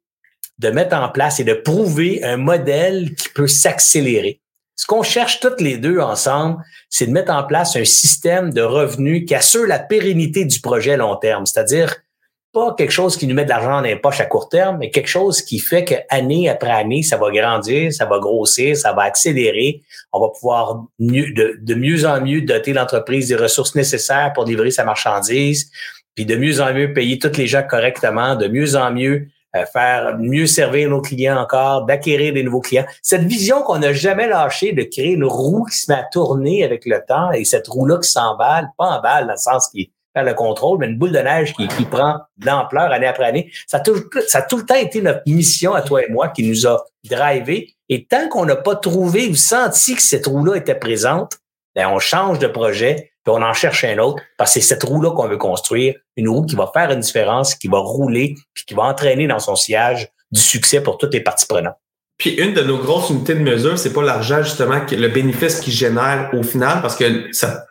de 0.59 0.71
mettre 0.71 0.97
en 0.97 1.09
place 1.09 1.41
et 1.41 1.45
de 1.45 1.55
prouver 1.55 2.23
un 2.23 2.37
modèle 2.37 3.15
qui 3.15 3.29
peut 3.31 3.47
s'accélérer. 3.47 4.41
Ce 4.77 4.87
qu'on 4.87 5.03
cherche 5.03 5.41
toutes 5.41 5.61
les 5.61 5.79
deux 5.79 5.99
ensemble, 5.99 6.63
c'est 6.91 7.07
de 7.07 7.13
mettre 7.13 7.33
en 7.33 7.45
place 7.45 7.77
un 7.77 7.85
système 7.85 8.53
de 8.53 8.61
revenus 8.61 9.25
qui 9.27 9.35
assure 9.35 9.67
la 9.67 9.79
pérennité 9.79 10.45
du 10.45 10.61
projet 10.61 10.93
à 10.93 10.97
long 10.99 11.17
terme. 11.17 11.47
C'est-à-dire 11.47 11.97
pas 12.53 12.75
quelque 12.75 12.91
chose 12.91 13.17
qui 13.17 13.27
nous 13.27 13.35
met 13.35 13.45
de 13.45 13.51
l'argent 13.51 13.77
dans 13.77 13.81
les 13.83 13.97
poches 13.97 14.21
à 14.21 14.27
court 14.27 14.49
terme, 14.49 14.79
mais 14.79 14.91
quelque 14.91 15.09
chose 15.09 15.43
qui 15.43 15.59
fait 15.59 15.85
qu'année 15.85 16.49
après 16.49 16.71
année, 16.71 17.03
ça 17.03 17.17
va 17.17 17.31
grandir, 17.31 17.93
ça 17.93 18.07
va 18.07 18.19
grossir, 18.19 18.77
ça 18.77 18.93
va 18.93 19.03
accélérer. 19.03 19.83
On 20.13 20.21
va 20.21 20.29
pouvoir 20.29 20.85
de, 20.99 21.75
mieux 21.75 22.07
en 22.07 22.21
mieux 22.21 22.43
doter 22.43 22.73
l'entreprise 22.73 23.29
des 23.29 23.37
ressources 23.37 23.75
nécessaires 23.75 24.33
pour 24.35 24.45
livrer 24.45 24.71
sa 24.71 24.85
marchandise, 24.85 25.71
puis 26.15 26.25
de 26.25 26.37
mieux 26.37 26.61
en 26.61 26.73
mieux 26.73 26.93
payer 26.95 27.19
tous 27.19 27.37
les 27.37 27.47
gens 27.47 27.63
correctement, 27.63 28.37
de 28.37 28.49
mieux 28.49 28.75
en 28.75 28.91
mieux 28.91 29.29
faire 29.73 30.19
mieux 30.19 30.47
servir 30.47 30.91
nos 30.91 31.01
clients 31.01 31.39
encore, 31.39 31.87
d'acquérir 31.87 32.35
des 32.35 32.43
nouveaux 32.43 32.61
clients. 32.61 32.85
Cette 33.03 33.25
vision 33.25 33.63
qu'on 33.63 33.79
n'a 33.79 33.93
jamais 33.93 34.29
lâchée 34.29 34.73
de 34.73 34.83
créer 34.83 35.13
une 35.13 35.25
roue 35.25 35.65
qui 35.65 35.79
se 35.79 35.91
met 35.91 35.99
à 35.99 36.05
tourner 36.05 36.65
avec 36.65 36.85
le 36.85 37.01
temps 37.07 37.31
et 37.33 37.45
cette 37.45 37.67
roue-là 37.69 37.99
qui 37.99 38.11
s'emballe, 38.11 38.69
pas 38.77 38.99
emballe 38.99 39.27
dans 39.27 39.33
le 39.33 39.39
sens 39.39 39.69
qui 39.69 39.93
fait 40.17 40.25
le 40.25 40.35
contrôle, 40.35 40.79
mais 40.79 40.87
une 40.87 40.99
boule 40.99 41.13
de 41.13 41.19
neige 41.19 41.55
qui, 41.55 41.69
qui 41.69 41.85
prend 41.85 42.19
de 42.39 42.47
l'ampleur 42.47 42.91
année 42.91 43.07
après 43.07 43.25
année. 43.25 43.51
Ça 43.67 43.79
a, 43.79 43.81
tout, 43.81 43.97
ça 44.27 44.39
a 44.39 44.43
tout 44.43 44.59
le 44.59 44.65
temps 44.65 44.75
été 44.75 45.03
notre 45.03 45.23
mission 45.27 45.75
à 45.75 45.83
toi 45.83 46.05
et 46.05 46.11
moi 46.11 46.29
qui 46.29 46.49
nous 46.49 46.67
a 46.67 46.85
drivé. 47.05 47.75
Et 47.89 48.07
tant 48.07 48.29
qu'on 48.29 48.47
n'a 48.47 48.57
pas 48.57 48.77
trouvé 48.77 49.29
ou 49.29 49.35
senti 49.35 49.95
que 49.95 50.03
cette 50.03 50.27
roue-là 50.27 50.57
était 50.57 50.75
présente, 50.75 51.39
ben 51.75 51.89
on 51.89 51.99
change 51.99 52.39
de 52.39 52.47
projet, 52.47 53.13
puis 53.27 53.35
on 53.37 53.43
en 53.43 53.53
cherche 53.53 53.83
un 53.83 53.99
autre, 53.99 54.23
parce 54.39 54.55
que 54.55 54.61
c'est 54.61 54.69
cette 54.69 54.85
roue-là 54.85 55.11
qu'on 55.11 55.27
veut 55.27 55.37
construire, 55.37 55.97
une 56.17 56.29
roue 56.29 56.47
qui 56.47 56.55
va 56.55 56.71
faire 56.73 56.93
une 56.93 57.01
différence, 57.01 57.57
qui 57.57 57.67
va 57.67 57.79
rouler, 57.79 58.37
puis 58.55 58.65
qui 58.65 58.75
va 58.75 58.85
entraîner 58.85 59.27
dans 59.27 59.41
son 59.41 59.57
sillage 59.57 60.09
du 60.31 60.41
succès 60.41 60.81
pour 60.81 60.97
toutes 60.97 61.13
les 61.13 61.21
parties 61.21 61.47
prenantes. 61.47 61.75
Puis 62.19 62.31
une 62.31 62.55
de 62.55 62.63
nos 62.63 62.79
grosses 62.79 63.11
unités 63.11 63.35
de 63.35 63.41
mesure, 63.41 63.77
c'est 63.79 63.93
pas 63.93 64.05
l'argent 64.05 64.45
justement, 64.45 64.81
le 64.89 65.09
bénéfice 65.09 65.59
qu'il 65.59 65.73
génère 65.73 66.31
au 66.35 66.45
final, 66.45 66.81
parce 66.81 66.95
que 66.95 67.33
ça, 67.33 67.65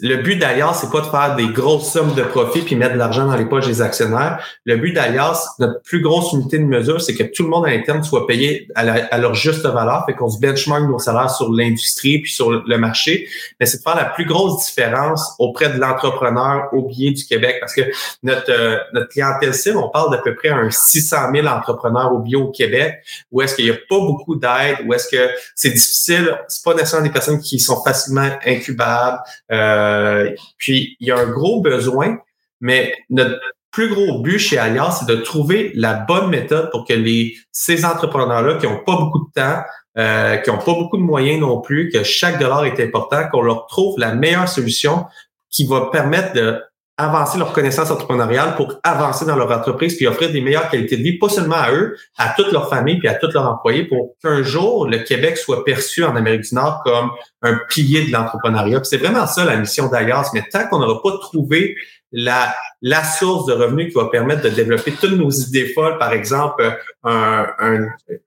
le 0.00 0.16
but 0.16 0.36
d'Alias, 0.36 0.74
c'est 0.74 0.90
pas 0.90 1.00
de 1.00 1.06
faire 1.06 1.34
des 1.36 1.48
grosses 1.48 1.90
sommes 1.92 2.14
de 2.14 2.22
profit 2.22 2.62
puis 2.62 2.76
mettre 2.76 2.94
de 2.94 2.98
l'argent 2.98 3.26
dans 3.26 3.36
les 3.36 3.46
poches 3.46 3.66
des 3.66 3.80
actionnaires. 3.80 4.44
Le 4.64 4.76
but 4.76 4.92
d'Alias, 4.92 5.54
notre 5.58 5.80
plus 5.82 6.02
grosse 6.02 6.32
unité 6.32 6.58
de 6.58 6.64
mesure, 6.64 7.00
c'est 7.00 7.14
que 7.14 7.22
tout 7.22 7.44
le 7.44 7.48
monde 7.48 7.66
à 7.66 7.70
l'interne 7.70 8.02
soit 8.02 8.26
payé 8.26 8.68
à, 8.74 9.18
leur 9.18 9.34
juste 9.34 9.64
valeur, 9.64 10.04
fait 10.06 10.14
qu'on 10.14 10.28
se 10.28 10.40
benchmark 10.40 10.82
nos 10.88 10.98
salaires 10.98 11.30
sur 11.30 11.52
l'industrie 11.52 12.20
puis 12.20 12.30
sur 12.30 12.50
le 12.50 12.78
marché. 12.78 13.28
Mais 13.60 13.66
c'est 13.66 13.78
de 13.78 13.82
faire 13.82 13.96
la 13.96 14.04
plus 14.04 14.26
grosse 14.26 14.66
différence 14.66 15.34
auprès 15.38 15.70
de 15.70 15.78
l'entrepreneur 15.78 16.68
au 16.72 16.82
biais 16.82 17.12
du 17.12 17.24
Québec, 17.24 17.56
parce 17.60 17.74
que 17.74 17.82
notre 18.22 18.50
euh, 18.50 18.78
notre 18.92 19.08
clientèle 19.08 19.54
cible, 19.54 19.78
on 19.78 19.88
parle 19.88 20.10
d'à 20.10 20.18
peu 20.18 20.34
près 20.34 20.48
un 20.48 20.70
600 20.70 21.32
000 21.34 21.46
entrepreneurs 21.46 22.12
au 22.12 22.18
bio 22.18 22.42
au 22.42 22.50
Québec, 22.50 22.96
où 23.30 23.42
est-ce 23.42 23.54
qu'il 23.54 23.66
y 23.66 23.70
a 23.70 23.74
pas 23.74 23.98
beaucoup 23.98 24.36
d'aide, 24.36 24.78
où 24.86 24.92
est-ce 24.92 25.08
que 25.08 25.30
c'est 25.54 25.70
difficile, 25.70 26.38
c'est 26.48 26.64
pas 26.64 26.74
nécessairement 26.74 27.06
des 27.06 27.12
personnes 27.12 27.40
qui 27.40 27.58
sont 27.58 27.82
facilement 27.82 28.28
incubables. 28.44 29.18
Euh, 29.52 29.67
euh, 29.68 30.30
puis, 30.56 30.96
il 31.00 31.08
y 31.08 31.10
a 31.10 31.18
un 31.18 31.26
gros 31.26 31.60
besoin, 31.60 32.18
mais 32.60 32.94
notre 33.10 33.38
plus 33.70 33.88
gros 33.88 34.20
but 34.20 34.38
chez 34.38 34.58
Alliance, 34.58 35.00
c'est 35.00 35.14
de 35.14 35.20
trouver 35.20 35.72
la 35.74 35.94
bonne 35.94 36.30
méthode 36.30 36.70
pour 36.70 36.84
que 36.84 36.94
les 36.94 37.36
ces 37.52 37.84
entrepreneurs-là 37.84 38.54
qui 38.56 38.66
n'ont 38.66 38.82
pas 38.84 38.96
beaucoup 38.96 39.26
de 39.26 39.32
temps, 39.34 39.62
euh, 39.98 40.36
qui 40.38 40.50
n'ont 40.50 40.58
pas 40.58 40.74
beaucoup 40.74 40.96
de 40.96 41.02
moyens 41.02 41.40
non 41.40 41.60
plus, 41.60 41.90
que 41.90 42.02
chaque 42.02 42.38
dollar 42.40 42.64
est 42.64 42.80
important, 42.80 43.28
qu'on 43.30 43.42
leur 43.42 43.66
trouve 43.66 43.98
la 43.98 44.14
meilleure 44.14 44.48
solution 44.48 45.04
qui 45.50 45.66
va 45.66 45.90
permettre 45.90 46.32
de 46.32 46.62
avancer 46.98 47.38
leur 47.38 47.52
connaissance 47.52 47.90
entrepreneuriale 47.90 48.56
pour 48.56 48.74
avancer 48.82 49.24
dans 49.24 49.36
leur 49.36 49.50
entreprise 49.52 49.96
puis 49.96 50.06
offrir 50.08 50.32
des 50.32 50.40
meilleures 50.40 50.68
qualités 50.68 50.96
de 50.96 51.02
vie, 51.02 51.16
pas 51.16 51.28
seulement 51.28 51.56
à 51.56 51.72
eux, 51.72 51.96
à 52.18 52.34
toute 52.36 52.50
leur 52.50 52.68
famille 52.68 52.98
puis 52.98 53.06
à 53.06 53.14
tous 53.14 53.32
leurs 53.32 53.46
employés 53.46 53.84
pour 53.84 54.16
qu'un 54.20 54.42
jour 54.42 54.86
le 54.88 54.98
Québec 54.98 55.38
soit 55.38 55.64
perçu 55.64 56.02
en 56.04 56.16
Amérique 56.16 56.42
du 56.42 56.54
Nord 56.56 56.82
comme 56.84 57.10
un 57.42 57.60
pilier 57.68 58.06
de 58.06 58.12
l'entrepreneuriat. 58.12 58.80
C'est 58.82 58.96
vraiment 58.96 59.26
ça 59.28 59.44
la 59.44 59.56
mission 59.56 59.88
d'Alias. 59.88 60.30
Mais 60.34 60.42
tant 60.50 60.66
qu'on 60.66 60.80
n'aura 60.80 61.00
pas 61.00 61.16
trouvé 61.20 61.76
la, 62.12 62.54
la 62.80 63.04
source 63.04 63.46
de 63.46 63.52
revenus 63.52 63.88
qui 63.88 63.94
va 63.94 64.06
permettre 64.06 64.42
de 64.42 64.48
développer 64.48 64.92
toutes 64.92 65.12
nos 65.12 65.30
idées 65.30 65.72
folles, 65.72 65.98
par 65.98 66.12
exemple, 66.12 66.78
un, 67.04 67.46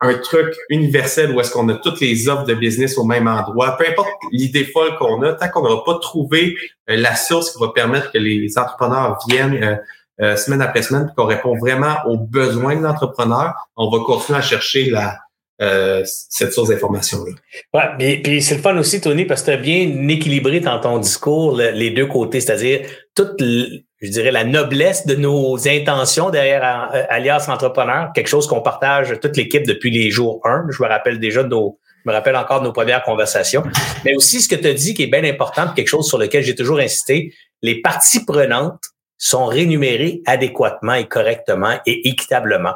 un, 0.02 0.14
truc 0.16 0.56
universel 0.70 1.32
où 1.32 1.40
est-ce 1.40 1.52
qu'on 1.52 1.68
a 1.70 1.76
toutes 1.76 2.00
les 2.00 2.30
offres 2.30 2.46
de 2.46 2.54
business 2.54 2.98
au 2.98 3.04
même 3.04 3.28
endroit, 3.28 3.78
peu 3.78 3.88
importe 3.88 4.10
l'idée 4.32 4.66
folle 4.66 4.96
qu'on 4.98 5.22
a, 5.24 5.34
tant 5.34 5.50
qu'on 5.50 5.64
n'aura 5.64 5.84
pas 5.84 6.00
trouvé 6.00 6.58
euh, 6.90 6.96
la 6.96 7.16
source 7.16 7.52
qui 7.52 7.60
va 7.60 7.70
permettre 7.70 8.12
que 8.12 8.18
les 8.18 8.58
entrepreneurs 8.58 9.18
viennent 9.28 9.64
euh, 9.64 9.76
euh, 10.22 10.36
semaine 10.36 10.62
après 10.62 10.84
semaine, 10.84 11.12
qu'on 11.18 11.26
répond 11.26 11.58
vraiment 11.58 11.96
aux 12.06 12.18
besoins 12.18 12.76
de 12.76 12.82
l'entrepreneur, 12.82 13.56
on 13.76 13.90
va 13.90 14.04
continuer 14.04 14.38
à 14.38 14.42
chercher 14.44 14.90
la, 14.92 15.18
euh, 15.62 16.04
cette 16.06 16.54
source 16.54 16.70
d'information-là. 16.70 17.34
Ouais, 17.74 17.90
mais 18.00 18.18
puis 18.18 18.42
c'est 18.42 18.56
le 18.56 18.62
fun 18.62 18.76
aussi, 18.78 19.00
Tony, 19.00 19.26
parce 19.26 19.42
que 19.42 19.52
tu 19.52 19.52
as 19.52 19.58
bien 19.58 20.08
équilibré 20.08 20.60
dans 20.60 20.80
ton 20.80 20.98
discours 20.98 21.56
les 21.56 21.92
deux 21.92 22.08
côtés, 22.08 22.40
c'est-à-dire 22.40 22.82
toute, 23.16 23.40
je 23.40 24.10
dirais, 24.10 24.32
la 24.32 24.44
noblesse 24.44 25.06
de 25.06 25.16
nos 25.16 25.68
intentions 25.68 26.32
derrière 26.32 26.90
euh, 26.94 27.04
Alias 27.10 27.46
Entrepreneur, 27.48 28.12
quelque 28.14 28.28
chose 28.28 28.48
qu'on 28.48 28.62
partage 28.62 29.20
toute 29.22 29.38
l'équipe 29.38 29.68
depuis 29.68 29.92
les 29.92 30.10
jours 30.10 30.42
1. 30.46 30.66
Je 30.70 30.82
me 30.82 30.88
rappelle 30.88 31.20
déjà 31.20 31.44
de 31.44 31.50
nos, 31.50 31.78
je 32.04 32.10
me 32.10 32.16
rappelle 32.16 32.36
encore 32.36 32.62
de 32.62 32.66
nos 32.66 32.74
premières 32.74 33.04
conversations. 33.04 33.64
Mais 34.04 34.16
aussi 34.16 34.42
ce 34.42 34.50
que 34.50 34.56
tu 34.56 34.68
as 34.68 34.74
dit 34.74 34.94
qui 34.96 35.04
est 35.04 35.08
bien 35.08 35.24
important, 35.24 35.72
quelque 35.76 35.88
chose 35.88 36.08
sur 36.08 36.18
lequel 36.18 36.44
j'ai 36.44 36.56
toujours 36.56 36.80
insisté, 36.80 37.34
les 37.62 37.82
parties 37.82 38.26
prenantes 38.26 38.82
sont 39.20 39.46
rémunérées 39.46 40.24
adéquatement 40.26 40.96
et 40.96 41.06
correctement 41.06 41.80
et 41.86 42.10
équitablement 42.10 42.74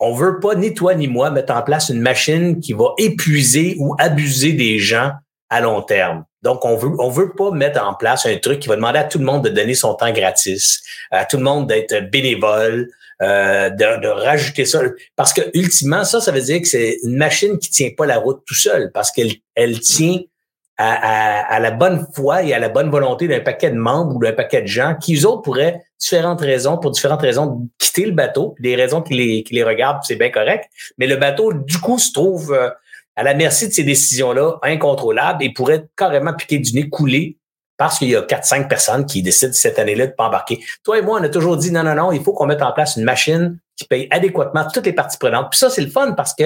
on 0.00 0.14
veut 0.14 0.40
pas, 0.40 0.54
ni 0.54 0.74
toi 0.74 0.94
ni 0.94 1.08
moi, 1.08 1.30
mettre 1.30 1.52
en 1.52 1.62
place 1.62 1.88
une 1.88 2.00
machine 2.00 2.60
qui 2.60 2.72
va 2.72 2.92
épuiser 2.98 3.76
ou 3.78 3.94
abuser 3.98 4.52
des 4.52 4.78
gens 4.78 5.12
à 5.50 5.60
long 5.60 5.82
terme. 5.82 6.24
Donc, 6.42 6.64
on 6.64 6.76
veut, 6.76 6.90
on 6.98 7.10
veut 7.10 7.32
pas 7.34 7.50
mettre 7.50 7.82
en 7.82 7.94
place 7.94 8.26
un 8.26 8.36
truc 8.36 8.60
qui 8.60 8.68
va 8.68 8.76
demander 8.76 9.00
à 9.00 9.04
tout 9.04 9.18
le 9.18 9.24
monde 9.24 9.42
de 9.42 9.48
donner 9.48 9.74
son 9.74 9.94
temps 9.94 10.12
gratis, 10.12 10.82
à 11.10 11.24
tout 11.24 11.36
le 11.36 11.42
monde 11.42 11.66
d'être 11.66 12.10
bénévole, 12.10 12.88
euh, 13.22 13.70
de, 13.70 14.00
de, 14.00 14.08
rajouter 14.08 14.64
ça. 14.64 14.80
Parce 15.16 15.32
que, 15.32 15.40
ultimement, 15.54 16.04
ça, 16.04 16.20
ça 16.20 16.30
veut 16.30 16.40
dire 16.40 16.60
que 16.60 16.68
c'est 16.68 16.98
une 17.02 17.16
machine 17.16 17.58
qui 17.58 17.70
tient 17.70 17.90
pas 17.96 18.06
la 18.06 18.18
route 18.18 18.40
tout 18.46 18.54
seul, 18.54 18.92
parce 18.92 19.10
qu'elle 19.10 19.32
elle 19.56 19.80
tient 19.80 20.20
à, 20.78 21.58
la 21.58 21.70
bonne 21.72 22.06
foi 22.14 22.44
et 22.44 22.54
à 22.54 22.58
la 22.58 22.68
bonne 22.68 22.88
volonté 22.88 23.26
d'un 23.26 23.40
paquet 23.40 23.70
de 23.70 23.76
membres 23.76 24.16
ou 24.16 24.20
d'un 24.20 24.32
paquet 24.32 24.62
de 24.62 24.68
gens 24.68 24.94
qui, 24.94 25.16
eux 25.16 25.26
autres, 25.26 25.42
pourraient, 25.42 25.82
différentes 25.98 26.40
raisons, 26.40 26.78
pour 26.78 26.92
différentes 26.92 27.20
raisons, 27.20 27.68
quitter 27.78 28.06
le 28.06 28.12
bateau. 28.12 28.54
Des 28.60 28.76
raisons 28.76 29.02
qui 29.02 29.14
les, 29.14 29.42
qui 29.42 29.54
les 29.54 29.64
regardent, 29.64 30.00
c'est 30.04 30.16
bien 30.16 30.30
correct. 30.30 30.64
Mais 30.96 31.08
le 31.08 31.16
bateau, 31.16 31.52
du 31.52 31.78
coup, 31.78 31.98
se 31.98 32.12
trouve 32.12 32.52
euh, 32.52 32.70
à 33.16 33.24
la 33.24 33.34
merci 33.34 33.66
de 33.66 33.72
ces 33.72 33.82
décisions-là 33.82 34.58
incontrôlables 34.62 35.42
et 35.42 35.52
pourrait 35.52 35.84
carrément 35.96 36.32
piquer 36.32 36.58
du 36.58 36.72
nez, 36.72 36.88
couler 36.88 37.36
parce 37.76 37.98
qu'il 37.98 38.08
y 38.08 38.16
a 38.16 38.22
quatre, 38.22 38.44
cinq 38.44 38.68
personnes 38.68 39.06
qui 39.06 39.22
décident 39.22 39.52
cette 39.52 39.78
année-là 39.78 40.08
de 40.08 40.12
pas 40.12 40.26
embarquer. 40.26 40.60
Toi 40.84 40.98
et 40.98 41.02
moi, 41.02 41.18
on 41.20 41.24
a 41.24 41.28
toujours 41.28 41.56
dit 41.56 41.70
non, 41.70 41.84
non, 41.84 41.94
non, 41.94 42.12
il 42.12 42.22
faut 42.22 42.32
qu'on 42.32 42.46
mette 42.46 42.62
en 42.62 42.72
place 42.72 42.96
une 42.96 43.04
machine 43.04 43.58
qui 43.76 43.84
paye 43.84 44.08
adéquatement 44.10 44.66
toutes 44.72 44.86
les 44.86 44.92
parties 44.92 45.18
prenantes. 45.18 45.48
Puis 45.50 45.58
ça, 45.58 45.70
c'est 45.70 45.80
le 45.80 45.90
fun 45.90 46.12
parce 46.12 46.34
que 46.34 46.44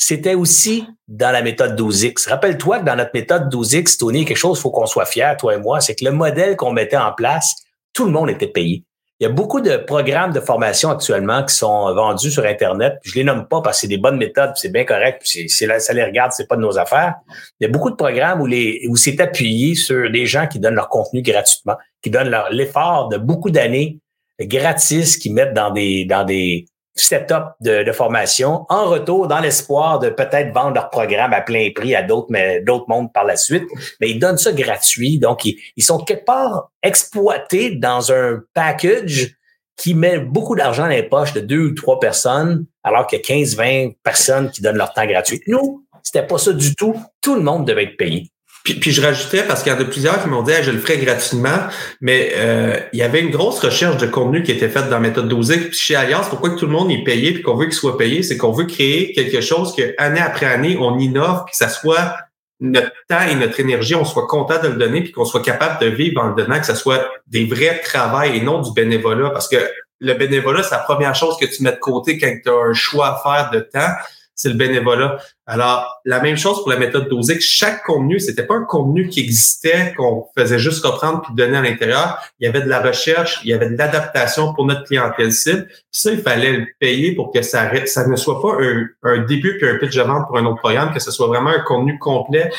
c'était 0.00 0.34
aussi 0.34 0.86
dans 1.08 1.30
la 1.30 1.42
méthode 1.42 1.78
12X. 1.78 2.30
Rappelle-toi 2.30 2.80
que 2.80 2.84
dans 2.86 2.96
notre 2.96 3.10
méthode 3.12 3.52
12X, 3.52 3.98
Tony, 3.98 4.24
quelque 4.24 4.38
chose, 4.38 4.58
faut 4.58 4.70
qu'on 4.70 4.86
soit 4.86 5.04
fier, 5.04 5.36
toi 5.36 5.54
et 5.54 5.58
moi, 5.58 5.80
c'est 5.80 5.94
que 5.94 6.06
le 6.06 6.10
modèle 6.10 6.56
qu'on 6.56 6.72
mettait 6.72 6.96
en 6.96 7.12
place, 7.12 7.54
tout 7.92 8.06
le 8.06 8.10
monde 8.10 8.30
était 8.30 8.46
payé. 8.46 8.82
Il 9.20 9.24
y 9.24 9.26
a 9.26 9.28
beaucoup 9.28 9.60
de 9.60 9.76
programmes 9.76 10.32
de 10.32 10.40
formation 10.40 10.88
actuellement 10.88 11.44
qui 11.44 11.54
sont 11.54 11.94
vendus 11.94 12.30
sur 12.30 12.46
Internet. 12.46 12.94
Je 13.02 13.14
les 13.14 13.24
nomme 13.24 13.46
pas 13.46 13.60
parce 13.60 13.76
que 13.76 13.80
c'est 13.82 13.88
des 13.88 13.98
bonnes 13.98 14.16
méthodes, 14.16 14.52
c'est 14.54 14.72
bien 14.72 14.86
correct, 14.86 15.20
puis 15.22 15.50
c'est, 15.50 15.66
là, 15.66 15.78
ça 15.78 15.92
les 15.92 16.02
regarde, 16.02 16.32
c'est 16.32 16.48
pas 16.48 16.56
de 16.56 16.62
nos 16.62 16.78
affaires. 16.78 17.16
Il 17.60 17.64
y 17.64 17.66
a 17.66 17.70
beaucoup 17.70 17.90
de 17.90 17.96
programmes 17.96 18.40
où, 18.40 18.46
les, 18.46 18.86
où 18.88 18.96
c'est 18.96 19.20
appuyé 19.20 19.74
sur 19.74 20.10
des 20.10 20.24
gens 20.24 20.46
qui 20.46 20.58
donnent 20.60 20.76
leur 20.76 20.88
contenu 20.88 21.20
gratuitement, 21.20 21.76
qui 22.02 22.08
donnent 22.08 22.30
leur, 22.30 22.48
l'effort 22.50 23.10
de 23.10 23.18
beaucoup 23.18 23.50
d'années 23.50 23.98
gratis, 24.40 25.18
qui 25.18 25.28
mettent 25.28 25.52
dans 25.52 25.70
des, 25.70 26.06
dans 26.06 26.24
des, 26.24 26.64
setup 27.00 27.54
de, 27.60 27.82
de 27.82 27.92
formation 27.92 28.66
en 28.68 28.86
retour 28.86 29.28
dans 29.28 29.40
l'espoir 29.40 29.98
de 29.98 30.10
peut-être 30.10 30.52
vendre 30.52 30.74
leur 30.74 30.90
programme 30.90 31.32
à 31.32 31.40
plein 31.40 31.70
prix 31.74 31.94
à 31.94 32.02
d'autres 32.02 32.28
mais 32.30 32.60
d'autres 32.60 32.86
mondes 32.88 33.12
par 33.12 33.24
la 33.24 33.36
suite. 33.36 33.64
Mais 34.00 34.10
ils 34.10 34.18
donnent 34.18 34.38
ça 34.38 34.52
gratuit. 34.52 35.18
Donc 35.18 35.44
ils, 35.44 35.58
ils 35.76 35.82
sont 35.82 35.98
quelque 35.98 36.24
part 36.24 36.70
exploités 36.82 37.76
dans 37.76 38.12
un 38.12 38.40
package 38.54 39.34
qui 39.76 39.94
met 39.94 40.18
beaucoup 40.18 40.56
d'argent 40.56 40.82
dans 40.82 40.88
les 40.88 41.02
poches 41.02 41.32
de 41.32 41.40
deux 41.40 41.70
ou 41.70 41.74
trois 41.74 41.98
personnes 41.98 42.66
alors 42.82 43.06
qu'il 43.06 43.18
y 43.18 43.22
a 43.22 43.24
15 43.24 43.56
20 43.56 43.90
personnes 44.02 44.50
qui 44.50 44.62
donnent 44.62 44.76
leur 44.76 44.92
temps 44.92 45.06
gratuit. 45.06 45.40
Nous 45.46 45.84
c'était 46.02 46.26
pas 46.26 46.38
ça 46.38 46.52
du 46.52 46.74
tout. 46.74 46.94
Tout 47.20 47.34
le 47.34 47.42
monde 47.42 47.66
devait 47.66 47.84
être 47.84 47.96
payé 47.96 48.30
puis, 48.62 48.90
je 48.92 49.00
rajoutais, 49.00 49.42
parce 49.42 49.62
qu'il 49.62 49.72
y 49.72 49.74
en 49.74 49.80
a 49.80 49.84
plusieurs 49.84 50.22
qui 50.22 50.28
m'ont 50.28 50.42
dit 50.42 50.52
je 50.62 50.70
le 50.70 50.78
ferai 50.78 50.98
gratuitement, 50.98 51.68
mais 52.00 52.32
euh, 52.36 52.78
il 52.92 52.98
y 52.98 53.02
avait 53.02 53.20
une 53.20 53.30
grosse 53.30 53.58
recherche 53.60 53.96
de 53.96 54.06
contenu 54.06 54.42
qui 54.42 54.52
était 54.52 54.68
faite 54.68 54.88
dans 54.90 55.00
Méthode 55.00 55.28
12 55.28 55.52
Puis 55.70 55.78
chez 55.78 55.96
Alliance, 55.96 56.28
pourquoi 56.28 56.50
que 56.50 56.56
tout 56.56 56.66
le 56.66 56.72
monde 56.72 56.90
est 56.90 57.02
payé 57.02 57.32
puis 57.32 57.42
qu'on 57.42 57.56
veut 57.56 57.66
qu'il 57.66 57.74
soit 57.74 57.96
payé, 57.96 58.22
c'est 58.22 58.36
qu'on 58.36 58.52
veut 58.52 58.66
créer 58.66 59.12
quelque 59.12 59.40
chose 59.40 59.74
que 59.74 59.94
année 59.98 60.20
après 60.20 60.46
année, 60.46 60.76
on 60.78 60.98
innove, 60.98 61.44
que 61.46 61.56
ça 61.56 61.68
soit 61.68 62.14
notre 62.60 62.92
temps 63.08 63.26
et 63.30 63.34
notre 63.34 63.58
énergie, 63.60 63.94
on 63.94 64.04
soit 64.04 64.26
content 64.26 64.62
de 64.62 64.68
le 64.68 64.74
donner, 64.74 65.02
puis 65.02 65.12
qu'on 65.12 65.24
soit 65.24 65.42
capable 65.42 65.80
de 65.80 65.86
vivre 65.86 66.22
en 66.22 66.28
le 66.28 66.34
donnant, 66.34 66.60
que 66.60 66.66
ce 66.66 66.74
soit 66.74 67.08
des 67.26 67.46
vrais 67.46 67.80
travails 67.80 68.36
et 68.36 68.42
non 68.42 68.60
du 68.60 68.72
bénévolat. 68.72 69.30
Parce 69.30 69.48
que 69.48 69.56
le 70.00 70.14
bénévolat, 70.14 70.62
c'est 70.62 70.74
la 70.74 70.82
première 70.82 71.14
chose 71.14 71.36
que 71.38 71.46
tu 71.46 71.62
mets 71.62 71.72
de 71.72 71.78
côté 71.78 72.18
quand 72.18 72.30
tu 72.42 72.50
as 72.50 72.52
un 72.52 72.74
choix 72.74 73.08
à 73.08 73.22
faire 73.22 73.50
de 73.50 73.60
temps 73.60 73.94
c'est 74.40 74.48
le 74.48 74.54
bénévolat. 74.54 75.18
Alors, 75.44 76.00
la 76.06 76.18
même 76.20 76.38
chose 76.38 76.62
pour 76.62 76.70
la 76.70 76.78
méthode 76.78 77.10
dosée. 77.10 77.38
Chaque 77.40 77.84
contenu, 77.84 78.18
c'était 78.18 78.46
pas 78.46 78.54
un 78.54 78.64
contenu 78.64 79.06
qui 79.06 79.20
existait, 79.20 79.92
qu'on 79.98 80.24
faisait 80.34 80.58
juste 80.58 80.82
reprendre 80.82 81.20
puis 81.20 81.34
donner 81.34 81.58
à 81.58 81.60
l'intérieur. 81.60 82.18
Il 82.38 82.46
y 82.46 82.48
avait 82.48 82.62
de 82.62 82.68
la 82.68 82.80
recherche, 82.80 83.40
il 83.44 83.50
y 83.50 83.52
avait 83.52 83.68
de 83.68 83.76
l'adaptation 83.76 84.54
pour 84.54 84.64
notre 84.64 84.84
clientèle 84.84 85.30
cible. 85.30 85.68
Ça, 85.90 86.10
il 86.10 86.20
fallait 86.22 86.52
le 86.52 86.66
payer 86.78 87.14
pour 87.14 87.32
que 87.32 87.42
ça, 87.42 87.70
ça 87.84 88.08
ne 88.08 88.16
soit 88.16 88.40
pas 88.40 88.56
un, 89.02 89.18
début 89.24 89.58
puis 89.58 89.68
un 89.68 89.76
pitch 89.76 89.94
de 89.94 90.02
vente 90.02 90.26
pour 90.26 90.38
un 90.38 90.46
autre 90.46 90.60
programme, 90.60 90.94
que 90.94 91.00
ce 91.00 91.10
soit 91.10 91.26
vraiment 91.26 91.50
un 91.50 91.60
contenu 91.60 91.98
complet 91.98 92.50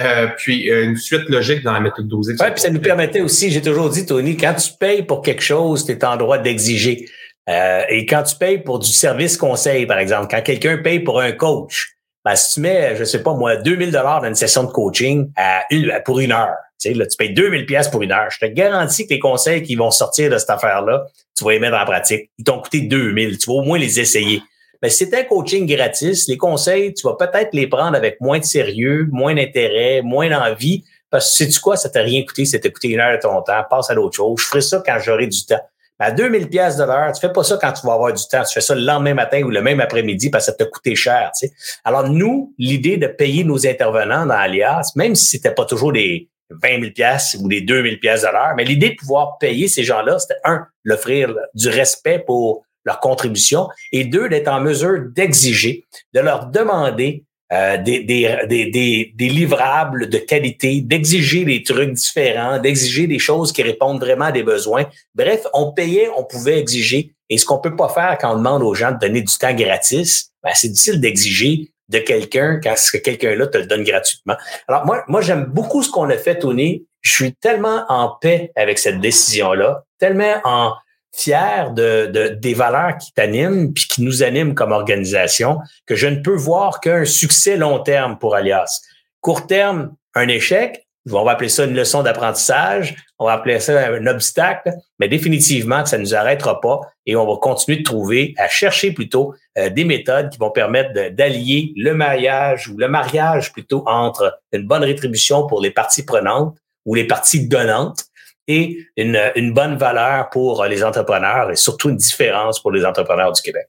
euh, 0.00 0.26
puis 0.38 0.68
euh, 0.72 0.86
une 0.86 0.96
suite 0.96 1.28
logique 1.28 1.62
dans 1.62 1.72
la 1.72 1.80
méthode 1.80 2.08
dosée. 2.08 2.34
Oui, 2.40 2.46
puis 2.50 2.60
ça 2.60 2.70
nous 2.70 2.80
permettait 2.80 3.20
aussi, 3.20 3.52
j'ai 3.52 3.62
toujours 3.62 3.90
dit, 3.90 4.06
Tony, 4.06 4.36
quand 4.36 4.54
tu 4.54 4.72
payes 4.72 5.04
pour 5.04 5.22
quelque 5.22 5.42
chose, 5.42 5.86
tu 5.86 5.92
es 5.92 6.04
en 6.04 6.16
droit 6.16 6.38
d'exiger. 6.38 7.08
Euh, 7.48 7.82
et 7.88 8.04
quand 8.04 8.22
tu 8.22 8.36
payes 8.36 8.58
pour 8.58 8.78
du 8.78 8.90
service 8.90 9.36
conseil, 9.36 9.86
par 9.86 9.98
exemple, 9.98 10.28
quand 10.30 10.42
quelqu'un 10.42 10.78
paye 10.78 11.00
pour 11.00 11.20
un 11.20 11.32
coach, 11.32 11.94
ben, 12.24 12.36
si 12.36 12.54
tu 12.54 12.60
mets, 12.60 12.94
je 12.96 13.04
sais 13.04 13.22
pas 13.22 13.32
moi, 13.34 13.56
2000 13.56 13.90
dollars 13.90 14.20
dans 14.20 14.28
une 14.28 14.34
session 14.34 14.64
de 14.64 14.70
coaching 14.70 15.30
à 15.36 15.62
une, 15.70 16.00
pour 16.04 16.20
une 16.20 16.32
heure, 16.32 16.56
tu 16.80 16.90
sais, 16.90 16.94
là, 16.94 17.06
tu 17.06 17.16
payes 17.16 17.32
2000 17.32 17.66
pièces 17.66 17.88
pour 17.88 18.02
une 18.02 18.12
heure. 18.12 18.30
Je 18.30 18.38
te 18.38 18.46
garantis 18.46 19.06
que 19.06 19.14
les 19.14 19.18
conseils 19.18 19.62
qui 19.62 19.74
vont 19.74 19.90
sortir 19.90 20.30
de 20.30 20.38
cette 20.38 20.50
affaire-là, 20.50 21.06
tu 21.34 21.42
vas 21.44 21.52
les 21.52 21.58
mettre 21.58 21.76
en 21.76 21.84
pratique. 21.84 22.30
Ils 22.38 22.44
t'ont 22.44 22.60
coûté 22.60 22.82
2000. 22.82 23.38
Tu 23.38 23.46
vas 23.46 23.56
au 23.56 23.62
moins 23.62 23.78
les 23.78 23.98
essayer. 23.98 24.42
Mais 24.80 24.90
si 24.90 25.06
c'est 25.06 25.14
un 25.18 25.24
coaching 25.24 25.66
gratis, 25.66 26.28
les 26.28 26.36
conseils, 26.36 26.94
tu 26.94 27.04
vas 27.06 27.14
peut-être 27.14 27.52
les 27.52 27.66
prendre 27.66 27.96
avec 27.96 28.20
moins 28.20 28.38
de 28.38 28.44
sérieux, 28.44 29.08
moins 29.10 29.34
d'intérêt, 29.34 30.02
moins 30.02 30.30
d'envie. 30.30 30.84
Parce 31.10 31.30
que 31.30 31.44
sais-tu 31.44 31.58
quoi, 31.58 31.76
ça 31.76 31.88
t'a 31.88 32.02
rien 32.02 32.22
coûté, 32.24 32.44
ça 32.44 32.58
t'a 32.58 32.68
coûté 32.68 32.88
une 32.88 33.00
heure 33.00 33.16
de 33.16 33.20
ton 33.20 33.42
temps, 33.42 33.64
passe 33.68 33.90
à 33.90 33.94
l'autre 33.94 34.14
chose. 34.14 34.38
Je 34.38 34.44
ferai 34.44 34.60
ça 34.60 34.82
quand 34.84 34.98
j'aurai 35.00 35.26
du 35.26 35.44
temps. 35.46 35.60
À 36.00 36.12
2000 36.12 36.48
pièces 36.48 36.76
de 36.76 36.84
l'heure, 36.84 37.12
tu 37.12 37.20
fais 37.20 37.32
pas 37.32 37.42
ça 37.42 37.58
quand 37.60 37.72
tu 37.72 37.86
vas 37.86 37.94
avoir 37.94 38.12
du 38.12 38.22
temps. 38.30 38.44
Tu 38.44 38.54
fais 38.54 38.60
ça 38.60 38.74
le 38.74 38.82
lendemain 38.82 39.14
matin 39.14 39.42
ou 39.42 39.50
le 39.50 39.60
même 39.60 39.80
après-midi 39.80 40.30
parce 40.30 40.46
que 40.46 40.52
ça 40.52 40.56
t'a 40.56 40.66
coûté 40.66 40.94
cher. 40.94 41.32
Tu. 41.38 41.50
Alors 41.84 42.08
nous, 42.08 42.54
l'idée 42.56 42.96
de 42.96 43.08
payer 43.08 43.42
nos 43.42 43.66
intervenants 43.66 44.24
dans 44.24 44.34
Alias, 44.34 44.92
même 44.94 45.16
si 45.16 45.26
c'était 45.26 45.54
pas 45.54 45.64
toujours 45.64 45.92
des 45.92 46.28
20 46.50 46.80
000 46.80 46.92
pièces 46.92 47.36
ou 47.40 47.48
des 47.48 47.60
2000 47.62 47.98
pièces 47.98 48.22
de 48.22 48.28
l'heure, 48.28 48.54
mais 48.56 48.64
l'idée 48.64 48.90
de 48.90 48.94
pouvoir 48.94 49.38
payer 49.38 49.68
ces 49.68 49.82
gens-là, 49.82 50.18
c'était 50.18 50.40
un, 50.44 50.66
l'offrir 50.84 51.34
du 51.54 51.68
respect 51.68 52.20
pour 52.20 52.64
leur 52.84 53.00
contribution 53.00 53.68
et 53.92 54.04
deux, 54.04 54.28
d'être 54.28 54.48
en 54.48 54.60
mesure 54.60 55.00
d'exiger, 55.14 55.84
de 56.14 56.20
leur 56.20 56.46
demander 56.46 57.24
euh, 57.52 57.78
des, 57.78 58.00
des, 58.00 58.36
des, 58.46 59.12
des, 59.14 59.28
livrables 59.28 60.08
de 60.10 60.18
qualité, 60.18 60.82
d'exiger 60.82 61.46
des 61.46 61.62
trucs 61.62 61.92
différents, 61.92 62.58
d'exiger 62.58 63.06
des 63.06 63.18
choses 63.18 63.52
qui 63.52 63.62
répondent 63.62 64.00
vraiment 64.00 64.26
à 64.26 64.32
des 64.32 64.42
besoins. 64.42 64.84
Bref, 65.14 65.46
on 65.54 65.72
payait, 65.72 66.10
on 66.16 66.24
pouvait 66.24 66.58
exiger. 66.58 67.14
Et 67.30 67.38
ce 67.38 67.46
qu'on 67.46 67.58
peut 67.58 67.74
pas 67.74 67.88
faire 67.88 68.18
quand 68.20 68.34
on 68.34 68.36
demande 68.36 68.62
aux 68.62 68.74
gens 68.74 68.92
de 68.92 68.98
donner 68.98 69.22
du 69.22 69.34
temps 69.38 69.54
gratis, 69.54 70.30
ben, 70.42 70.50
c'est 70.54 70.68
difficile 70.68 71.00
d'exiger 71.00 71.70
de 71.88 71.98
quelqu'un 71.98 72.60
quand 72.62 72.76
ce 72.76 72.92
que 72.92 72.98
quelqu'un-là 72.98 73.46
te 73.46 73.58
le 73.58 73.66
donne 73.66 73.82
gratuitement. 73.82 74.36
Alors 74.66 74.84
moi, 74.84 75.04
moi 75.08 75.22
j'aime 75.22 75.44
beaucoup 75.44 75.82
ce 75.82 75.90
qu'on 75.90 76.10
a 76.10 76.18
fait, 76.18 76.38
Tony. 76.38 76.86
Je 77.00 77.12
suis 77.12 77.34
tellement 77.34 77.84
en 77.88 78.10
paix 78.20 78.52
avec 78.56 78.78
cette 78.78 79.00
décision-là, 79.00 79.84
tellement 79.98 80.34
en 80.44 80.74
fier 81.18 81.72
de, 81.72 82.06
de, 82.06 82.28
des 82.28 82.54
valeurs 82.54 82.96
qui 82.96 83.12
t'animent 83.12 83.72
puis 83.72 83.86
qui 83.88 84.02
nous 84.02 84.22
animent 84.22 84.54
comme 84.54 84.72
organisation 84.72 85.58
que 85.86 85.96
je 85.96 86.06
ne 86.06 86.16
peux 86.16 86.36
voir 86.36 86.80
qu'un 86.80 87.04
succès 87.04 87.56
long 87.56 87.80
terme 87.80 88.18
pour 88.18 88.36
Alias. 88.36 88.82
Court 89.20 89.46
terme, 89.46 89.94
un 90.14 90.28
échec, 90.28 90.86
on 91.10 91.24
va 91.24 91.32
appeler 91.32 91.48
ça 91.48 91.64
une 91.64 91.74
leçon 91.74 92.02
d'apprentissage, 92.02 92.94
on 93.18 93.26
va 93.26 93.32
appeler 93.32 93.58
ça 93.58 93.88
un 93.88 94.06
obstacle, 94.06 94.72
mais 95.00 95.08
définitivement 95.08 95.84
ça 95.84 95.96
ne 95.96 96.02
nous 96.02 96.14
arrêtera 96.14 96.60
pas 96.60 96.80
et 97.06 97.16
on 97.16 97.26
va 97.26 97.38
continuer 97.40 97.78
de 97.78 97.84
trouver, 97.84 98.34
à 98.38 98.48
chercher 98.48 98.92
plutôt 98.92 99.34
euh, 99.56 99.70
des 99.70 99.84
méthodes 99.84 100.30
qui 100.30 100.38
vont 100.38 100.50
permettre 100.50 100.92
d'allier 101.14 101.72
le 101.76 101.94
mariage 101.94 102.68
ou 102.68 102.76
le 102.76 102.88
mariage 102.88 103.52
plutôt 103.52 103.82
entre 103.86 104.38
une 104.52 104.66
bonne 104.66 104.84
rétribution 104.84 105.46
pour 105.46 105.60
les 105.60 105.70
parties 105.70 106.04
prenantes 106.04 106.56
ou 106.84 106.94
les 106.94 107.06
parties 107.06 107.48
donnantes 107.48 108.04
et 108.48 108.78
une, 108.96 109.52
bonne 109.52 109.76
valeur 109.76 110.30
pour 110.30 110.64
les 110.64 110.82
entrepreneurs 110.82 111.50
et 111.50 111.56
surtout 111.56 111.90
une 111.90 111.96
différence 111.96 112.60
pour 112.60 112.72
les 112.72 112.84
entrepreneurs 112.84 113.32
du 113.32 113.42
Québec. 113.42 113.66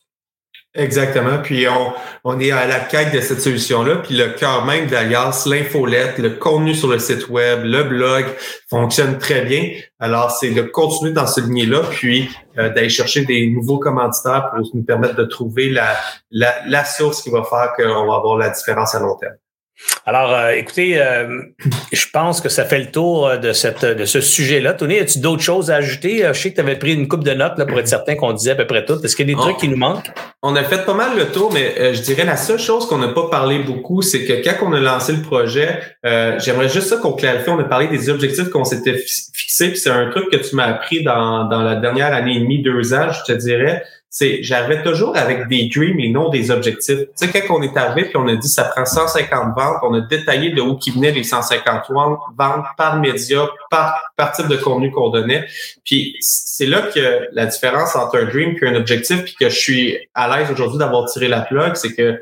Exactement. 0.75 1.39
Puis 1.41 1.67
on, 1.67 1.93
on 2.23 2.39
est 2.39 2.51
à 2.51 2.67
la 2.67 2.79
quête 2.79 3.11
de 3.11 3.19
cette 3.21 3.41
solution-là. 3.41 3.97
Puis 3.97 4.15
le 4.15 4.29
cœur 4.29 4.65
même 4.65 4.85
d'Alias, 4.85 5.45
l'infolette, 5.47 6.19
le 6.19 6.29
contenu 6.31 6.75
sur 6.75 6.87
le 6.87 6.99
site 6.99 7.27
web, 7.27 7.63
le 7.63 7.83
blog 7.83 8.25
fonctionne 8.69 9.17
très 9.17 9.41
bien. 9.41 9.71
Alors, 9.99 10.29
c'est 10.29 10.51
de 10.51 10.61
continuer 10.61 11.11
dans 11.11 11.25
ce 11.25 11.41
lignée-là, 11.41 11.81
puis 11.89 12.29
euh, 12.59 12.69
d'aller 12.69 12.89
chercher 12.89 13.25
des 13.25 13.47
nouveaux 13.47 13.79
commanditaires 13.79 14.51
pour 14.51 14.75
nous 14.75 14.83
permettre 14.83 15.15
de 15.15 15.25
trouver 15.25 15.69
la, 15.69 15.97
la, 16.29 16.53
la 16.67 16.85
source 16.85 17.23
qui 17.23 17.31
va 17.31 17.43
faire 17.43 17.73
qu'on 17.75 18.05
va 18.05 18.15
avoir 18.15 18.37
la 18.37 18.49
différence 18.49 18.93
à 18.93 18.99
long 18.99 19.15
terme. 19.15 19.35
Alors, 20.05 20.33
euh, 20.33 20.51
écoutez, 20.51 21.01
euh, 21.01 21.41
je 21.91 22.05
pense 22.11 22.41
que 22.41 22.49
ça 22.49 22.65
fait 22.65 22.79
le 22.79 22.91
tour 22.91 23.27
euh, 23.27 23.37
de, 23.37 23.53
cette, 23.53 23.85
de 23.85 24.05
ce 24.05 24.21
sujet-là. 24.21 24.73
Tony, 24.73 24.97
as-tu 24.99 25.19
d'autres 25.19 25.41
choses 25.41 25.71
à 25.71 25.75
ajouter? 25.75 26.27
Je 26.33 26.39
sais 26.39 26.49
que 26.51 26.55
tu 26.55 26.61
avais 26.61 26.77
pris 26.77 26.93
une 26.93 27.07
coupe 27.07 27.23
de 27.23 27.31
notes 27.31 27.57
là, 27.57 27.65
pour 27.65 27.79
être 27.79 27.87
certain 27.87 28.15
qu'on 28.15 28.33
disait 28.33 28.51
à 28.51 28.55
peu 28.55 28.67
près 28.67 28.85
tout. 28.85 28.99
Est-ce 29.03 29.15
qu'il 29.15 29.29
y 29.29 29.31
a 29.31 29.35
des 29.35 29.39
trucs 29.39 29.57
qui 29.57 29.67
nous 29.67 29.77
manquent? 29.77 30.11
On 30.41 30.55
a 30.55 30.63
fait 30.63 30.85
pas 30.85 30.93
mal 30.93 31.17
le 31.17 31.27
tour, 31.27 31.51
mais 31.53 31.93
je 31.93 32.01
dirais 32.01 32.23
la 32.23 32.37
seule 32.37 32.59
chose 32.59 32.87
qu'on 32.87 32.97
n'a 32.97 33.09
pas 33.09 33.29
parlé 33.29 33.59
beaucoup, 33.59 34.01
c'est 34.01 34.25
que 34.25 34.33
quand 34.43 34.67
on 34.67 34.73
a 34.73 34.79
lancé 34.79 35.13
le 35.13 35.21
projet, 35.21 35.79
j'aimerais 36.03 36.69
juste 36.69 36.87
ça 36.87 36.97
qu'on 36.97 37.13
clarifie. 37.13 37.49
On 37.49 37.59
a 37.59 37.65
parlé 37.65 37.87
des 37.87 38.09
objectifs 38.09 38.49
qu'on 38.49 38.63
s'était 38.63 38.97
fixés, 39.33 39.69
puis 39.69 39.77
c'est 39.77 39.89
un 39.89 40.09
truc 40.09 40.29
que 40.31 40.37
tu 40.37 40.55
m'as 40.55 40.65
appris 40.65 41.03
dans, 41.03 41.45
dans 41.45 41.61
la 41.61 41.75
dernière 41.75 42.13
année 42.13 42.37
et 42.37 42.39
demie, 42.39 42.61
deux 42.61 42.93
ans, 42.93 43.11
je 43.11 43.33
te 43.33 43.37
dirais 43.37 43.83
c'est 44.09 44.41
j'arrivais 44.41 44.81
toujours 44.81 45.15
avec 45.15 45.47
des 45.47 45.69
dreams 45.73 45.99
et 45.99 46.09
non 46.09 46.29
des 46.29 46.49
objectifs. 46.49 46.99
Tu 47.17 47.27
sais, 47.27 47.41
quand 47.41 47.57
on 47.57 47.61
est 47.61 47.77
arrivé 47.77 48.09
puis 48.09 48.17
on 48.17 48.27
a 48.27 48.35
dit 48.35 48.47
ça 48.47 48.63
prend 48.63 48.85
150 48.85 49.55
ventes, 49.55 49.77
on 49.83 49.93
a 49.93 50.01
détaillé 50.01 50.51
de 50.51 50.61
où 50.61 50.77
qui 50.77 50.91
venaient 50.91 51.11
les 51.11 51.23
150 51.23 51.83
ventes 52.37 52.65
par 52.75 52.99
média, 52.99 53.47
par, 53.69 54.01
par 54.15 54.31
type 54.31 54.47
de 54.47 54.57
contenu 54.57 54.91
qu'on 54.91 55.09
donnait. 55.09 55.45
Puis 55.85 56.15
c'est 56.21 56.65
là 56.65 56.81
que 56.81 57.27
la 57.33 57.45
différence 57.45 57.95
entre 57.95 58.17
un 58.17 58.25
dream 58.25 58.55
et 58.59 58.67
un 58.67 58.75
objectif, 58.75 59.23
puis 59.23 59.35
que 59.39 59.49
je 59.49 59.57
suis 59.57 59.97
à 60.15 60.27
l'aise 60.27 60.51
aujourd'hui 60.51 60.79
d'avoir 60.79 61.05
tiré 61.05 61.27
la 61.27 61.41
plug, 61.41 61.75
c'est 61.75 61.93
que 61.93 62.19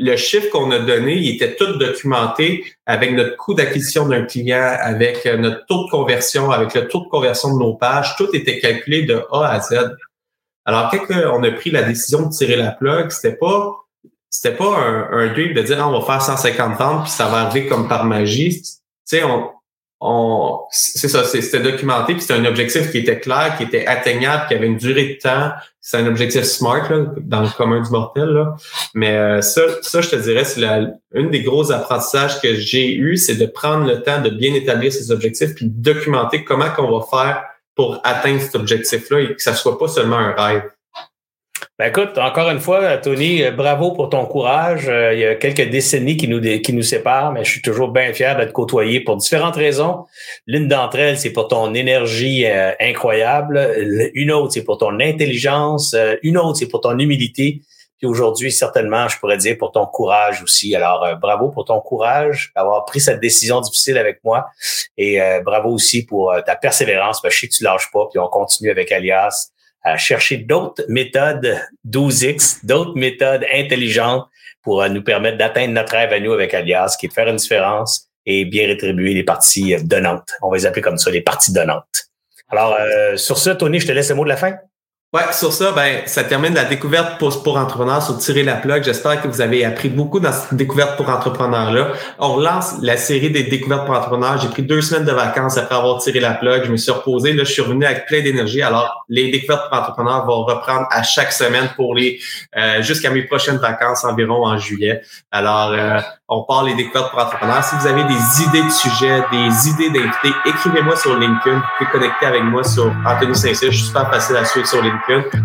le 0.00 0.16
chiffre 0.16 0.48
qu'on 0.50 0.70
a 0.70 0.78
donné, 0.78 1.16
il 1.16 1.34
était 1.34 1.56
tout 1.56 1.76
documenté 1.76 2.64
avec 2.86 3.12
notre 3.12 3.36
coût 3.36 3.54
d'acquisition 3.54 4.06
d'un 4.06 4.22
client, 4.22 4.76
avec 4.80 5.26
notre 5.26 5.66
taux 5.66 5.86
de 5.86 5.90
conversion, 5.90 6.52
avec 6.52 6.72
le 6.74 6.86
taux 6.86 7.00
de 7.00 7.08
conversion 7.08 7.52
de 7.52 7.58
nos 7.58 7.74
pages. 7.74 8.14
Tout 8.16 8.28
était 8.32 8.60
calculé 8.60 9.02
de 9.02 9.24
A 9.32 9.48
à 9.48 9.60
Z. 9.60 9.96
Alors, 10.68 10.90
quand 10.90 11.14
on 11.32 11.42
a 11.44 11.50
pris 11.52 11.70
la 11.70 11.82
décision 11.82 12.26
de 12.26 12.30
tirer 12.30 12.56
la 12.56 12.72
plug, 12.72 13.10
c'était 13.10 13.36
pas 13.36 13.74
c'était 14.28 14.54
pas 14.54 14.76
un, 14.76 15.08
un 15.12 15.26
de 15.28 15.62
dire 15.62 15.78
ah, 15.80 15.88
on 15.88 15.98
va 15.98 16.04
faire 16.04 16.20
150 16.20 16.78
ventes 16.78 17.04
puis 17.04 17.10
ça 17.10 17.26
va 17.28 17.38
arriver 17.38 17.66
comme 17.68 17.88
par 17.88 18.04
magie. 18.04 18.60
Tu 18.60 18.68
sais, 19.06 19.24
on, 19.24 19.48
on 20.00 20.60
c'est 20.70 21.08
ça, 21.08 21.24
c'était 21.24 21.60
documenté 21.60 22.12
puis 22.12 22.20
c'était 22.20 22.34
un 22.34 22.44
objectif 22.44 22.90
qui 22.90 22.98
était 22.98 23.18
clair, 23.18 23.54
qui 23.56 23.62
était 23.62 23.86
atteignable, 23.86 24.46
qui 24.46 24.54
avait 24.56 24.66
une 24.66 24.76
durée 24.76 25.14
de 25.14 25.18
temps. 25.18 25.52
C'est 25.80 25.96
un 25.96 26.06
objectif 26.06 26.42
smart 26.42 26.86
là, 26.90 27.06
dans 27.16 27.40
le 27.40 27.48
commun 27.48 27.80
du 27.80 27.88
mortel 27.88 28.28
là. 28.28 28.54
Mais 28.92 29.16
euh, 29.16 29.40
ça, 29.40 29.62
ça 29.80 30.02
je 30.02 30.10
te 30.10 30.16
dirais, 30.16 30.44
c'est 30.44 30.60
une 31.14 31.30
des 31.30 31.42
gros 31.42 31.72
apprentissages 31.72 32.42
que 32.42 32.56
j'ai 32.56 32.94
eu, 32.94 33.16
c'est 33.16 33.36
de 33.36 33.46
prendre 33.46 33.86
le 33.86 34.02
temps 34.02 34.20
de 34.20 34.28
bien 34.28 34.52
établir 34.52 34.92
ces 34.92 35.10
objectifs 35.12 35.54
puis 35.54 35.64
de 35.64 35.72
documenter 35.94 36.44
comment 36.44 36.68
qu'on 36.68 36.98
va 36.98 37.06
faire 37.06 37.47
pour 37.78 38.00
atteindre 38.02 38.40
cet 38.40 38.56
objectif-là 38.56 39.20
et 39.20 39.34
que 39.36 39.40
ça 39.40 39.54
soit 39.54 39.78
pas 39.78 39.86
seulement 39.86 40.16
un 40.16 40.32
rêve. 40.32 40.62
Ben 41.78 41.90
écoute, 41.90 42.18
encore 42.18 42.50
une 42.50 42.58
fois, 42.58 42.96
Tony, 42.96 43.44
euh, 43.44 43.52
bravo 43.52 43.92
pour 43.92 44.10
ton 44.10 44.26
courage. 44.26 44.88
Euh, 44.88 45.14
il 45.14 45.20
y 45.20 45.24
a 45.24 45.36
quelques 45.36 45.70
décennies 45.70 46.16
qui 46.16 46.26
nous, 46.26 46.40
qui 46.40 46.72
nous 46.72 46.82
séparent, 46.82 47.30
mais 47.30 47.44
je 47.44 47.52
suis 47.52 47.62
toujours 47.62 47.92
bien 47.92 48.12
fier 48.12 48.36
d'être 48.36 48.52
côtoyé 48.52 48.98
pour 48.98 49.16
différentes 49.16 49.54
raisons. 49.54 50.06
L'une 50.48 50.66
d'entre 50.66 50.98
elles, 50.98 51.18
c'est 51.18 51.32
pour 51.32 51.46
ton 51.46 51.72
énergie 51.72 52.46
euh, 52.46 52.72
incroyable. 52.80 53.60
Une 54.14 54.32
autre, 54.32 54.54
c'est 54.54 54.64
pour 54.64 54.78
ton 54.78 54.98
intelligence. 54.98 55.94
Une 56.24 56.36
autre, 56.36 56.58
c'est 56.58 56.68
pour 56.68 56.80
ton 56.80 56.98
humilité. 56.98 57.62
Puis 57.98 58.06
aujourd'hui, 58.06 58.52
certainement, 58.52 59.08
je 59.08 59.18
pourrais 59.18 59.36
dire 59.36 59.58
pour 59.58 59.72
ton 59.72 59.84
courage 59.84 60.40
aussi. 60.42 60.74
Alors, 60.76 61.04
euh, 61.04 61.14
bravo 61.16 61.50
pour 61.50 61.64
ton 61.64 61.80
courage 61.80 62.52
d'avoir 62.54 62.84
pris 62.84 63.00
cette 63.00 63.18
décision 63.20 63.60
difficile 63.60 63.98
avec 63.98 64.20
moi. 64.22 64.46
Et 64.96 65.20
euh, 65.20 65.40
bravo 65.40 65.70
aussi 65.70 66.06
pour 66.06 66.32
euh, 66.32 66.40
ta 66.40 66.54
persévérance. 66.54 67.20
Je 67.24 67.36
sais 67.36 67.48
que 67.48 67.54
tu 67.54 67.64
lâches 67.64 67.90
pas. 67.92 68.06
Puis 68.10 68.20
on 68.20 68.28
continue 68.28 68.70
avec 68.70 68.92
Alias 68.92 69.50
à 69.82 69.96
chercher 69.96 70.36
d'autres 70.36 70.84
méthodes 70.88 71.60
12X, 71.88 72.64
d'autres 72.64 72.94
méthodes 72.94 73.44
intelligentes 73.52 74.26
pour 74.62 74.88
nous 74.88 75.02
permettre 75.02 75.38
d'atteindre 75.38 75.72
notre 75.72 75.92
rêve 75.92 76.12
à 76.12 76.20
nous 76.20 76.32
avec 76.32 76.54
Alias, 76.54 76.96
qui 76.98 77.06
est 77.06 77.08
de 77.08 77.14
faire 77.14 77.28
une 77.28 77.36
différence 77.36 78.08
et 78.26 78.44
bien 78.44 78.66
rétribuer 78.66 79.14
les 79.14 79.24
parties 79.24 79.76
donnantes. 79.82 80.28
On 80.42 80.50
va 80.50 80.56
les 80.56 80.66
appeler 80.66 80.82
comme 80.82 80.98
ça, 80.98 81.10
les 81.10 81.22
parties 81.22 81.52
donnantes. 81.52 81.84
Alors, 82.50 82.76
sur 83.16 83.38
ce, 83.38 83.50
Tony, 83.50 83.80
je 83.80 83.86
te 83.86 83.92
laisse 83.92 84.10
le 84.10 84.16
mot 84.16 84.24
de 84.24 84.28
la 84.28 84.36
fin. 84.36 84.58
Ouais, 85.14 85.32
sur 85.32 85.54
ça, 85.54 85.72
ben, 85.72 86.02
ça 86.04 86.22
termine 86.22 86.52
la 86.52 86.66
découverte 86.66 87.18
pour, 87.18 87.42
pour 87.42 87.56
entrepreneurs 87.56 88.02
sur 88.02 88.18
Tirer 88.18 88.42
la 88.42 88.56
plug. 88.56 88.84
J'espère 88.84 89.22
que 89.22 89.26
vous 89.26 89.40
avez 89.40 89.64
appris 89.64 89.88
beaucoup 89.88 90.20
dans 90.20 90.32
cette 90.32 90.52
découverte 90.52 90.98
pour 90.98 91.08
entrepreneurs-là. 91.08 91.92
On 92.18 92.34
relance 92.34 92.74
la 92.82 92.98
série 92.98 93.30
des 93.30 93.44
découvertes 93.44 93.86
pour 93.86 93.94
entrepreneurs. 93.94 94.36
J'ai 94.36 94.48
pris 94.48 94.64
deux 94.64 94.82
semaines 94.82 95.06
de 95.06 95.12
vacances 95.12 95.56
après 95.56 95.76
avoir 95.76 95.98
tiré 96.02 96.20
la 96.20 96.34
plug. 96.34 96.64
Je 96.64 96.70
me 96.70 96.76
suis 96.76 96.92
reposé. 96.92 97.32
Là, 97.32 97.44
je 97.44 97.50
suis 97.50 97.62
revenu 97.62 97.86
avec 97.86 98.04
plein 98.04 98.20
d'énergie. 98.20 98.60
Alors, 98.60 99.06
les 99.08 99.30
découvertes 99.30 99.70
pour 99.70 99.78
entrepreneurs 99.78 100.26
vont 100.26 100.44
reprendre 100.44 100.86
à 100.90 101.02
chaque 101.02 101.32
semaine 101.32 101.70
pour 101.74 101.94
les 101.94 102.20
euh, 102.58 102.82
jusqu'à 102.82 103.08
mes 103.08 103.22
prochaines 103.22 103.56
vacances 103.56 104.04
environ 104.04 104.44
en 104.44 104.58
juillet. 104.58 105.00
Alors, 105.30 105.70
euh, 105.72 106.00
on 106.28 106.42
parle 106.42 106.66
des 106.66 106.74
découvertes 106.74 107.12
pour 107.12 107.20
entrepreneurs. 107.20 107.64
Si 107.64 107.74
vous 107.76 107.86
avez 107.86 108.04
des 108.04 108.42
idées 108.42 108.62
de 108.62 108.70
sujets, 108.70 109.22
des 109.32 109.68
idées 109.70 109.88
d'invités, 109.88 110.34
écrivez-moi 110.44 110.96
sur 110.96 111.18
LinkedIn. 111.18 111.56
Vous 111.56 111.62
pouvez 111.78 111.90
connecter 111.92 112.26
avec 112.26 112.42
moi 112.42 112.62
sur 112.62 112.94
Anthony 113.06 113.34
Saint-Cyr. 113.34 113.72
Je 113.72 113.78
suis 113.78 113.86
super 113.86 114.10
facile 114.10 114.36
à 114.36 114.44
suivre 114.44 114.66
sur 114.66 114.82
LinkedIn. 114.82 114.97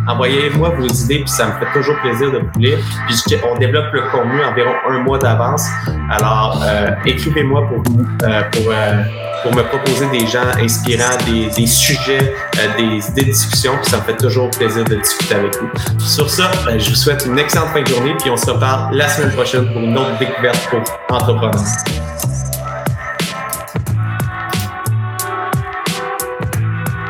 Envoyez-moi 0.08 0.70
vos 0.70 0.88
idées, 0.88 1.20
puis 1.20 1.30
ça 1.30 1.48
me 1.48 1.52
fait 1.54 1.72
toujours 1.74 1.96
plaisir 2.02 2.32
de 2.32 2.40
vous 2.40 2.60
lire. 2.60 2.78
Puis 3.08 3.38
on 3.50 3.58
développe 3.58 3.92
le 3.94 4.02
contenu 4.12 4.44
environ 4.44 4.74
un 4.90 5.00
mois 5.00 5.18
d'avance. 5.18 5.66
Alors, 6.10 6.62
euh, 6.64 6.92
écrivez-moi 7.06 7.68
pour, 7.68 7.84
euh, 8.24 8.42
pour, 8.52 8.72
euh, 8.72 9.04
pour 9.44 9.56
me 9.56 9.64
proposer 9.64 10.08
des 10.08 10.28
gens 10.28 10.46
inspirants, 10.62 11.18
des, 11.26 11.50
des 11.50 11.68
sujets, 11.68 12.34
des 12.78 13.10
idées 13.10 13.26
de 13.26 13.32
discussion. 13.32 13.74
Puis 13.82 13.92
ça 13.92 13.98
me 13.98 14.04
fait 14.04 14.18
toujours 14.18 14.50
plaisir 14.50 14.84
de 14.84 14.96
discuter 14.96 15.36
avec 15.36 15.56
vous. 15.60 15.70
Sur 16.00 16.30
ça, 16.30 16.52
ben, 16.66 16.80
je 16.80 16.90
vous 16.90 16.96
souhaite 16.96 17.26
une 17.26 17.40
excellente 17.40 17.70
fin 17.70 17.82
de 17.82 17.88
journée. 17.88 18.14
Puis 18.20 18.30
on 18.30 18.38
se 18.38 18.50
reparle 18.50 18.96
la 18.96 19.08
semaine 19.08 19.32
prochaine 19.32 19.72
pour 19.72 19.82
une 19.82 19.98
autre 19.98 20.18
découverte 20.20 20.70
entrepreneurs. 21.10 21.54